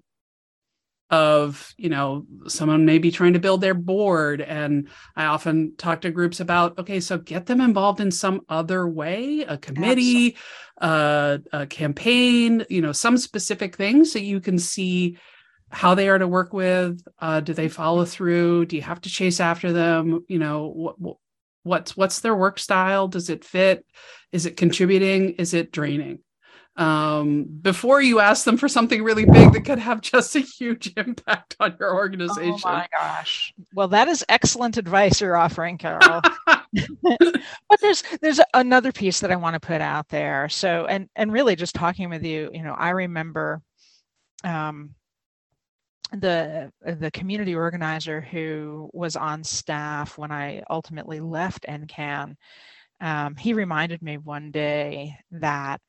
of 1.10 1.74
you 1.76 1.88
know 1.88 2.24
someone 2.46 2.84
may 2.84 2.98
be 2.98 3.10
trying 3.10 3.32
to 3.32 3.38
build 3.38 3.60
their 3.60 3.74
board. 3.74 4.40
And 4.40 4.88
i 5.16 5.24
often 5.26 5.74
talk 5.76 6.02
to 6.02 6.10
groups 6.10 6.40
about 6.40 6.78
okay 6.78 7.00
so 7.00 7.18
get 7.18 7.46
them 7.46 7.60
involved 7.60 8.00
in 8.00 8.10
some 8.10 8.42
other 8.48 8.88
way 8.88 9.40
a 9.40 9.58
committee 9.58 10.36
uh, 10.80 11.38
a 11.52 11.66
campaign 11.66 12.64
you 12.70 12.80
know 12.80 12.92
some 12.92 13.16
specific 13.16 13.76
things 13.76 14.12
so 14.12 14.18
you 14.18 14.40
can 14.40 14.58
see 14.58 15.18
how 15.70 15.94
they 15.94 16.08
are 16.08 16.18
to 16.18 16.26
work 16.26 16.52
with. 16.52 17.00
Uh, 17.18 17.40
do 17.40 17.54
they 17.54 17.68
follow 17.68 18.04
through? 18.04 18.66
Do 18.66 18.76
you 18.76 18.82
have 18.82 19.00
to 19.02 19.08
chase 19.08 19.40
after 19.40 19.72
them? 19.72 20.24
You 20.28 20.38
know 20.38 20.66
what, 20.96 21.16
what's 21.62 21.96
what's 21.96 22.20
their 22.20 22.34
work 22.34 22.58
style? 22.58 23.08
Does 23.08 23.30
it 23.30 23.44
fit? 23.44 23.86
Is 24.32 24.46
it 24.46 24.56
contributing? 24.56 25.34
Is 25.34 25.54
it 25.54 25.72
draining 25.72 26.20
um, 26.80 27.44
before 27.44 28.00
you 28.00 28.20
ask 28.20 28.44
them 28.44 28.56
for 28.56 28.66
something 28.66 29.02
really 29.02 29.26
big 29.26 29.52
that 29.52 29.66
could 29.66 29.78
have 29.78 30.00
just 30.00 30.34
a 30.34 30.40
huge 30.40 30.92
impact 30.96 31.54
on 31.60 31.76
your 31.78 31.94
organization 31.94 32.54
oh 32.64 32.68
my 32.68 32.88
gosh. 32.96 33.52
Well 33.74 33.88
that 33.88 34.08
is 34.08 34.24
excellent 34.28 34.78
advice 34.78 35.20
you're 35.20 35.36
offering 35.36 35.78
carol. 35.78 36.22
But 37.02 37.80
there's 37.80 38.04
there's 38.22 38.40
another 38.54 38.92
piece 38.92 39.18
that 39.20 39.32
i 39.32 39.36
want 39.36 39.54
to 39.54 39.60
put 39.60 39.80
out 39.80 40.08
there. 40.08 40.48
So 40.48 40.86
and 40.86 41.08
and 41.16 41.32
really 41.32 41.56
just 41.56 41.74
talking 41.74 42.08
with 42.08 42.24
you 42.24 42.50
you 42.52 42.62
know 42.62 42.74
i 42.78 42.90
remember 42.90 43.60
um 44.44 44.94
the 46.12 46.72
the 46.84 47.10
community 47.10 47.54
organizer 47.54 48.20
who 48.20 48.88
was 48.92 49.16
on 49.16 49.44
staff 49.44 50.18
when 50.18 50.32
I 50.32 50.64
ultimately 50.68 51.20
left 51.20 51.66
NCAN, 51.68 52.34
um, 53.00 53.36
he 53.36 53.52
reminded 53.52 54.02
me 54.02 54.18
one 54.18 54.50
day 54.50 55.16
that 55.30 55.80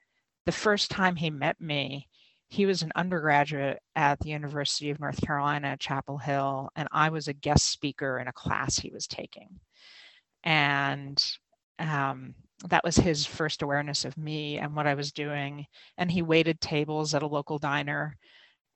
the 0.45 0.51
first 0.51 0.91
time 0.91 1.15
he 1.15 1.29
met 1.29 1.59
me, 1.59 2.07
he 2.49 2.65
was 2.65 2.81
an 2.81 2.91
undergraduate 2.95 3.79
at 3.95 4.19
the 4.19 4.29
University 4.29 4.89
of 4.89 4.99
North 4.99 5.21
Carolina, 5.21 5.77
Chapel 5.77 6.17
Hill, 6.17 6.69
and 6.75 6.87
I 6.91 7.09
was 7.09 7.27
a 7.27 7.33
guest 7.33 7.71
speaker 7.71 8.19
in 8.19 8.27
a 8.27 8.33
class 8.33 8.77
he 8.77 8.91
was 8.91 9.07
taking. 9.07 9.59
And 10.43 11.23
um, 11.79 12.35
that 12.67 12.83
was 12.83 12.97
his 12.97 13.25
first 13.25 13.61
awareness 13.61 14.05
of 14.05 14.17
me 14.17 14.57
and 14.57 14.75
what 14.75 14.87
I 14.87 14.95
was 14.95 15.11
doing. 15.11 15.65
And 15.97 16.11
he 16.11 16.21
waited 16.21 16.59
tables 16.59 17.13
at 17.13 17.23
a 17.23 17.27
local 17.27 17.57
diner. 17.57 18.17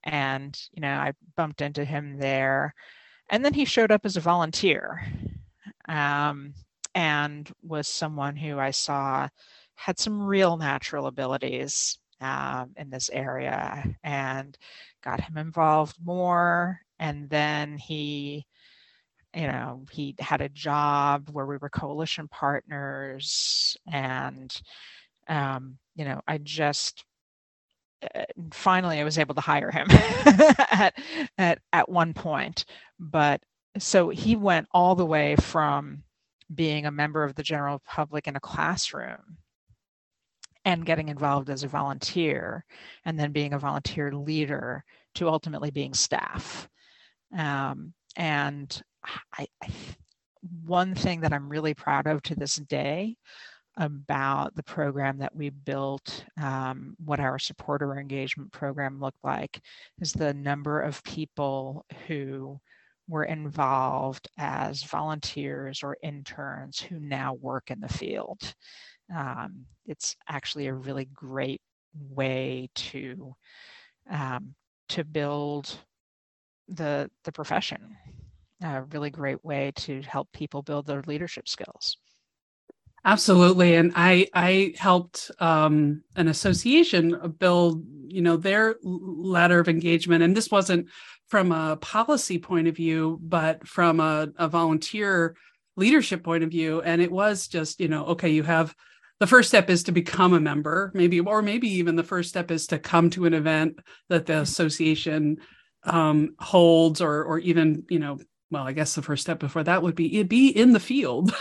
And, 0.03 0.57
you 0.71 0.81
know, 0.81 0.93
I 0.93 1.13
bumped 1.35 1.61
into 1.61 1.83
him 1.83 2.17
there. 2.17 2.73
And 3.29 3.43
then 3.43 3.53
he 3.53 3.65
showed 3.65 3.91
up 3.91 4.05
as 4.05 4.15
a 4.15 4.21
volunteer 4.21 5.01
um, 5.87 6.53
and 6.93 7.51
was 7.61 7.87
someone 7.87 8.35
who 8.35 8.59
I 8.59 8.71
saw 8.71 9.27
had 9.75 9.99
some 9.99 10.21
real 10.21 10.57
natural 10.57 11.07
abilities 11.07 11.99
um, 12.21 12.71
in 12.77 12.89
this 12.89 13.09
area 13.11 13.83
and 14.03 14.57
got 15.03 15.21
him 15.21 15.37
involved 15.37 15.97
more. 16.03 16.79
And 16.99 17.29
then 17.29 17.77
he, 17.77 18.45
you 19.35 19.47
know, 19.47 19.85
he 19.91 20.15
had 20.19 20.41
a 20.41 20.49
job 20.49 21.29
where 21.31 21.45
we 21.45 21.57
were 21.57 21.69
coalition 21.69 22.27
partners. 22.27 23.75
And, 23.91 24.55
um, 25.27 25.77
you 25.95 26.05
know, 26.05 26.21
I 26.27 26.37
just, 26.37 27.03
uh, 28.15 28.23
finally 28.53 28.99
I 28.99 29.03
was 29.03 29.19
able 29.19 29.35
to 29.35 29.41
hire 29.41 29.71
him 29.71 29.87
at, 29.91 30.93
at, 31.37 31.59
at 31.73 31.89
one 31.89 32.13
point. 32.13 32.65
But 32.97 33.41
so 33.77 34.09
he 34.09 34.35
went 34.35 34.67
all 34.71 34.95
the 34.95 35.05
way 35.05 35.35
from 35.35 36.03
being 36.53 36.85
a 36.85 36.91
member 36.91 37.23
of 37.23 37.35
the 37.35 37.43
general 37.43 37.81
public 37.85 38.27
in 38.27 38.35
a 38.35 38.39
classroom 38.39 39.37
and 40.65 40.85
getting 40.85 41.09
involved 41.09 41.49
as 41.49 41.63
a 41.63 41.67
volunteer 41.67 42.65
and 43.05 43.17
then 43.17 43.31
being 43.31 43.53
a 43.53 43.59
volunteer 43.59 44.11
leader 44.11 44.83
to 45.13 45.29
ultimately 45.29 45.71
being 45.71 45.93
staff. 45.93 46.67
Um, 47.37 47.93
and 48.17 48.81
I, 49.37 49.47
I, 49.63 49.67
one 50.65 50.95
thing 50.95 51.21
that 51.21 51.33
I'm 51.33 51.49
really 51.49 51.73
proud 51.73 52.07
of 52.07 52.21
to 52.23 52.35
this 52.35 52.55
day 52.55 53.15
about 53.77 54.55
the 54.55 54.63
program 54.63 55.19
that 55.19 55.35
we 55.35 55.49
built, 55.49 56.25
um, 56.41 56.95
what 57.03 57.19
our 57.19 57.37
supporter 57.37 57.97
engagement 57.97 58.51
program 58.51 58.99
looked 58.99 59.23
like, 59.23 59.61
is 59.99 60.13
the 60.13 60.33
number 60.33 60.81
of 60.81 61.03
people 61.03 61.85
who 62.07 62.59
were 63.07 63.25
involved 63.25 64.27
as 64.37 64.83
volunteers 64.83 65.83
or 65.83 65.97
interns 66.01 66.79
who 66.79 66.99
now 66.99 67.33
work 67.33 67.69
in 67.69 67.79
the 67.79 67.89
field 67.89 68.55
um, 69.13 69.65
it's 69.85 70.15
actually 70.27 70.67
a 70.67 70.73
really 70.73 71.05
great 71.05 71.61
way 72.09 72.69
to 72.75 73.35
um, 74.09 74.55
to 74.89 75.03
build 75.03 75.77
the 76.67 77.09
the 77.23 77.31
profession 77.31 77.95
a 78.63 78.83
really 78.83 79.09
great 79.09 79.43
way 79.43 79.71
to 79.75 80.01
help 80.01 80.31
people 80.31 80.61
build 80.61 80.87
their 80.87 81.03
leadership 81.05 81.47
skills. 81.47 81.97
Absolutely 83.03 83.75
and 83.75 83.91
i 83.95 84.27
i 84.33 84.73
helped 84.77 85.29
um, 85.39 86.01
an 86.15 86.27
association 86.27 87.35
build 87.37 87.83
you 88.07 88.21
know 88.21 88.35
their 88.35 88.77
ladder 88.81 89.59
of 89.59 89.69
engagement 89.69 90.23
and 90.23 90.35
this 90.35 90.49
wasn't 90.49 90.87
from 91.27 91.51
a 91.51 91.77
policy 91.77 92.39
point 92.39 92.67
of 92.67 92.75
view 92.75 93.19
but 93.21 93.67
from 93.67 93.99
a, 93.99 94.29
a 94.37 94.47
volunteer 94.47 95.35
leadership 95.75 96.23
point 96.23 96.43
of 96.43 96.49
view 96.49 96.81
and 96.81 96.99
it 96.99 97.11
was 97.11 97.47
just 97.47 97.79
you 97.79 97.87
know 97.87 98.05
okay 98.05 98.29
you 98.29 98.41
have 98.41 98.73
the 99.19 99.27
first 99.27 99.49
step 99.49 99.69
is 99.69 99.83
to 99.83 99.91
become 99.91 100.33
a 100.33 100.39
member 100.39 100.91
maybe 100.93 101.19
or 101.19 101.41
maybe 101.41 101.67
even 101.67 101.95
the 101.95 102.03
first 102.03 102.29
step 102.29 102.51
is 102.51 102.67
to 102.67 102.79
come 102.79 103.09
to 103.09 103.25
an 103.25 103.33
event 103.33 103.79
that 104.09 104.25
the 104.25 104.39
association 104.39 105.37
um, 105.83 106.35
holds 106.39 107.01
or 107.01 107.23
or 107.23 107.39
even 107.39 107.83
you 107.89 107.99
know 107.99 108.17
well 108.51 108.67
i 108.67 108.71
guess 108.71 108.95
the 108.95 109.01
first 109.01 109.21
step 109.21 109.39
before 109.39 109.63
that 109.63 109.81
would 109.81 109.95
be 109.95 110.23
be 110.23 110.49
in 110.49 110.73
the 110.73 110.79
field 110.79 111.33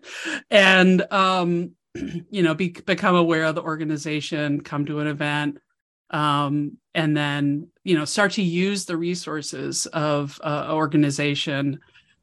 and 0.50 1.02
um, 1.12 1.72
you 2.30 2.42
know 2.42 2.54
be, 2.54 2.70
become 2.70 3.14
aware 3.14 3.44
of 3.44 3.54
the 3.54 3.62
organization 3.62 4.60
come 4.60 4.84
to 4.86 5.00
an 5.00 5.06
event 5.06 5.58
um, 6.10 6.76
and 6.94 7.16
then 7.16 7.68
you 7.84 7.96
know 7.96 8.04
start 8.04 8.32
to 8.32 8.42
use 8.42 8.84
the 8.84 8.96
resources 8.96 9.86
of 9.86 10.40
uh, 10.42 10.68
organization 10.70 11.78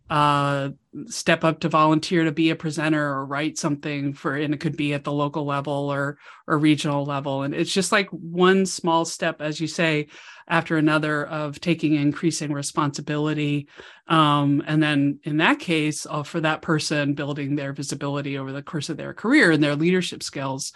uh, 0.10 0.70
step 1.08 1.44
up 1.44 1.60
to 1.60 1.70
volunteer 1.70 2.24
to 2.24 2.32
be 2.32 2.50
a 2.50 2.56
presenter 2.56 3.14
or 3.14 3.26
write 3.26 3.58
something 3.58 4.14
for 4.14 4.36
and 4.36 4.54
it 4.54 4.60
could 4.60 4.78
be 4.78 4.94
at 4.94 5.04
the 5.04 5.12
local 5.12 5.46
level 5.46 5.92
or 5.92 6.18
or 6.48 6.58
regional 6.58 7.06
level. 7.06 7.44
And 7.44 7.54
it's 7.54 7.74
just 7.74 7.92
like 7.92 8.10
one 8.10 8.66
small 8.66 9.04
step 9.04 9.42
as 9.42 9.60
you 9.60 9.68
say 9.68 10.08
after 10.48 10.78
another 10.78 11.26
of 11.26 11.60
taking 11.60 11.96
increasing 11.96 12.54
responsibility. 12.54 13.68
Um, 14.08 14.64
and 14.66 14.82
then 14.82 15.20
in 15.24 15.38
that 15.38 15.60
case 15.60 16.08
uh, 16.10 16.24
for 16.24 16.40
that 16.40 16.62
person 16.62 17.14
building 17.14 17.56
their 17.56 17.74
visibility 17.74 18.38
over 18.38 18.54
the 18.54 18.64
course 18.64 18.90
of 18.90 18.98
their 18.98 19.14
career 19.14 19.52
and 19.52 19.62
their 19.62 19.76
leadership 19.76 20.24
skills. 20.24 20.74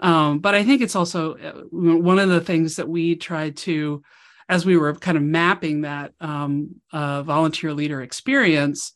Um, 0.00 0.38
but 0.38 0.54
i 0.54 0.64
think 0.64 0.80
it's 0.80 0.96
also 0.96 1.36
uh, 1.36 1.52
one 1.70 2.18
of 2.18 2.30
the 2.30 2.40
things 2.40 2.76
that 2.76 2.88
we 2.88 3.16
try 3.16 3.50
to 3.50 4.02
as 4.50 4.66
we 4.66 4.76
were 4.76 4.92
kind 4.96 5.16
of 5.16 5.22
mapping 5.22 5.82
that 5.82 6.12
um, 6.20 6.74
uh, 6.92 7.22
volunteer 7.22 7.72
leader 7.72 8.02
experience, 8.02 8.92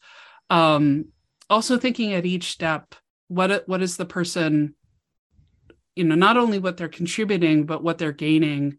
um, 0.50 1.06
also 1.48 1.78
thinking 1.78 2.12
at 2.12 2.26
each 2.26 2.50
step, 2.50 2.96
what 3.28 3.62
what 3.68 3.80
is 3.80 3.96
the 3.96 4.04
person, 4.04 4.74
you 5.94 6.02
know, 6.02 6.16
not 6.16 6.36
only 6.36 6.58
what 6.58 6.76
they're 6.76 6.88
contributing, 6.88 7.66
but 7.66 7.84
what 7.84 7.98
they're 7.98 8.10
gaining 8.10 8.78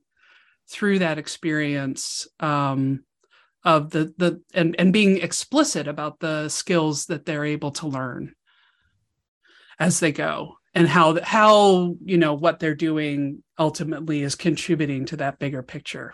through 0.69 0.99
that 0.99 1.17
experience 1.17 2.28
um, 2.41 3.05
of 3.63 3.89
the 3.91 4.13
the 4.17 4.41
and 4.53 4.76
and 4.78 4.91
being 4.91 5.17
explicit 5.17 5.88
about 5.88 6.19
the 6.19 6.49
skills 6.49 7.05
that 7.05 7.26
they're 7.26 7.45
able 7.45 7.71
to 7.71 7.88
learn 7.88 8.34
as 9.80 10.01
they 10.01 10.11
go 10.11 10.57
and 10.73 10.89
how 10.89 11.17
how 11.23 11.95
you 12.03 12.17
know 12.17 12.34
what 12.34 12.59
they're 12.59 12.76
doing 12.76 13.41
ultimately 13.57 14.23
is 14.23 14.36
contributing 14.36 15.05
to 15.05 15.15
that 15.17 15.39
bigger 15.39 15.63
picture 15.63 16.13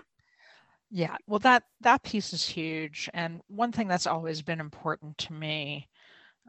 yeah, 0.91 1.15
well, 1.25 1.39
that 1.39 1.63
that 1.79 2.03
piece 2.03 2.33
is 2.33 2.45
huge, 2.45 3.09
and 3.13 3.41
one 3.47 3.71
thing 3.71 3.87
that's 3.87 4.07
always 4.07 4.41
been 4.41 4.59
important 4.59 5.17
to 5.19 5.33
me, 5.33 5.87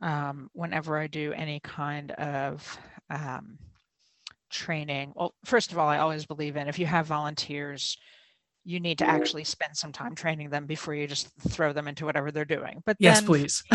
um, 0.02 0.50
whenever 0.52 0.98
I 0.98 1.06
do 1.06 1.32
any 1.32 1.60
kind 1.60 2.10
of 2.12 2.78
um, 3.08 3.58
training. 4.50 5.12
Well, 5.14 5.34
first 5.44 5.70
of 5.70 5.78
all, 5.78 5.88
I 5.88 5.98
always 5.98 6.26
believe 6.26 6.56
in 6.56 6.66
if 6.66 6.78
you 6.80 6.86
have 6.86 7.06
volunteers, 7.06 7.96
you 8.64 8.80
need 8.80 8.98
to 8.98 9.06
actually 9.06 9.44
spend 9.44 9.76
some 9.76 9.92
time 9.92 10.16
training 10.16 10.50
them 10.50 10.66
before 10.66 10.94
you 10.94 11.06
just 11.06 11.28
throw 11.48 11.72
them 11.72 11.86
into 11.86 12.04
whatever 12.04 12.32
they're 12.32 12.44
doing. 12.44 12.82
But 12.84 12.96
yes, 12.98 13.20
then, 13.20 13.26
please. 13.26 13.62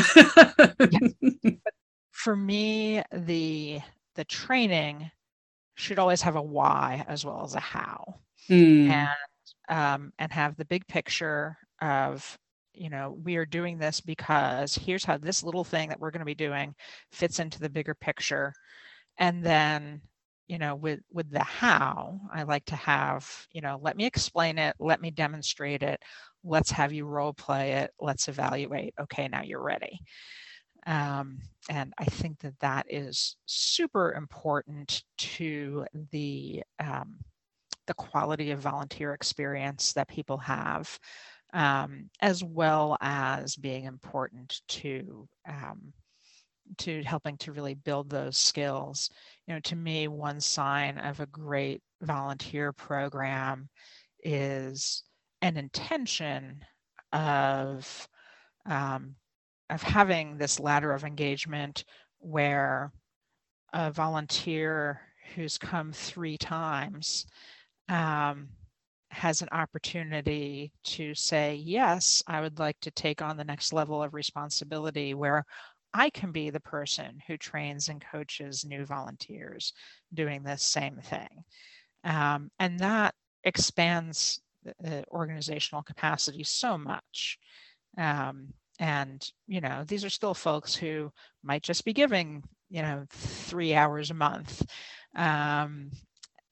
But 0.58 1.72
for 2.12 2.36
me, 2.36 3.04
the 3.14 3.80
the 4.16 4.26
training 4.26 5.12
should 5.76 6.00
always 6.00 6.24
have 6.24 6.36
a 6.36 6.42
why 6.42 7.06
as 7.08 7.24
well 7.24 7.44
as 7.46 7.56
a 7.56 7.60
how. 7.60 8.20
Mm. 8.50 8.90
And 8.90 9.10
um, 9.70 10.12
and 10.20 10.32
have 10.32 10.56
the 10.56 10.66
big 10.66 10.88
picture 10.88 11.58
of 11.82 12.38
you 12.74 12.90
know 12.90 13.18
we 13.24 13.38
are 13.38 13.46
doing 13.46 13.78
this 13.78 14.02
because 14.02 14.76
here's 14.76 15.06
how 15.06 15.18
this 15.18 15.44
little 15.44 15.64
thing 15.64 15.90
that 15.90 16.00
we're 16.00 16.12
going 16.12 16.20
to 16.20 16.26
be 16.26 16.36
doing 16.36 16.76
fits 17.12 17.40
into 17.40 17.60
the 17.60 17.70
bigger 17.70 17.96
picture. 17.96 18.54
And 19.18 19.44
then 19.44 20.02
you 20.48 20.58
know 20.58 20.76
with 20.76 21.00
with 21.12 21.30
the 21.30 21.44
how 21.44 22.20
i 22.34 22.44
like 22.44 22.66
to 22.66 22.76
have 22.76 23.30
you 23.52 23.62
know 23.62 23.80
let 23.82 23.98
me 23.98 24.06
explain 24.06 24.58
it 24.58 24.76
let 24.80 25.02
me 25.02 25.12
demonstrate 25.12 25.84
it 25.84 26.02
let's 26.44 26.72
have 26.72 26.94
you 26.94 27.06
role 27.06 27.34
play 27.34 27.74
it 27.74 27.92
let's 28.00 28.28
evaluate 28.28 28.94
okay 29.00 29.28
now 29.28 29.42
you're 29.44 29.62
ready. 29.62 30.00
Um, 30.86 31.40
and 31.70 31.94
i 31.98 32.06
think 32.06 32.40
that 32.40 32.60
that 32.62 32.86
is 32.90 33.36
super 33.46 34.14
important 34.14 35.04
to 35.18 35.86
the 36.12 36.64
um, 36.80 37.18
the 37.88 37.94
quality 37.94 38.52
of 38.52 38.60
volunteer 38.60 39.14
experience 39.14 39.94
that 39.94 40.08
people 40.08 40.38
have, 40.38 41.00
um, 41.54 42.10
as 42.22 42.44
well 42.44 42.98
as 43.02 43.56
being 43.56 43.86
important 43.86 44.62
to 44.68 45.28
um, 45.48 45.94
to 46.78 47.02
helping 47.04 47.38
to 47.38 47.54
really 47.54 47.76
build 47.76 48.10
those 48.10 48.38
skills. 48.38 49.10
You 49.48 49.54
know, 49.54 49.60
to 49.62 49.76
me, 49.76 50.08
one 50.08 50.42
sign 50.42 50.98
of 50.98 51.20
a 51.20 51.26
great 51.28 51.82
volunteer 52.02 52.74
program 52.74 53.70
is 54.24 55.04
an 55.42 55.58
intention 55.58 56.64
of 57.14 58.08
um, 58.66 59.16
of 59.70 59.82
having 59.82 60.38
this 60.38 60.60
ladder 60.60 60.92
of 60.92 61.04
engagement 61.04 61.86
where 62.20 62.92
a 63.74 63.92
volunteer 63.92 65.02
who's 65.36 65.58
come 65.58 65.92
three 65.92 66.38
times 66.38 67.26
um, 67.90 68.50
has 69.10 69.42
an 69.42 69.50
opportunity 69.52 70.72
to 70.84 71.14
say, 71.16 71.56
yes, 71.56 72.22
I 72.28 72.42
would 72.42 72.60
like 72.60 72.80
to 72.82 72.92
take 72.92 73.22
on 73.22 73.38
the 73.38 73.44
next 73.44 73.74
level 73.74 74.04
of 74.04 74.14
responsibility 74.14 75.14
where 75.14 75.46
I 75.94 76.10
can 76.10 76.32
be 76.32 76.50
the 76.50 76.60
person 76.60 77.20
who 77.28 77.38
trains 77.38 77.90
and 77.90 78.04
coaches 78.12 78.66
new 78.66 78.86
volunteers 78.86 79.74
doing 80.14 80.44
this 80.44 80.64
same 80.64 80.98
thing. 81.02 81.44
Um, 82.04 82.52
and 82.60 82.80
that 82.80 83.16
expands 83.44 84.42
the 84.80 85.06
organizational 85.10 85.84
capacity 85.84 86.44
so 86.44 86.78
much. 86.78 87.38
Um, 87.98 88.54
and 88.80 89.28
you 89.48 89.62
know 89.62 89.84
these 89.88 90.06
are 90.06 90.10
still 90.10 90.34
folks 90.34 90.76
who 90.76 91.12
might 91.44 91.64
just 91.64 91.84
be 91.84 91.94
giving 91.94 92.44
you 92.70 92.82
know 92.82 93.06
three 93.10 93.74
hours 93.74 94.12
a 94.12 94.14
month 94.14 94.64
um, 95.16 95.90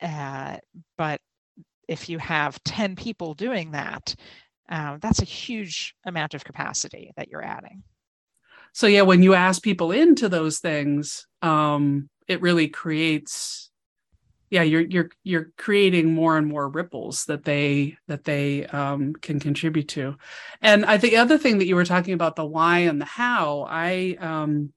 uh, 0.02 0.58
but 0.98 1.20
if 1.88 2.10
you 2.10 2.18
have 2.18 2.62
10 2.64 2.96
people 2.96 3.34
doing 3.34 3.72
that 3.72 4.16
uh, 4.70 4.98
that's 5.00 5.22
a 5.22 5.26
huge 5.26 5.96
amount 6.06 6.34
of 6.34 6.44
capacity 6.44 7.12
that 7.18 7.30
you're 7.30 7.46
adding. 7.46 7.84
So 8.74 8.88
yeah 8.88 9.04
when 9.04 9.24
you 9.24 9.34
ask 9.34 9.62
people 9.62 9.92
into 9.92 10.30
those 10.30 10.60
things 10.60 11.28
um, 11.42 12.10
it 12.28 12.42
really 12.42 12.68
creates 12.68 13.70
yeah 14.50 14.64
you're 14.64 14.82
you're 14.82 15.10
you're 15.24 15.52
creating 15.58 16.14
more 16.14 16.38
and 16.38 16.48
more 16.48 16.70
ripples 16.70 17.26
that 17.26 17.44
they 17.44 17.98
that 18.08 18.24
they 18.24 18.66
um, 18.68 19.14
can 19.22 19.40
contribute 19.40 19.88
to. 19.90 20.16
And 20.62 20.86
i 20.86 20.98
think 20.98 21.14
the 21.14 21.20
other 21.20 21.38
thing 21.38 21.60
that 21.60 21.68
you 21.68 21.76
were 21.76 21.86
talking 21.86 22.14
about 22.14 22.36
the 22.36 22.46
why 22.46 22.80
and 22.80 23.00
the 23.00 23.06
how 23.06 23.68
i 23.70 24.18
um, 24.20 24.74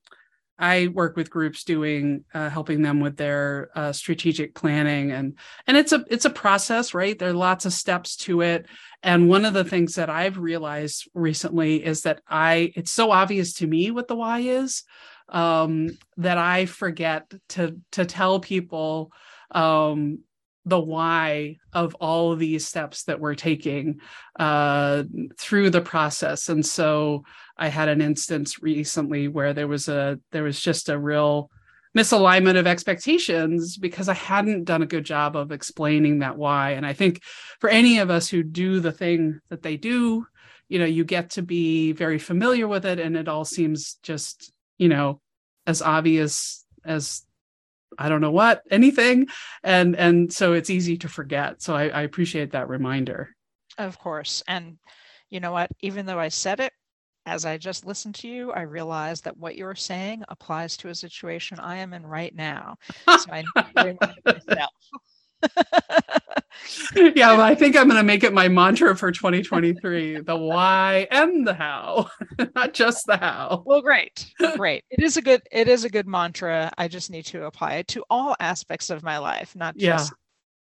I 0.59 0.89
work 0.89 1.17
with 1.17 1.31
groups 1.31 1.65
doing 1.65 2.25
uh, 2.35 2.51
helping 2.51 2.83
them 2.83 3.01
with 3.01 3.17
their 3.17 3.71
uh, 3.75 3.93
strategic 3.93 4.55
planning 4.55 5.13
and 5.13 5.39
and 5.67 5.77
it's 5.77 5.93
a 5.93 6.05
it's 6.09 6.25
a 6.25 6.31
process 6.31 6.95
right 6.95 7.19
there 7.19 7.31
are 7.31 7.35
lots 7.35 7.65
of 7.65 7.73
steps 7.73 8.17
to 8.17 8.41
it 8.41 8.67
and 9.03 9.29
one 9.29 9.45
of 9.45 9.55
the 9.55 9.65
things 9.65 9.95
that 9.95 10.11
I've 10.11 10.39
realized 10.39 11.09
recently 11.15 11.85
is 11.85 12.03
that 12.03 12.21
I 12.29 12.73
it's 12.75 12.91
so 12.91 13.11
obvious 13.11 13.55
to 13.55 13.67
me 13.67 13.91
what 13.91 14.09
the 14.09 14.17
why 14.17 14.41
is 14.41 14.83
um, 15.29 15.91
that 16.17 16.39
I 16.39 16.67
forget 16.67 17.33
to 17.51 17.81
to 17.93 18.05
tell 18.05 18.41
people 18.41 19.13
um, 19.51 20.21
the 20.69 20.79
why 20.79 21.57
of 21.73 21.95
all 21.95 22.33
of 22.33 22.39
these 22.39 22.67
steps 22.67 23.05
that 23.05 23.21
we're 23.21 23.35
taking 23.35 24.01
uh, 24.39 25.03
through 25.39 25.71
the 25.71 25.81
process. 25.81 26.49
And 26.51 26.65
so 26.65 27.25
I 27.59 27.69
had 27.69 27.89
an 27.89 28.01
instance 28.01 28.63
recently 28.63 29.29
where 29.29 29.53
there 29.53 29.69
was 29.69 29.89
a 29.89 30.19
there 30.33 30.45
was 30.45 30.61
just 30.61 30.89
a 30.89 30.99
real 30.99 31.51
misalignment 31.97 32.59
of 32.59 32.67
expectations 32.67 33.77
because 33.77 34.09
I 34.09 34.15
hadn't 34.15 34.65
done 34.65 34.83
a 34.83 34.87
good 34.87 35.05
job 35.05 35.37
of 35.37 35.53
explaining 35.53 36.21
that 36.21 36.37
why. 36.37 36.73
And 36.73 36.87
I 36.87 36.93
think 36.93 37.23
for 37.61 37.69
any 37.69 37.99
of 37.99 38.11
us 38.11 38.29
who 38.29 38.43
do 38.43 38.81
the 38.81 38.93
thing 38.93 39.41
that 39.49 39.63
they 39.63 39.77
do, 39.77 40.27
you 40.69 40.79
know, 40.79 40.85
you 40.85 41.05
get 41.05 41.31
to 41.31 41.43
be 41.43 41.93
very 41.93 42.19
familiar 42.19 42.69
with 42.69 42.85
it 42.85 43.01
and 43.01 43.17
it 43.17 43.27
all 43.27 43.45
seems 43.45 43.95
just, 44.03 44.53
you 44.77 44.89
know, 44.89 45.21
as 45.67 45.83
obvious 45.83 46.65
as 46.85 47.25
I 47.99 48.09
don't 48.09 48.21
know 48.21 48.31
what, 48.31 48.63
anything. 48.71 49.29
And 49.65 49.97
and 49.97 50.33
so 50.33 50.53
it's 50.53 50.71
easy 50.71 50.99
to 50.99 51.09
forget. 51.09 51.63
So 51.63 51.75
I, 51.75 51.89
I 51.89 52.03
appreciate 52.03 52.53
that 52.53 52.69
reminder. 52.69 53.35
Of 53.79 53.99
course. 53.99 54.43
And 54.47 54.79
you 55.31 55.41
know 55.41 55.53
what? 55.53 55.71
Even 55.81 56.07
though 56.07 56.19
I 56.19 56.29
said 56.29 56.61
it, 56.61 56.73
as 57.29 57.45
I 57.45 57.59
just 57.59 57.87
listened 57.87 58.15
to 58.17 58.29
you, 58.29 58.53
I 58.53 58.63
realized 58.63 59.25
that 59.25 59.37
what 59.37 59.57
you're 59.57 59.75
saying 59.75 60.25
applies 60.29 60.77
to 60.79 60.89
a 60.89 60.95
situation 60.95 61.61
I 61.61 61.77
am 61.77 61.93
in 61.93 62.07
right 62.07 62.35
now. 62.35 62.77
So 63.07 63.31
I 63.31 63.43
need 63.43 63.99
to 63.99 64.09
myself. 64.25 64.73
yeah, 67.15 67.33
well, 67.33 67.43
I 67.43 67.55
think 67.55 67.77
I'm 67.77 67.87
going 67.87 67.99
to 67.99 68.03
make 68.03 68.25
it 68.25 68.33
my 68.33 68.49
mantra 68.49 68.97
for 68.97 69.13
2023 69.13 70.21
the 70.21 70.37
why 70.37 71.07
and 71.11 71.47
the 71.47 71.55
how, 71.55 72.09
not 72.55 72.73
just 72.73 73.07
the 73.07 73.17
how. 73.17 73.63
Well, 73.65 73.83
great. 73.83 74.27
Great. 74.57 74.85
It 74.91 75.03
is 75.05 75.17
a 75.17 75.23
good 75.23 75.43
it 75.53 75.69
is 75.69 75.85
a 75.85 75.91
good 75.91 76.07
mantra. 76.07 76.73
I 76.79 76.89
just 76.89 77.11
need 77.11 77.27
to 77.27 77.45
apply 77.45 77.75
it 77.75 77.89
to 77.89 78.05
all 78.11 78.35
aspects 78.41 78.91
of 78.91 79.03
my 79.03 79.19
life, 79.19 79.55
not 79.55 79.77
just 79.77 80.11
yeah. 80.11 80.17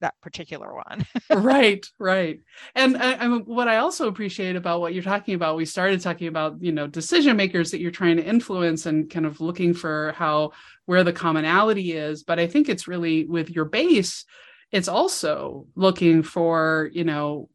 That 0.02 0.16
particular 0.22 0.74
one. 0.74 1.06
right, 1.43 1.86
right. 1.97 2.39
And 2.76 2.97
I, 2.97 3.14
I, 3.14 3.28
what 3.28 3.68
I 3.68 3.78
also 3.78 4.08
appreciate 4.08 4.56
about 4.56 4.82
what 4.82 4.93
you're 4.93 5.04
talking 5.04 5.36
about, 5.36 5.58
we 5.58 5.66
started 5.66 6.02
talking 6.02 6.28
about, 6.28 6.62
you 6.62 6.72
know, 6.72 6.88
decision 6.88 7.38
makers 7.38 7.72
that 7.72 7.80
you're 7.80 7.91
trying 7.91 8.18
to 8.18 8.26
influence 8.26 8.86
and 8.86 9.10
kind 9.10 9.26
of 9.26 9.41
looking 9.41 9.74
for 9.74 10.14
how 10.16 10.52
where 10.86 11.04
the 11.04 11.14
commonality 11.14 11.93
is, 11.93 12.24
but 12.24 12.39
I 12.39 12.47
think 12.47 12.70
it's 12.70 12.88
really 12.88 13.26
with 13.26 13.50
your 13.50 13.66
base 13.66 14.26
it's 14.72 14.88
also 14.88 15.68
looking 15.76 16.24
for 16.24 16.89
you 16.93 17.04
know 17.04 17.50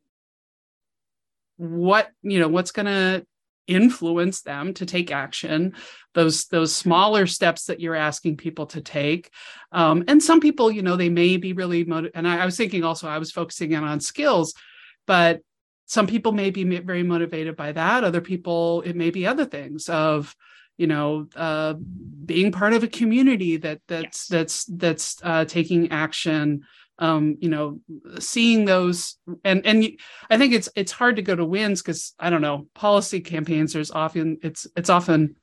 what 1.57 2.11
you 2.23 2.41
know 2.41 2.49
what's 2.49 2.73
going 2.73 2.87
to 2.87 3.27
influence 3.67 4.43
them 4.43 4.75
to 4.75 4.85
take 4.85 5.11
action 5.11 5.75
those 6.13 6.47
those 6.47 6.75
smaller 6.75 7.27
steps 7.27 7.67
that 7.67 7.81
you're 7.81 7.95
asking 7.95 8.37
people 8.37 8.67
to 8.67 8.81
take 8.81 9.31
um, 9.73 10.05
and 10.07 10.23
some 10.23 10.41
people 10.41 10.71
you 10.71 10.83
know 10.83 10.97
they 10.97 11.09
may 11.09 11.37
be 11.37 11.53
really 11.53 11.85
motiv- 11.85 12.13
and 12.15 12.29
I, 12.29 12.43
I 12.43 12.45
was 12.45 12.57
thinking 12.57 12.85
also 12.85 13.09
i 13.09 13.19
was 13.19 13.31
focusing 13.31 13.73
in 13.73 13.83
on 13.85 14.01
skills 14.01 14.55
but 15.07 15.41
some 15.87 16.07
people 16.07 16.33
may 16.33 16.51
be 16.51 16.65
very 16.81 17.03
motivated 17.03 17.57
by 17.57 17.73
that 17.73 18.05
other 18.05 18.21
people 18.21 18.83
it 18.83 18.97
may 18.97 19.11
be 19.11 19.27
other 19.27 19.45
things 19.45 19.89
of 19.89 20.35
you 20.77 20.87
know 20.87 21.27
uh, 21.37 21.75
being 22.25 22.53
part 22.53 22.73
of 22.73 22.83
a 22.83 22.89
community 22.89 23.57
that 23.57 23.81
that's 23.87 24.29
yes. 24.31 24.39
that's 24.39 24.65
that's 24.65 25.17
uh, 25.23 25.45
taking 25.45 25.91
action 25.91 26.65
um 26.99 27.37
you 27.41 27.49
know 27.49 27.81
seeing 28.19 28.65
those 28.65 29.17
and 29.43 29.67
and 29.67 29.85
i 30.31 30.39
think 30.39 30.53
it's 30.53 30.69
it's 30.77 30.93
hard 30.93 31.17
to 31.17 31.23
go 31.23 31.35
to 31.35 31.45
wins 31.45 31.83
because 31.83 32.15
i 32.21 32.31
don't 32.31 32.43
know 32.43 32.67
policy 32.75 33.21
campaigns 33.21 33.73
there's 33.73 33.91
often 33.91 34.39
it's 34.43 34.67
it's 34.77 34.91
often 34.91 35.35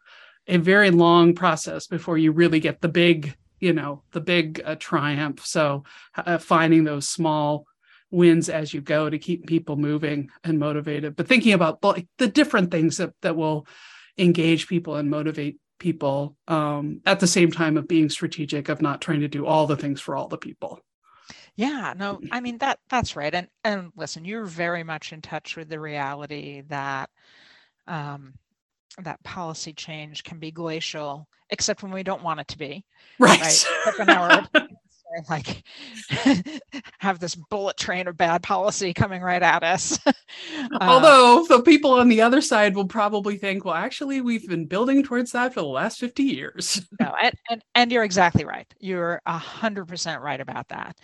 a 0.48 0.58
very 0.58 0.92
long 0.92 1.34
process 1.36 1.88
before 1.88 2.18
you 2.18 2.32
really 2.32 2.60
get 2.60 2.82
the 2.82 2.90
big 2.90 3.36
you 3.62 3.74
know 3.74 4.02
the 4.12 4.20
big 4.20 4.62
uh, 4.66 4.76
triumph. 4.76 5.46
So 5.46 5.84
uh, 6.18 6.38
finding 6.40 6.84
those 6.84 7.08
small 7.08 7.66
wins 8.10 8.50
as 8.50 8.74
you 8.74 8.82
go 8.82 9.10
to 9.10 9.18
keep 9.18 9.48
people 9.48 9.78
moving 9.78 10.30
and 10.44 10.60
motivated 10.60 11.16
but 11.16 11.30
thinking 11.30 11.54
about 11.54 11.82
like 11.82 12.06
the 12.18 12.28
different 12.28 12.70
things 12.70 12.98
that 12.98 13.14
that 13.22 13.38
will 13.38 13.66
engage 14.18 14.68
people 14.68 14.98
and 14.98 15.10
motivate 15.10 15.58
people 15.80 16.36
um, 16.50 17.00
at 17.06 17.22
the 17.22 17.28
same 17.28 17.54
time 17.54 17.78
of 17.78 17.88
being 17.88 18.10
strategic 18.10 18.68
of 18.68 18.82
not 18.82 19.00
trying 19.00 19.22
to 19.22 19.30
do 19.30 19.46
all 19.46 19.66
the 19.66 19.78
things 19.78 20.02
for 20.02 20.14
all 20.14 20.28
the 20.28 20.38
people 20.38 20.82
yeah, 21.56 21.94
no, 21.98 22.20
I 22.32 22.40
mean 22.40 22.58
that 22.60 22.80
that's 22.90 23.16
right. 23.16 23.34
And 23.34 23.48
and 23.64 23.92
listen, 23.96 24.26
you're 24.26 24.46
very 24.46 24.84
much 24.84 25.14
in 25.14 25.22
touch 25.22 25.58
with 25.58 25.70
the 25.70 25.80
reality 25.80 26.62
that 26.70 27.10
um, 27.88 28.34
that 29.04 29.24
policy 29.24 29.74
change 29.74 30.24
can 30.24 30.40
be 30.40 30.52
glacial, 30.52 31.28
except 31.50 31.84
when 31.84 31.92
we 31.92 32.04
don't 32.04 32.24
want 32.24 32.40
it 32.40 32.48
to 32.50 32.58
be. 32.58 32.86
Right. 33.20 33.66
right? 34.00 34.48
like 35.30 35.64
have 37.00 37.20
this 37.20 37.36
bullet 37.36 37.78
train 37.78 38.08
of 38.08 38.18
bad 38.18 38.42
policy 38.44 38.94
coming 38.94 39.22
right 39.22 39.44
at 39.44 39.64
us. 39.64 40.00
Although 40.82 41.46
the 41.50 41.62
people 41.62 41.92
on 41.94 42.08
the 42.08 42.22
other 42.22 42.42
side 42.42 42.76
will 42.76 42.88
probably 42.88 43.38
think, 43.38 43.66
well, 43.66 43.74
actually, 43.74 44.22
we've 44.22 44.48
been 44.48 44.66
building 44.66 45.04
towards 45.04 45.32
that 45.34 45.54
for 45.54 45.62
the 45.62 45.68
last 45.68 46.00
50 46.00 46.24
years. 46.24 46.88
no, 47.00 47.14
and, 47.22 47.34
and, 47.50 47.62
and 47.76 47.92
you're 47.92 48.04
exactly 48.04 48.46
right. 48.46 48.72
You're 48.80 49.22
100% 49.28 50.22
right 50.22 50.40
about 50.40 50.70
that 50.70 50.98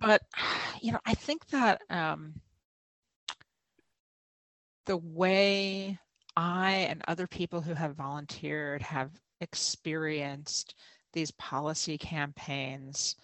but 0.00 0.22
you 0.80 0.92
know, 0.92 1.00
I 1.06 1.14
think 1.14 1.46
that 1.48 1.82
um, 1.90 2.34
the 4.86 4.96
way 4.96 5.98
I 6.36 6.70
and 6.88 7.02
other 7.06 7.26
people 7.26 7.60
who 7.60 7.74
have 7.74 7.96
volunteered 7.96 8.82
have 8.82 9.10
experienced 9.40 10.74
these 11.12 11.30
policy 11.32 11.98
campaigns, 11.98 13.16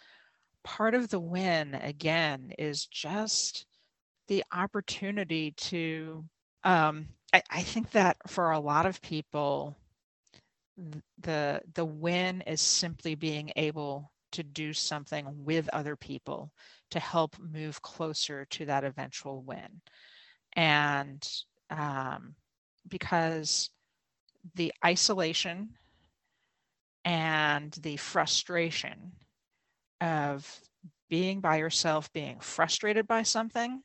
part 0.65 0.95
of 0.95 1.09
the 1.09 1.21
win 1.21 1.75
again 1.75 2.53
is 2.59 2.87
just 2.87 3.67
the 4.29 4.45
opportunity 4.53 5.53
to. 5.53 6.25
Um, 6.65 7.09
I, 7.33 7.43
I 7.51 7.63
think 7.63 7.93
that 7.93 8.17
for 8.27 8.51
a 8.51 8.61
lot 8.61 8.87
of 8.87 9.01
people, 9.03 9.77
the 11.19 11.63
the 11.75 11.85
win 11.85 12.43
is 12.43 12.61
simply 12.61 13.15
being 13.15 13.53
able 13.57 14.11
to 14.37 14.43
do 14.43 14.73
something 14.75 15.27
with 15.45 15.69
other 15.73 15.97
people 15.97 16.53
to 16.91 17.01
help 17.01 17.37
move 17.39 17.81
closer 17.81 18.45
to 18.51 18.67
that 18.67 18.85
eventual 18.85 19.43
win. 19.43 19.81
And 20.55 21.27
um, 21.71 22.35
because 22.87 23.71
the 24.55 24.73
isolation 24.85 25.71
and 27.05 27.73
the 27.81 27.97
frustration 27.97 29.13
of 30.03 30.61
being 31.09 31.41
by 31.41 31.57
yourself, 31.57 32.13
being 32.13 32.39
frustrated 32.41 33.07
by 33.07 33.23
something, 33.23 33.83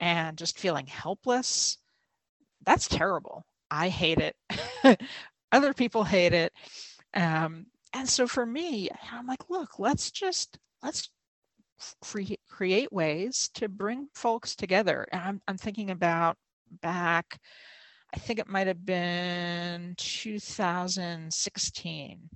and 0.00 0.38
just 0.38 0.58
feeling 0.58 0.86
helpless, 0.86 1.76
that's 2.64 2.88
terrible. 2.88 3.44
I 3.70 3.88
hate 3.90 4.20
it. 4.20 4.36
Other 5.52 5.74
people 5.74 6.02
hate 6.02 6.32
it. 6.32 6.52
Um, 7.12 7.66
and 7.94 8.08
so 8.08 8.26
for 8.26 8.44
me 8.44 8.90
i'm 9.12 9.26
like 9.26 9.48
look 9.48 9.78
let's 9.78 10.10
just 10.10 10.58
let's 10.82 11.08
cre- 12.02 12.34
create 12.48 12.92
ways 12.92 13.48
to 13.54 13.68
bring 13.68 14.08
folks 14.14 14.56
together 14.56 15.06
and 15.12 15.22
I'm, 15.22 15.40
I'm 15.48 15.56
thinking 15.56 15.90
about 15.90 16.36
back 16.82 17.38
i 18.14 18.18
think 18.18 18.38
it 18.38 18.48
might 18.48 18.66
have 18.66 18.84
been 18.84 19.94
2016 19.96 22.28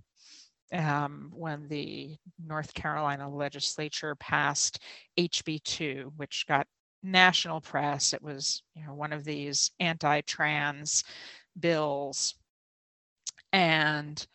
um, 0.73 1.31
when 1.35 1.69
the 1.69 2.17
North 2.45 2.75
Carolina 2.75 3.29
legislature 3.29 4.15
passed 4.17 4.83
HB2, 5.19 6.13
which 6.17 6.47
got 6.47 6.67
national 7.03 7.61
press. 7.61 8.13
It 8.13 8.23
was 8.23 8.63
you 8.75 8.85
know 8.85 8.95
one 8.95 9.13
of 9.13 9.25
these 9.25 9.71
anti-trans 9.81 11.05
bills, 11.59 12.35
and 13.53 14.27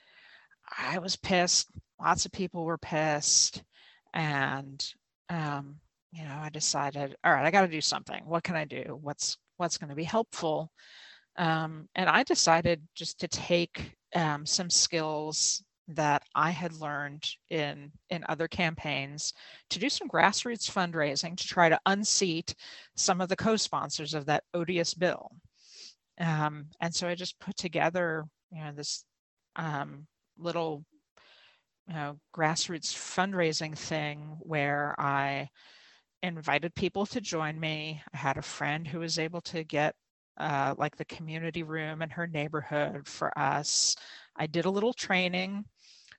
I 0.78 1.00
was 1.00 1.16
pissed. 1.16 1.70
Lots 2.02 2.26
of 2.26 2.32
people 2.32 2.66
were 2.66 2.78
pissed, 2.78 3.64
and 4.14 4.84
um, 5.30 5.76
you 6.12 6.24
know 6.24 6.36
I 6.42 6.50
decided, 6.50 7.16
all 7.24 7.34
right, 7.34 7.46
I 7.46 7.52
got 7.52 7.62
to 7.62 7.68
do 7.68 7.82
something. 7.82 8.24
What 8.26 8.44
can 8.44 8.56
I 8.56 8.66
do? 8.66 9.00
What's 9.02 9.38
what's 9.58 9.78
going 9.78 9.90
to 9.90 9.96
be 9.96 10.04
helpful? 10.04 10.72
Um, 11.38 11.88
and 11.96 12.10
I 12.10 12.24
decided 12.24 12.82
just 12.96 13.20
to 13.22 13.28
take 13.28 13.96
um, 14.16 14.46
some 14.46 14.70
skills 14.70 15.64
that 15.90 16.24
I 16.36 16.52
had 16.52 16.74
learned 16.74 17.28
in 17.50 17.92
in 18.10 18.24
other 18.30 18.48
campaigns 18.48 19.34
to 19.70 19.80
do 19.80 19.90
some 19.90 20.08
grassroots 20.08 20.72
fundraising 20.72 21.36
to 21.38 21.48
try 21.48 21.70
to 21.70 21.80
unseat 21.86 22.56
some 22.96 23.22
of 23.22 23.30
the 23.30 23.36
co-sponsors 23.36 24.14
of 24.14 24.26
that 24.28 24.44
odious 24.54 24.94
bill. 24.94 25.32
Um, 26.20 26.68
and 26.80 26.94
so 26.94 27.08
I 27.08 27.16
just 27.16 27.40
put 27.40 27.58
together, 27.58 28.26
you 28.52 28.64
know, 28.64 28.72
this 28.72 29.04
um, 29.56 30.08
little, 30.44 30.84
you 31.88 31.94
know, 31.94 32.20
grassroots 32.36 32.94
fundraising 32.94 33.78
thing 33.78 34.38
where 34.42 34.96
I 35.00 35.50
invited 36.22 36.74
people 36.76 37.06
to 37.08 37.22
join 37.22 37.60
me. 37.60 38.02
I 38.14 38.18
had 38.18 38.38
a 38.38 38.42
friend 38.42 38.88
who 38.88 39.00
was 39.00 39.20
able 39.20 39.42
to 39.42 39.64
get 39.64 39.96
uh, 40.38 40.74
like 40.78 40.96
the 40.96 41.06
community 41.06 41.64
room 41.64 42.02
in 42.02 42.10
her 42.10 42.28
neighborhood 42.28 43.08
for 43.08 43.38
us. 43.38 43.96
I 44.36 44.48
did 44.48 44.66
a 44.66 44.70
little 44.70 44.94
training. 44.94 45.66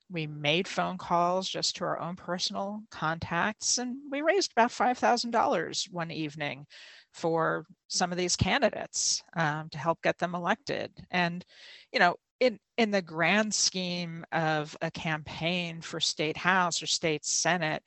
We 0.09 0.27
made 0.27 0.67
phone 0.67 0.97
calls 0.97 1.49
just 1.49 1.75
to 1.77 1.83
our 1.83 1.99
own 1.99 2.15
personal 2.15 2.83
contacts, 2.91 3.79
and 3.79 3.97
we 4.11 4.21
raised 4.21 4.51
about 4.51 4.71
$5,000 4.71 5.89
one 5.89 6.11
evening 6.11 6.67
for 7.11 7.65
some 7.87 8.11
of 8.11 8.17
these 8.17 8.35
candidates 8.35 9.23
um, 9.35 9.67
to 9.71 9.77
help 9.79 10.01
get 10.03 10.19
them 10.19 10.35
elected. 10.35 10.91
And, 11.09 11.43
you 11.91 11.99
know, 11.99 12.17
in, 12.39 12.59
in 12.77 12.91
the 12.91 13.01
grand 13.01 13.53
scheme 13.53 14.25
of 14.31 14.75
a 14.81 14.91
campaign 14.91 15.81
for 15.81 15.99
state 15.99 16.37
house 16.37 16.81
or 16.81 16.87
state 16.87 17.25
senate, 17.25 17.83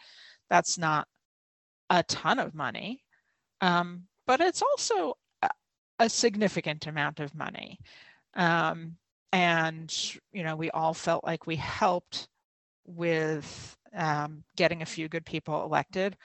that's 0.49 0.79
not 0.79 1.07
a 1.91 2.03
ton 2.05 2.39
of 2.39 2.55
money, 2.55 3.05
um, 3.61 4.05
but 4.27 4.41
it's 4.41 4.63
also 4.63 5.15
a, 6.01 6.09
significant 6.09 6.87
amount 6.87 7.19
of 7.19 7.35
money. 7.35 7.79
Um, 8.35 8.97
and 9.33 9.95
you 10.33 10.43
know 10.43 10.57
we 10.57 10.71
all 10.71 10.95
felt 10.95 11.25
like 11.25 11.47
we 11.47 11.57
helped 11.57 12.29
with 12.87 13.77
um, 13.95 14.45
getting 14.57 14.83
a 14.83 14.87
few 14.87 15.09
good 15.09 15.27
people 15.27 15.65
elected 15.65 16.17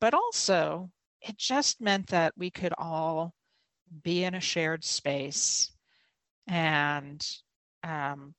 but 0.00 0.14
also 0.14 0.90
it 1.20 1.36
just 1.36 1.80
meant 1.80 2.06
that 2.08 2.32
we 2.36 2.50
could 2.50 2.72
all 2.78 3.34
be 4.02 4.24
in 4.24 4.34
a 4.34 4.40
shared 4.40 4.84
space 4.84 5.70
and 6.46 7.26
um, 7.86 8.34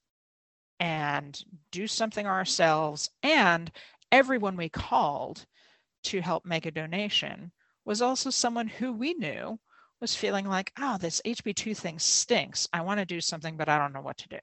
and 0.80 1.42
do 1.72 1.88
something 1.88 2.28
ourselves 2.28 3.10
and 3.24 3.72
everyone 4.12 4.58
we 4.58 4.70
called 4.70 5.46
to 6.04 6.22
help 6.22 6.46
make 6.46 6.66
a 6.66 6.72
donation 6.72 7.52
was 7.86 8.02
also 8.02 8.30
someone 8.30 8.68
who 8.68 8.94
we 8.94 9.14
knew 9.14 9.60
was 10.00 10.16
feeling 10.16 10.46
like, 10.46 10.72
oh, 10.80 10.98
this 11.00 11.22
HB2 11.26 11.76
thing 11.76 11.98
stinks. 11.98 12.68
I 12.72 12.82
want 12.82 13.00
to 13.00 13.06
do 13.06 13.20
something, 13.20 13.58
but 13.58 13.70
I 13.70 13.80
don't 13.80 13.94
know 13.94 14.02
what 14.02 14.18
to 14.18 14.30
do. 14.30 14.40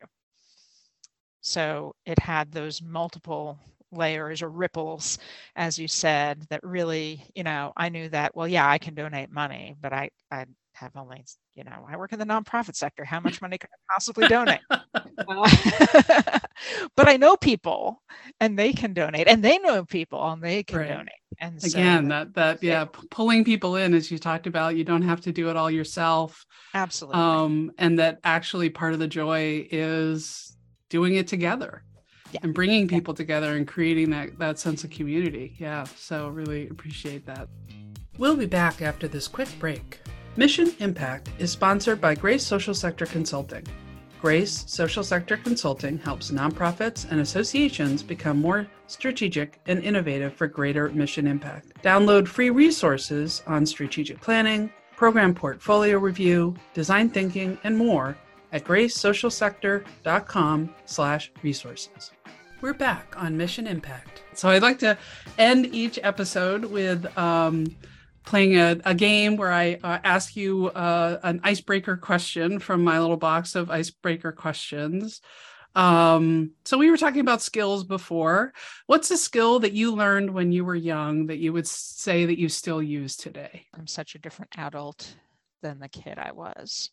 So 1.43 1.95
it 2.07 2.19
had 2.19 2.51
those 2.51 2.83
multiple 2.83 3.59
layers 3.93 4.43
or 4.43 4.49
ripples, 4.49 5.19
as 5.55 5.79
you 5.79 5.87
said, 5.87 6.47
that 6.51 6.65
really, 6.65 7.25
you 7.35 7.45
know, 7.45 7.73
I 7.77 7.91
knew 7.91 8.09
that, 8.09 8.35
well, 8.35 8.49
yeah, 8.49 8.69
I 8.69 8.79
can 8.79 8.95
donate 8.95 9.31
money, 9.31 9.77
but 9.81 9.93
I, 9.93 10.11
I 10.31 10.47
have 10.73 10.97
only, 10.97 11.25
you 11.55 11.63
know, 11.63 11.87
I 11.89 11.97
work 11.97 12.13
in 12.13 12.19
the 12.19 12.27
nonprofit 12.27 12.75
sector. 12.75 13.05
How 13.05 13.21
much 13.21 13.41
money 13.41 13.59
could 13.59 13.71
I 13.73 13.95
possibly 13.95 14.27
donate? 14.27 14.61
uh, 14.71 14.81
but 16.97 17.09
I 17.09 17.17
know 17.17 17.37
people 17.37 18.03
and 18.41 18.59
they 18.59 18.73
can 18.73 18.93
donate 18.93 19.29
and 19.29 19.43
they 19.43 19.59
know 19.59 19.85
people 19.85 20.23
and 20.33 20.43
they 20.43 20.65
can 20.65 20.79
right. 20.79 20.89
donate. 20.89 21.09
And 21.41 21.63
again, 21.65 22.05
so, 22.05 22.09
that, 22.09 22.35
that, 22.35 22.63
yeah, 22.63 22.83
it, 22.83 23.11
pulling 23.11 23.45
people 23.45 23.77
in, 23.77 23.95
as 23.95 24.11
you 24.11 24.19
talked 24.19 24.47
about, 24.47 24.77
you 24.77 24.85
don't 24.85 25.03
have 25.03 25.21
to 25.23 25.33
do 25.33 25.49
it 25.49 25.57
all 25.57 25.71
yourself. 25.71 26.45
Absolutely. 26.75 27.21
Um, 27.21 27.73
and 27.79 27.99
that 27.99 28.19
actually 28.25 28.71
part 28.71 28.93
of 28.93 28.99
the 28.99 29.09
joy 29.09 29.67
is 29.71 30.57
doing 30.91 31.15
it 31.15 31.29
together. 31.29 31.85
Yeah. 32.33 32.41
and 32.43 32.53
bringing 32.53 32.89
people 32.89 33.15
yeah. 33.15 33.19
together 33.19 33.55
and 33.55 33.65
creating 33.65 34.11
that 34.11 34.37
that 34.41 34.59
sense 34.59 34.83
of 34.83 34.91
community. 34.91 35.55
Yeah, 35.57 35.85
so 35.85 36.31
really 36.31 36.67
appreciate 36.67 37.25
that. 37.27 37.49
We'll 38.19 38.35
be 38.35 38.47
back 38.47 38.83
after 38.83 39.07
this 39.07 39.29
quick 39.29 39.49
break. 39.61 40.01
Mission 40.37 40.75
Impact 40.81 41.31
is 41.39 41.53
sponsored 41.53 42.01
by 42.01 42.17
Grace 42.17 42.45
Social 42.45 42.75
Sector 42.75 43.07
Consulting. 43.07 43.65
Grace 44.21 44.65
Social 44.67 45.05
Sector 45.05 45.37
Consulting 45.37 45.97
helps 45.99 46.33
nonprofits 46.33 47.09
and 47.09 47.21
associations 47.21 48.03
become 48.03 48.41
more 48.41 48.67
strategic 48.89 49.61
and 49.67 49.81
innovative 49.85 50.35
for 50.35 50.49
greater 50.49 50.89
mission 50.89 51.29
impact. 51.29 51.81
Download 51.85 52.27
free 52.27 52.51
resources 52.51 53.45
on 53.47 53.65
strategic 53.65 54.21
planning, 54.21 54.73
program 54.97 55.37
portfolio 55.37 55.99
review, 55.99 56.57
design 56.73 57.11
thinking, 57.11 57.57
and 57.63 57.79
more 57.79 58.17
at 58.51 58.65
gracesocialsector.com 58.65 60.75
slash 60.85 61.31
resources. 61.45 62.11
We're 62.61 62.75
back 62.75 63.15
on 63.17 63.37
Mission 63.37 63.69
Impact. 63.69 64.25
So 64.33 64.49
I'd 64.49 64.63
like 64.63 64.81
to 64.81 64.99
end 65.39 65.67
each 65.67 66.01
episode 66.03 66.65
with 66.65 67.07
um, 67.17 67.67
playing 68.25 68.57
a, 68.57 68.81
a, 68.85 68.95
game 68.95 69.37
where 69.37 69.53
I 69.53 69.79
uh, 69.83 69.99
ask 70.03 70.35
you 70.35 70.69
uh, 70.69 71.21
an 71.23 71.41
icebreaker 71.45 71.97
question 71.97 72.59
from 72.59 72.83
my 72.83 72.99
little 72.99 73.17
box 73.17 73.55
of 73.55 73.71
icebreaker 73.71 74.33
questions. 74.33 75.21
Um, 75.75 76.53
so 76.65 76.79
we 76.79 76.91
were 76.91 76.97
talking 76.97 77.21
about 77.21 77.43
skills 77.43 77.85
before. 77.85 78.53
What's 78.87 79.11
a 79.11 79.17
skill 79.17 79.59
that 79.61 79.73
you 79.73 79.95
learned 79.95 80.31
when 80.31 80.53
you 80.53 80.65
were 80.65 80.75
young 80.75 81.27
that 81.27 81.39
you 81.39 81.53
would 81.53 81.67
say 81.67 82.25
that 82.27 82.39
you 82.39 82.49
still 82.49 82.83
use 82.83 83.17
today? 83.17 83.67
I'm 83.77 83.87
such 83.87 84.15
a 84.15 84.19
different 84.19 84.53
adult 84.57 85.17
than 85.63 85.81
the 85.81 85.89
kid 85.89 86.19
I 86.19 86.33
was. 86.33 86.91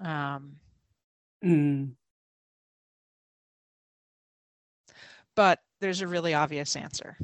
Um, 0.00 0.56
mm. 1.44 1.92
But 5.34 5.60
there's 5.80 6.00
a 6.00 6.06
really 6.06 6.34
obvious 6.34 6.76
answer. 6.76 7.16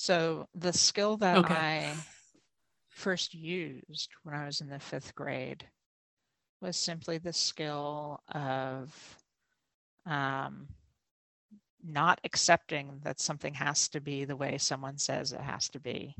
So 0.00 0.48
the 0.54 0.72
skill 0.72 1.18
that 1.18 1.36
okay. 1.36 1.54
I 1.54 1.94
first 2.88 3.34
used 3.34 4.08
when 4.22 4.34
I 4.34 4.46
was 4.46 4.62
in 4.62 4.70
the 4.70 4.78
fifth 4.78 5.14
grade 5.14 5.68
was 6.62 6.78
simply 6.78 7.18
the 7.18 7.34
skill 7.34 8.22
of 8.34 9.18
um, 10.06 10.68
not 11.84 12.18
accepting 12.24 13.00
that 13.02 13.20
something 13.20 13.52
has 13.52 13.90
to 13.90 14.00
be 14.00 14.24
the 14.24 14.36
way 14.36 14.56
someone 14.56 14.96
says 14.96 15.34
it 15.34 15.40
has 15.42 15.68
to 15.68 15.80
be. 15.80 16.16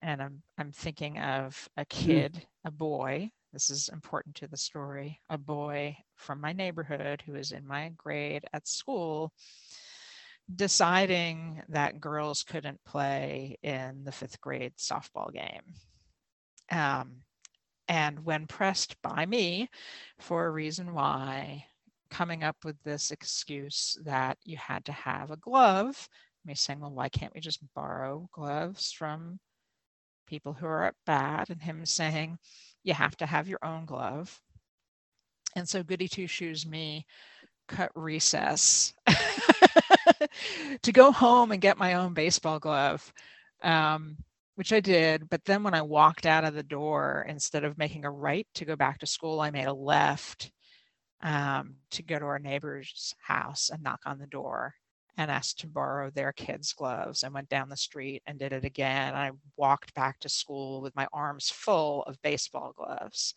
And 0.00 0.22
I'm 0.22 0.42
I'm 0.56 0.72
thinking 0.72 1.18
of 1.18 1.68
a 1.76 1.82
hmm. 1.82 1.86
kid, 1.90 2.32
mm. 2.32 2.46
a 2.64 2.70
boy. 2.70 3.30
This 3.52 3.68
is 3.68 3.90
important 3.90 4.36
to 4.36 4.46
the 4.46 4.56
story. 4.56 5.20
A 5.28 5.36
boy 5.36 5.98
from 6.16 6.40
my 6.40 6.54
neighborhood 6.54 7.22
who 7.26 7.34
is 7.34 7.52
in 7.52 7.66
my 7.66 7.90
grade 7.98 8.46
at 8.54 8.66
school 8.66 9.34
deciding 10.56 11.62
that 11.68 12.00
girls 12.00 12.42
couldn't 12.42 12.82
play 12.84 13.58
in 13.62 14.04
the 14.04 14.12
fifth 14.12 14.40
grade 14.40 14.72
softball 14.76 15.32
game. 15.32 15.74
Um, 16.70 17.22
and 17.88 18.24
when 18.24 18.46
pressed 18.46 19.00
by 19.02 19.26
me 19.26 19.68
for 20.18 20.46
a 20.46 20.50
reason 20.50 20.94
why, 20.94 21.66
coming 22.10 22.42
up 22.42 22.56
with 22.64 22.76
this 22.82 23.10
excuse 23.10 23.96
that 24.04 24.38
you 24.44 24.56
had 24.56 24.84
to 24.84 24.92
have 24.92 25.30
a 25.30 25.36
glove, 25.36 26.08
me 26.44 26.54
saying, 26.54 26.80
well, 26.80 26.92
why 26.92 27.08
can't 27.08 27.34
we 27.34 27.40
just 27.40 27.60
borrow 27.74 28.28
gloves 28.32 28.92
from 28.92 29.38
people 30.26 30.52
who 30.52 30.66
are 30.66 30.84
at 30.84 30.94
bat? 31.04 31.50
And 31.50 31.60
him 31.60 31.84
saying, 31.84 32.38
you 32.82 32.94
have 32.94 33.16
to 33.18 33.26
have 33.26 33.48
your 33.48 33.58
own 33.62 33.84
glove. 33.86 34.40
And 35.56 35.68
so 35.68 35.82
Goody 35.82 36.08
Two 36.08 36.26
Shoes 36.26 36.66
me 36.66 37.06
cut 37.68 37.90
recess 37.94 38.94
to 40.82 40.92
go 40.92 41.12
home 41.12 41.52
and 41.52 41.60
get 41.60 41.78
my 41.78 41.94
own 41.94 42.14
baseball 42.14 42.58
glove, 42.58 43.12
um, 43.62 44.16
which 44.56 44.72
I 44.72 44.80
did. 44.80 45.28
But 45.28 45.44
then 45.44 45.62
when 45.62 45.74
I 45.74 45.82
walked 45.82 46.26
out 46.26 46.44
of 46.44 46.54
the 46.54 46.62
door, 46.62 47.26
instead 47.28 47.64
of 47.64 47.78
making 47.78 48.04
a 48.04 48.10
right 48.10 48.46
to 48.54 48.64
go 48.64 48.76
back 48.76 48.98
to 49.00 49.06
school, 49.06 49.40
I 49.40 49.50
made 49.50 49.66
a 49.66 49.72
left 49.72 50.50
um, 51.22 51.76
to 51.92 52.02
go 52.02 52.18
to 52.18 52.24
our 52.24 52.38
neighbor's 52.38 53.14
house 53.20 53.70
and 53.70 53.82
knock 53.82 54.00
on 54.06 54.18
the 54.18 54.26
door 54.26 54.74
and 55.16 55.30
asked 55.30 55.60
to 55.60 55.66
borrow 55.66 56.10
their 56.10 56.32
kids' 56.32 56.72
gloves 56.72 57.22
and 57.22 57.34
went 57.34 57.48
down 57.48 57.68
the 57.68 57.76
street 57.76 58.22
and 58.26 58.38
did 58.38 58.52
it 58.52 58.64
again. 58.64 59.14
I 59.14 59.32
walked 59.56 59.94
back 59.94 60.18
to 60.20 60.28
school 60.28 60.80
with 60.80 60.96
my 60.96 61.06
arms 61.12 61.50
full 61.50 62.02
of 62.04 62.22
baseball 62.22 62.72
gloves. 62.76 63.34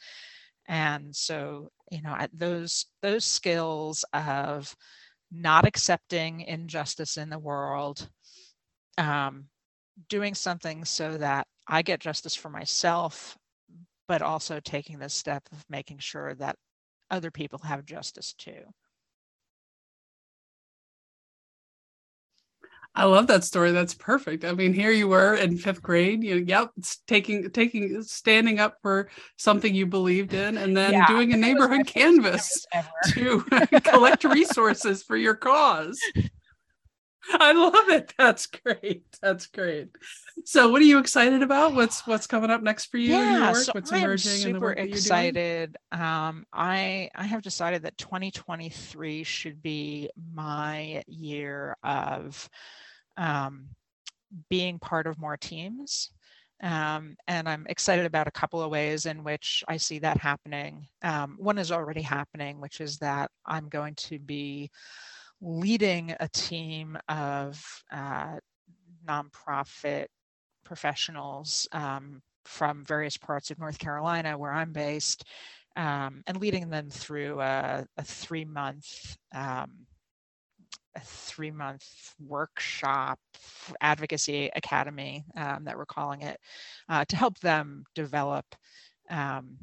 And 0.68 1.14
so, 1.14 1.72
you 1.92 2.02
know, 2.02 2.16
those 2.32 2.86
those 3.02 3.26
skills 3.26 4.06
of 4.14 4.74
not 5.34 5.66
accepting 5.66 6.42
injustice 6.42 7.18
in 7.18 7.30
the 7.30 7.40
world, 7.40 8.10
um, 8.98 9.46
doing 10.10 10.34
something 10.36 10.86
so 10.86 11.18
that 11.18 11.48
I 11.68 11.82
get 11.82 12.00
justice 12.00 12.36
for 12.36 12.50
myself, 12.50 13.38
but 14.08 14.22
also 14.22 14.60
taking 14.60 15.00
the 15.00 15.10
step 15.10 15.44
of 15.52 15.64
making 15.70 16.00
sure 16.00 16.36
that 16.36 16.56
other 17.10 17.32
people 17.32 17.60
have 17.60 17.86
justice 17.86 18.34
too. 18.34 18.64
I 22.96 23.06
love 23.06 23.26
that 23.28 23.44
story. 23.44 23.72
That's 23.72 23.96
perfect. 23.96 24.46
I 24.46 24.52
mean, 24.52 24.72
here 24.72 24.92
you 24.92 25.08
were 25.08 25.34
in 25.36 25.58
fifth 25.58 25.82
grade. 25.82 26.24
You, 26.24 26.36
yep, 26.36 26.72
taking, 27.08 27.50
taking, 27.50 28.04
standing 28.04 28.60
up 28.60 28.78
for 28.84 29.10
something 29.36 29.74
you 29.74 29.88
believed 29.88 30.34
in, 30.34 30.58
and 30.58 30.78
then 30.78 30.94
yeah, 30.94 31.08
doing 31.08 31.34
a 31.34 31.38
neighborhood 31.38 31.88
canvass 31.88 32.66
to 33.10 33.42
collect 33.84 34.24
resources 34.26 35.02
for 35.02 35.18
your 35.18 35.34
cause. 35.44 36.00
I 37.32 37.54
love 37.54 37.90
it. 37.90 38.14
That's 38.18 38.48
great. 38.48 39.06
That's 39.22 39.48
great. 39.48 39.90
So, 40.46 40.70
what 40.70 40.82
are 40.82 40.86
you 40.86 41.00
excited 41.00 41.42
about? 41.42 41.74
What's 41.74 42.06
what's 42.06 42.28
coming 42.28 42.50
up 42.50 42.62
next 42.62 42.86
for 42.86 42.98
you? 42.98 43.14
Yeah, 43.14 43.54
so 43.54 43.72
what's 43.74 43.92
emerging? 43.92 44.32
I'm 44.32 44.40
super 44.40 44.72
excited. 44.74 45.78
Um, 45.92 46.46
I 46.52 47.10
I 47.16 47.26
have 47.26 47.42
decided 47.42 47.84
that 47.84 47.98
2023 47.98 49.24
should 49.24 49.62
be 49.62 50.10
my 50.34 51.04
year 51.08 51.78
of 51.84 52.50
um, 53.18 53.70
being 54.50 54.80
part 54.80 55.08
of 55.08 55.20
more 55.20 55.38
teams. 55.38 56.12
Um, 56.62 57.18
and 57.28 57.50
I'm 57.50 57.66
excited 57.68 58.06
about 58.06 58.28
a 58.28 58.32
couple 58.32 58.62
of 58.62 58.72
ways 58.72 59.06
in 59.06 59.24
which 59.24 59.66
I 59.68 59.76
see 59.78 60.00
that 60.00 60.18
happening. 60.18 60.88
Um, 61.02 61.36
one 61.38 61.58
is 61.58 61.74
already 61.74 62.02
happening, 62.02 62.62
which 62.62 62.80
is 62.80 63.00
that 63.00 63.32
I'm 63.46 63.68
going 63.68 63.96
to 63.96 64.18
be 64.18 64.72
leading 65.44 66.16
a 66.20 66.28
team 66.30 66.98
of 67.10 67.62
uh, 67.92 68.38
nonprofit 69.08 70.08
professionals 70.64 71.68
um, 71.74 72.22
from 72.46 72.84
various 72.86 73.18
parts 73.18 73.52
of 73.52 73.60
North 73.60 73.78
Carolina, 73.78 74.38
where 74.38 74.54
I'm 74.54 74.72
based, 74.72 75.26
um, 75.76 76.24
and 76.28 76.38
leading 76.38 76.70
them 76.70 76.90
through 76.90 77.42
a, 77.42 77.86
a 77.98 78.04
three 78.04 78.46
month 78.46 79.18
um, 79.36 79.86
a 80.96 81.00
three 81.02 81.52
month 81.52 82.14
workshop 82.20 83.20
advocacy 83.82 84.50
academy 84.56 85.26
um, 85.36 85.64
that 85.66 85.76
we're 85.76 85.86
calling 85.86 86.22
it 86.22 86.40
uh, 86.88 87.04
to 87.06 87.16
help 87.16 87.40
them 87.40 87.84
develop 87.96 88.46
um, 89.10 89.58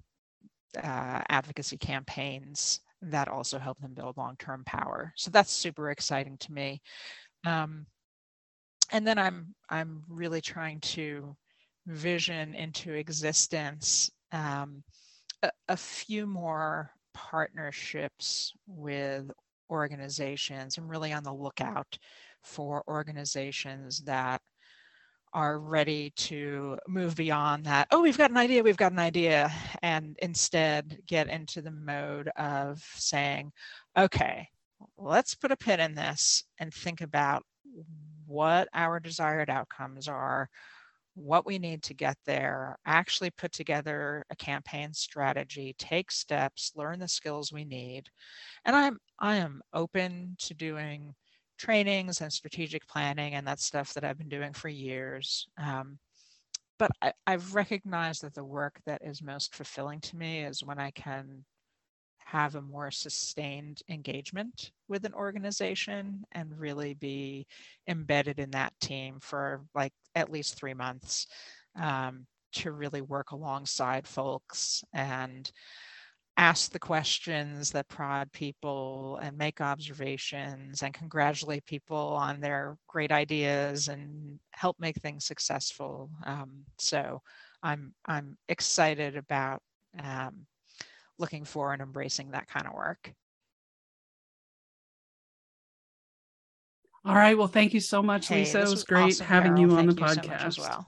uh, 0.77 1.23
advocacy 1.29 1.77
campaigns 1.77 2.81
that 3.03 3.29
also 3.29 3.59
help 3.59 3.81
them 3.81 3.95
build 3.95 4.17
long 4.17 4.37
term 4.39 4.63
power. 4.65 5.13
So 5.17 5.31
that's 5.31 5.53
super 5.53 5.91
exciting 5.91 6.37
to 6.39 6.53
me. 6.53 6.83
Um, 7.45 7.87
and 8.93 9.07
then 9.07 9.19
I'm 9.19 9.55
I'm 9.69 10.03
really 10.09 10.41
trying 10.41 10.81
to 10.81 11.37
vision 11.87 12.55
into 12.55 12.93
existence 12.93 14.11
um, 14.33 14.83
a, 15.43 15.51
a 15.69 15.77
few 15.77 16.27
more 16.27 16.91
partnerships 17.15 18.53
with 18.67 19.31
organizations. 19.71 20.77
I'm 20.77 20.89
really 20.89 21.13
on 21.13 21.23
the 21.23 21.33
lookout 21.33 21.99
for 22.43 22.83
organizations 22.89 24.01
that 24.01 24.41
are 25.33 25.59
ready 25.59 26.13
to 26.17 26.79
move 26.89 27.15
beyond 27.15 27.65
that. 27.65 27.89
Oh, 27.91 28.03
we've 28.03 28.19
got 28.19 28.31
an 28.31 28.37
idea, 28.37 28.63
we've 28.63 28.77
got 28.77 28.93
an 28.93 28.99
idea, 28.99 29.53
and 29.83 30.17
instead 30.21 30.99
get 31.07 31.29
into 31.29 31.63
the 31.63 31.71
mode 31.71 32.29
of 32.37 32.83
saying, 32.97 33.53
okay, 33.97 34.49
let's 34.99 35.35
put 35.35 35.53
a 35.53 35.57
pin 35.57 35.81
in 35.81 35.95
this 35.95 36.45
and 36.59 36.73
think 36.73 37.01
about 37.01 37.45
what 38.27 38.69
our 38.75 39.01
desired 39.01 39.51
outcomes 39.51 40.09
are, 40.09 40.49
what 41.15 41.47
we 41.47 41.59
need 41.59 41.83
to 41.83 41.95
get 41.95 42.17
there, 42.25 42.77
actually 42.87 43.31
put 43.31 43.53
together 43.53 44.25
a 44.31 44.37
campaign 44.37 44.93
strategy, 44.93 45.75
take 45.79 46.11
steps, 46.11 46.73
learn 46.77 46.99
the 46.99 47.09
skills 47.09 47.53
we 47.53 47.65
need. 47.65 48.05
And 48.65 48.75
I'm 48.75 48.99
I 49.19 49.37
am 49.37 49.61
open 49.73 50.37
to 50.41 50.55
doing 50.55 51.15
trainings 51.61 52.23
and 52.23 52.33
strategic 52.33 52.87
planning 52.89 53.35
and 53.35 53.47
that 53.47 53.61
stuff 53.61 53.93
that 53.95 54.05
I've 54.05 54.19
been 54.19 54.29
doing 54.29 54.53
for 54.53 54.69
years. 54.69 55.47
Um, 55.59 55.99
but 56.79 56.91
I, 57.03 57.13
I've 57.27 57.55
recognized 57.55 58.23
that 58.23 58.35
the 58.35 58.45
work 58.45 58.81
that 58.87 59.03
is 59.05 59.23
most 59.23 59.55
fulfilling 59.55 60.01
to 60.01 60.17
me 60.17 60.41
is 60.41 60.65
when 60.65 60.79
I 60.79 60.91
can 60.93 61.45
have 62.25 62.55
a 62.55 62.63
more 62.63 62.91
sustained 62.91 63.83
engagement 63.89 64.71
with 64.89 65.05
an 65.05 65.13
organization 65.13 66.25
and 66.33 66.59
really 66.59 66.95
be 66.95 67.47
embedded 67.89 68.39
in 68.39 68.53
that 68.53 68.73
team 68.81 69.19
for 69.21 69.63
like 69.75 69.93
at 70.15 70.31
least 70.31 70.57
three 70.57 70.75
months 70.75 71.27
um, 71.79 72.27
to 72.53 72.73
really 72.73 73.03
work 73.03 73.33
alongside 73.33 74.07
folks 74.07 74.83
and 74.95 75.51
ask 76.41 76.73
the 76.73 76.79
questions 76.79 77.71
that 77.71 77.87
prod 77.89 78.33
people 78.33 79.19
and 79.23 79.37
make 79.37 79.61
observations 79.61 80.83
and 80.83 80.95
congratulate 80.95 81.67
people 81.67 81.99
on 81.99 82.41
their 82.41 82.79
great 82.89 83.13
ideas 83.13 83.89
and 83.89 84.39
help 84.53 84.81
make 84.81 84.97
things 84.97 85.27
successful. 85.27 86.09
Um, 86.25 86.65
so 86.79 87.21
I'm 87.63 87.93
I'm 88.07 88.39
excited 88.49 89.19
about 89.19 89.61
um, 90.03 90.47
looking 91.19 91.45
for 91.45 91.75
and 91.75 91.83
embracing 91.83 92.31
that 92.31 92.49
kind 92.49 92.67
of 92.67 92.73
work. 92.73 93.13
All 97.05 97.15
right. 97.15 97.37
Well, 97.37 97.49
thank 97.49 97.75
you 97.75 97.81
so 97.81 98.03
much, 98.03 98.29
hey, 98.29 98.41
Lisa. 98.41 98.63
It 98.63 98.69
was, 98.71 98.85
great 98.85 99.03
awesome, 99.03 99.27
having 99.27 99.57
Carol. 99.57 99.61
you 99.61 99.77
on 99.77 99.87
thank 99.87 99.99
the 99.99 100.03
podcast 100.03 100.41
so 100.41 100.47
as 100.47 100.59
well. 100.59 100.87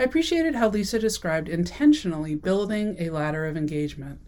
I 0.00 0.04
appreciated 0.04 0.54
how 0.54 0.70
Lisa 0.70 0.98
described 0.98 1.46
intentionally 1.46 2.34
building 2.34 2.96
a 2.98 3.10
ladder 3.10 3.44
of 3.44 3.54
engagement, 3.54 4.20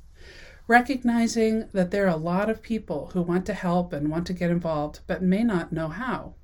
recognizing 0.68 1.70
that 1.72 1.90
there 1.90 2.04
are 2.04 2.10
a 2.10 2.16
lot 2.16 2.50
of 2.50 2.60
people 2.60 3.12
who 3.14 3.22
want 3.22 3.46
to 3.46 3.54
help 3.54 3.94
and 3.94 4.10
want 4.10 4.26
to 4.26 4.34
get 4.34 4.50
involved, 4.50 5.00
but 5.06 5.22
may 5.22 5.42
not 5.42 5.72
know 5.72 5.88
how 5.88 6.34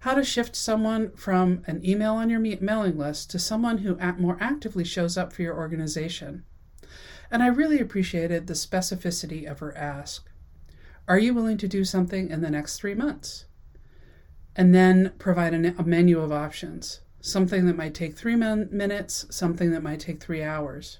how 0.00 0.14
to 0.14 0.22
shift 0.22 0.54
someone 0.54 1.10
from 1.16 1.64
an 1.66 1.84
email 1.84 2.14
on 2.14 2.30
your 2.30 2.38
mailing 2.38 2.96
list 2.96 3.28
to 3.30 3.40
someone 3.40 3.78
who 3.78 3.98
more 4.20 4.38
actively 4.40 4.84
shows 4.84 5.18
up 5.18 5.32
for 5.32 5.42
your 5.42 5.56
organization. 5.56 6.44
And 7.32 7.42
I 7.42 7.48
really 7.48 7.80
appreciated 7.80 8.46
the 8.46 8.54
specificity 8.54 9.50
of 9.50 9.58
her 9.58 9.76
ask. 9.76 10.30
Are 11.08 11.18
you 11.18 11.34
willing 11.34 11.58
to 11.58 11.66
do 11.66 11.84
something 11.84 12.30
in 12.30 12.40
the 12.40 12.50
next 12.50 12.78
three 12.78 12.94
months? 12.94 13.46
And 14.54 14.72
then 14.72 15.12
provide 15.18 15.54
a, 15.54 15.82
menu 15.82 16.20
of 16.20 16.30
options 16.30 17.00
something 17.24 17.64
that 17.64 17.76
might 17.76 17.94
take 17.94 18.14
three 18.14 18.36
minutes, 18.36 19.26
something 19.30 19.70
that 19.70 19.82
might 19.82 19.98
take 19.98 20.22
three 20.22 20.42
hours. 20.42 20.98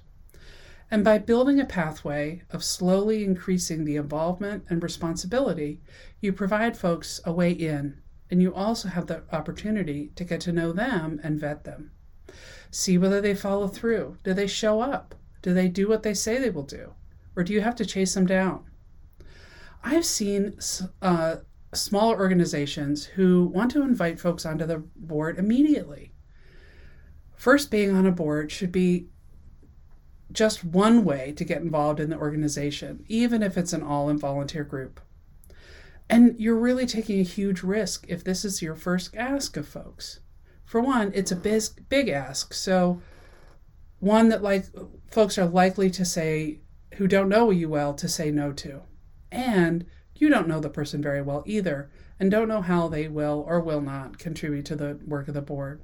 And 0.89 1.03
by 1.03 1.19
building 1.19 1.59
a 1.59 1.65
pathway 1.65 2.41
of 2.49 2.63
slowly 2.63 3.23
increasing 3.23 3.85
the 3.85 3.95
involvement 3.95 4.65
and 4.67 4.81
responsibility, 4.81 5.81
you 6.21 6.33
provide 6.33 6.75
folks 6.75 7.21
a 7.25 7.31
way 7.31 7.51
in 7.51 8.01
and 8.31 8.41
you 8.41 8.51
also 8.51 8.87
have 8.87 9.05
the 9.05 9.21
opportunity 9.31 10.11
to 10.15 10.23
get 10.23 10.41
to 10.41 10.51
know 10.51 10.71
them 10.71 11.19
and 11.23 11.39
vet 11.39 11.63
them. 11.63 11.91
See 12.71 12.97
whether 12.97 13.21
they 13.21 13.35
follow 13.35 13.67
through. 13.67 14.17
Do 14.23 14.33
they 14.33 14.47
show 14.47 14.81
up? 14.81 15.13
Do 15.43 15.53
they 15.53 15.67
do 15.67 15.87
what 15.87 16.01
they 16.01 16.15
say 16.15 16.39
they 16.39 16.49
will 16.49 16.63
do? 16.63 16.95
Or 17.35 17.43
do 17.43 17.53
you 17.53 17.61
have 17.61 17.75
to 17.75 17.85
chase 17.85 18.15
them 18.15 18.25
down? 18.25 18.65
I've 19.83 20.05
seen 20.05 20.57
uh, 21.03 21.35
smaller 21.71 22.17
organizations 22.17 23.05
who 23.05 23.45
want 23.45 23.69
to 23.71 23.83
invite 23.83 24.19
folks 24.19 24.43
onto 24.43 24.65
the 24.65 24.79
board 24.95 25.37
immediately. 25.37 26.13
First, 27.35 27.71
being 27.71 27.95
on 27.95 28.05
a 28.05 28.11
board 28.11 28.51
should 28.51 28.71
be 28.71 29.07
just 30.31 30.63
one 30.63 31.03
way 31.03 31.33
to 31.33 31.43
get 31.43 31.61
involved 31.61 31.99
in 31.99 32.09
the 32.09 32.17
organization, 32.17 33.05
even 33.07 33.43
if 33.43 33.57
it's 33.57 33.73
an 33.73 33.83
all 33.83 34.09
in 34.09 34.17
volunteer 34.17 34.63
group. 34.63 34.99
And 36.09 36.35
you're 36.39 36.57
really 36.57 36.85
taking 36.85 37.19
a 37.19 37.23
huge 37.23 37.63
risk 37.63 38.05
if 38.07 38.23
this 38.23 38.45
is 38.45 38.61
your 38.61 38.75
first 38.75 39.15
ask 39.15 39.57
of 39.57 39.67
folks. 39.67 40.19
For 40.63 40.81
one, 40.81 41.11
it's 41.15 41.31
a 41.31 41.35
big, 41.35 41.63
big 41.89 42.09
ask. 42.09 42.53
So, 42.53 43.01
one 43.99 44.29
that 44.29 44.43
like 44.43 44.65
folks 45.09 45.37
are 45.37 45.45
likely 45.45 45.89
to 45.91 46.05
say 46.05 46.59
who 46.95 47.07
don't 47.07 47.29
know 47.29 47.49
you 47.49 47.69
well 47.69 47.93
to 47.95 48.07
say 48.07 48.31
no 48.31 48.51
to. 48.53 48.81
And 49.31 49.85
you 50.15 50.29
don't 50.29 50.47
know 50.47 50.59
the 50.59 50.69
person 50.69 51.01
very 51.01 51.21
well 51.21 51.43
either 51.45 51.89
and 52.19 52.31
don't 52.31 52.47
know 52.47 52.61
how 52.61 52.87
they 52.87 53.07
will 53.07 53.43
or 53.47 53.59
will 53.59 53.81
not 53.81 54.17
contribute 54.17 54.65
to 54.65 54.75
the 54.75 54.99
work 55.05 55.27
of 55.27 55.33
the 55.33 55.41
board. 55.41 55.81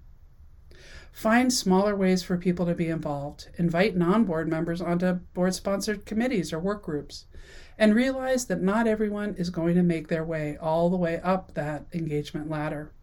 Find 1.12 1.52
smaller 1.52 1.96
ways 1.96 2.24
for 2.24 2.38
people 2.38 2.66
to 2.66 2.74
be 2.74 2.88
involved. 2.88 3.50
Invite 3.58 3.96
non 3.96 4.24
board 4.24 4.48
members 4.48 4.82
onto 4.82 5.14
board 5.34 5.54
sponsored 5.54 6.06
committees 6.06 6.54
or 6.54 6.60
work 6.60 6.84
groups 6.84 7.26
and 7.78 7.96
realize 7.96 8.46
that 8.46 8.62
not 8.62 8.88
everyone 8.88 9.36
is 9.36 9.50
going 9.50 9.76
to 9.76 9.84
make 9.84 10.08
their 10.08 10.24
way 10.24 10.58
all 10.62 10.90
the 10.90 10.98
way 10.98 11.20
up 11.22 11.54
that 11.54 11.86
engagement 11.94 12.50
ladder. 12.50 12.94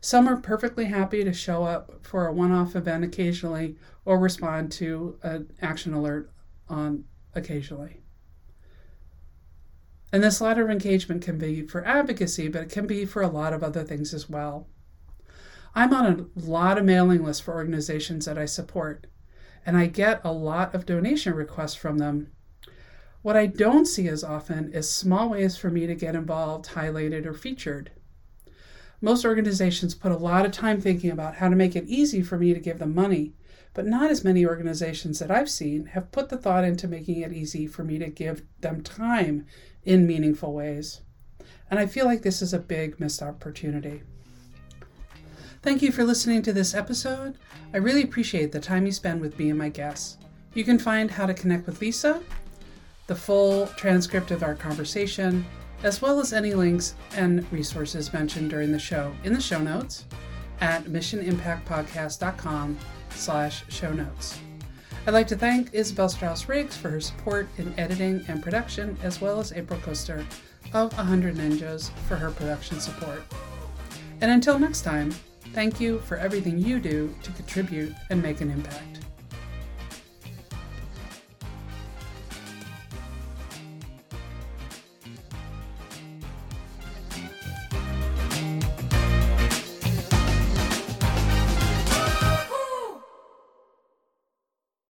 Some 0.00 0.28
are 0.28 0.36
perfectly 0.36 0.86
happy 0.86 1.24
to 1.24 1.32
show 1.32 1.64
up 1.64 2.04
for 2.06 2.26
a 2.26 2.32
one 2.32 2.52
off 2.52 2.76
event 2.76 3.04
occasionally 3.04 3.76
or 4.04 4.18
respond 4.18 4.72
to 4.72 5.18
an 5.22 5.50
action 5.60 5.94
alert 5.94 6.30
on 6.68 7.04
occasionally. 7.34 8.02
And 10.12 10.22
this 10.22 10.40
ladder 10.40 10.64
of 10.64 10.70
engagement 10.70 11.22
can 11.22 11.38
be 11.38 11.62
for 11.62 11.84
advocacy, 11.84 12.48
but 12.48 12.62
it 12.62 12.70
can 12.70 12.86
be 12.86 13.04
for 13.04 13.22
a 13.22 13.28
lot 13.28 13.52
of 13.52 13.62
other 13.62 13.82
things 13.82 14.14
as 14.14 14.30
well. 14.30 14.68
I'm 15.76 15.92
on 15.92 16.06
a 16.34 16.40
lot 16.40 16.78
of 16.78 16.86
mailing 16.86 17.22
lists 17.22 17.42
for 17.42 17.52
organizations 17.52 18.24
that 18.24 18.38
I 18.38 18.46
support, 18.46 19.06
and 19.66 19.76
I 19.76 19.88
get 19.88 20.22
a 20.24 20.32
lot 20.32 20.74
of 20.74 20.86
donation 20.86 21.34
requests 21.34 21.74
from 21.74 21.98
them. 21.98 22.32
What 23.20 23.36
I 23.36 23.44
don't 23.44 23.84
see 23.84 24.08
as 24.08 24.24
often 24.24 24.72
is 24.72 24.90
small 24.90 25.28
ways 25.28 25.58
for 25.58 25.68
me 25.68 25.86
to 25.86 25.94
get 25.94 26.14
involved, 26.14 26.70
highlighted, 26.70 27.26
or 27.26 27.34
featured. 27.34 27.90
Most 29.02 29.26
organizations 29.26 29.94
put 29.94 30.12
a 30.12 30.16
lot 30.16 30.46
of 30.46 30.52
time 30.52 30.80
thinking 30.80 31.10
about 31.10 31.34
how 31.34 31.50
to 31.50 31.54
make 31.54 31.76
it 31.76 31.84
easy 31.86 32.22
for 32.22 32.38
me 32.38 32.54
to 32.54 32.60
give 32.60 32.78
them 32.78 32.94
money, 32.94 33.34
but 33.74 33.86
not 33.86 34.10
as 34.10 34.24
many 34.24 34.46
organizations 34.46 35.18
that 35.18 35.30
I've 35.30 35.50
seen 35.50 35.86
have 35.88 36.10
put 36.10 36.30
the 36.30 36.38
thought 36.38 36.64
into 36.64 36.88
making 36.88 37.20
it 37.20 37.34
easy 37.34 37.66
for 37.66 37.84
me 37.84 37.98
to 37.98 38.08
give 38.08 38.44
them 38.62 38.82
time 38.82 39.44
in 39.84 40.06
meaningful 40.06 40.54
ways. 40.54 41.02
And 41.70 41.78
I 41.78 41.84
feel 41.84 42.06
like 42.06 42.22
this 42.22 42.40
is 42.40 42.54
a 42.54 42.58
big 42.58 42.98
missed 42.98 43.20
opportunity. 43.20 44.04
Thank 45.66 45.82
you 45.82 45.90
for 45.90 46.04
listening 46.04 46.42
to 46.42 46.52
this 46.52 46.76
episode. 46.76 47.38
I 47.74 47.78
really 47.78 48.04
appreciate 48.04 48.52
the 48.52 48.60
time 48.60 48.86
you 48.86 48.92
spend 48.92 49.20
with 49.20 49.36
me 49.36 49.50
and 49.50 49.58
my 49.58 49.68
guests. 49.68 50.16
You 50.54 50.62
can 50.62 50.78
find 50.78 51.10
how 51.10 51.26
to 51.26 51.34
connect 51.34 51.66
with 51.66 51.80
Lisa, 51.80 52.22
the 53.08 53.16
full 53.16 53.66
transcript 53.74 54.30
of 54.30 54.44
our 54.44 54.54
conversation, 54.54 55.44
as 55.82 56.00
well 56.00 56.20
as 56.20 56.32
any 56.32 56.54
links 56.54 56.94
and 57.16 57.44
resources 57.52 58.12
mentioned 58.12 58.48
during 58.48 58.70
the 58.70 58.78
show 58.78 59.12
in 59.24 59.32
the 59.32 59.40
show 59.40 59.58
notes 59.58 60.04
at 60.60 60.84
missionimpactpodcast.com 60.84 62.78
slash 63.10 63.64
show 63.68 63.92
notes. 63.92 64.38
I'd 65.04 65.14
like 65.14 65.26
to 65.26 65.36
thank 65.36 65.70
Isabel 65.72 66.08
Strauss 66.08 66.48
Riggs 66.48 66.76
for 66.76 66.90
her 66.90 67.00
support 67.00 67.48
in 67.58 67.76
editing 67.76 68.24
and 68.28 68.40
production, 68.40 68.96
as 69.02 69.20
well 69.20 69.40
as 69.40 69.50
April 69.50 69.80
Koster 69.80 70.24
of 70.72 70.96
100 70.96 71.34
Ninjas 71.34 71.90
for 72.06 72.14
her 72.14 72.30
production 72.30 72.78
support. 72.78 73.24
And 74.20 74.30
until 74.30 74.60
next 74.60 74.82
time, 74.82 75.12
thank 75.52 75.80
you 75.80 76.00
for 76.00 76.16
everything 76.16 76.58
you 76.58 76.78
do 76.78 77.14
to 77.22 77.32
contribute 77.32 77.94
and 78.10 78.22
make 78.22 78.40
an 78.40 78.50
impact. 78.50 78.95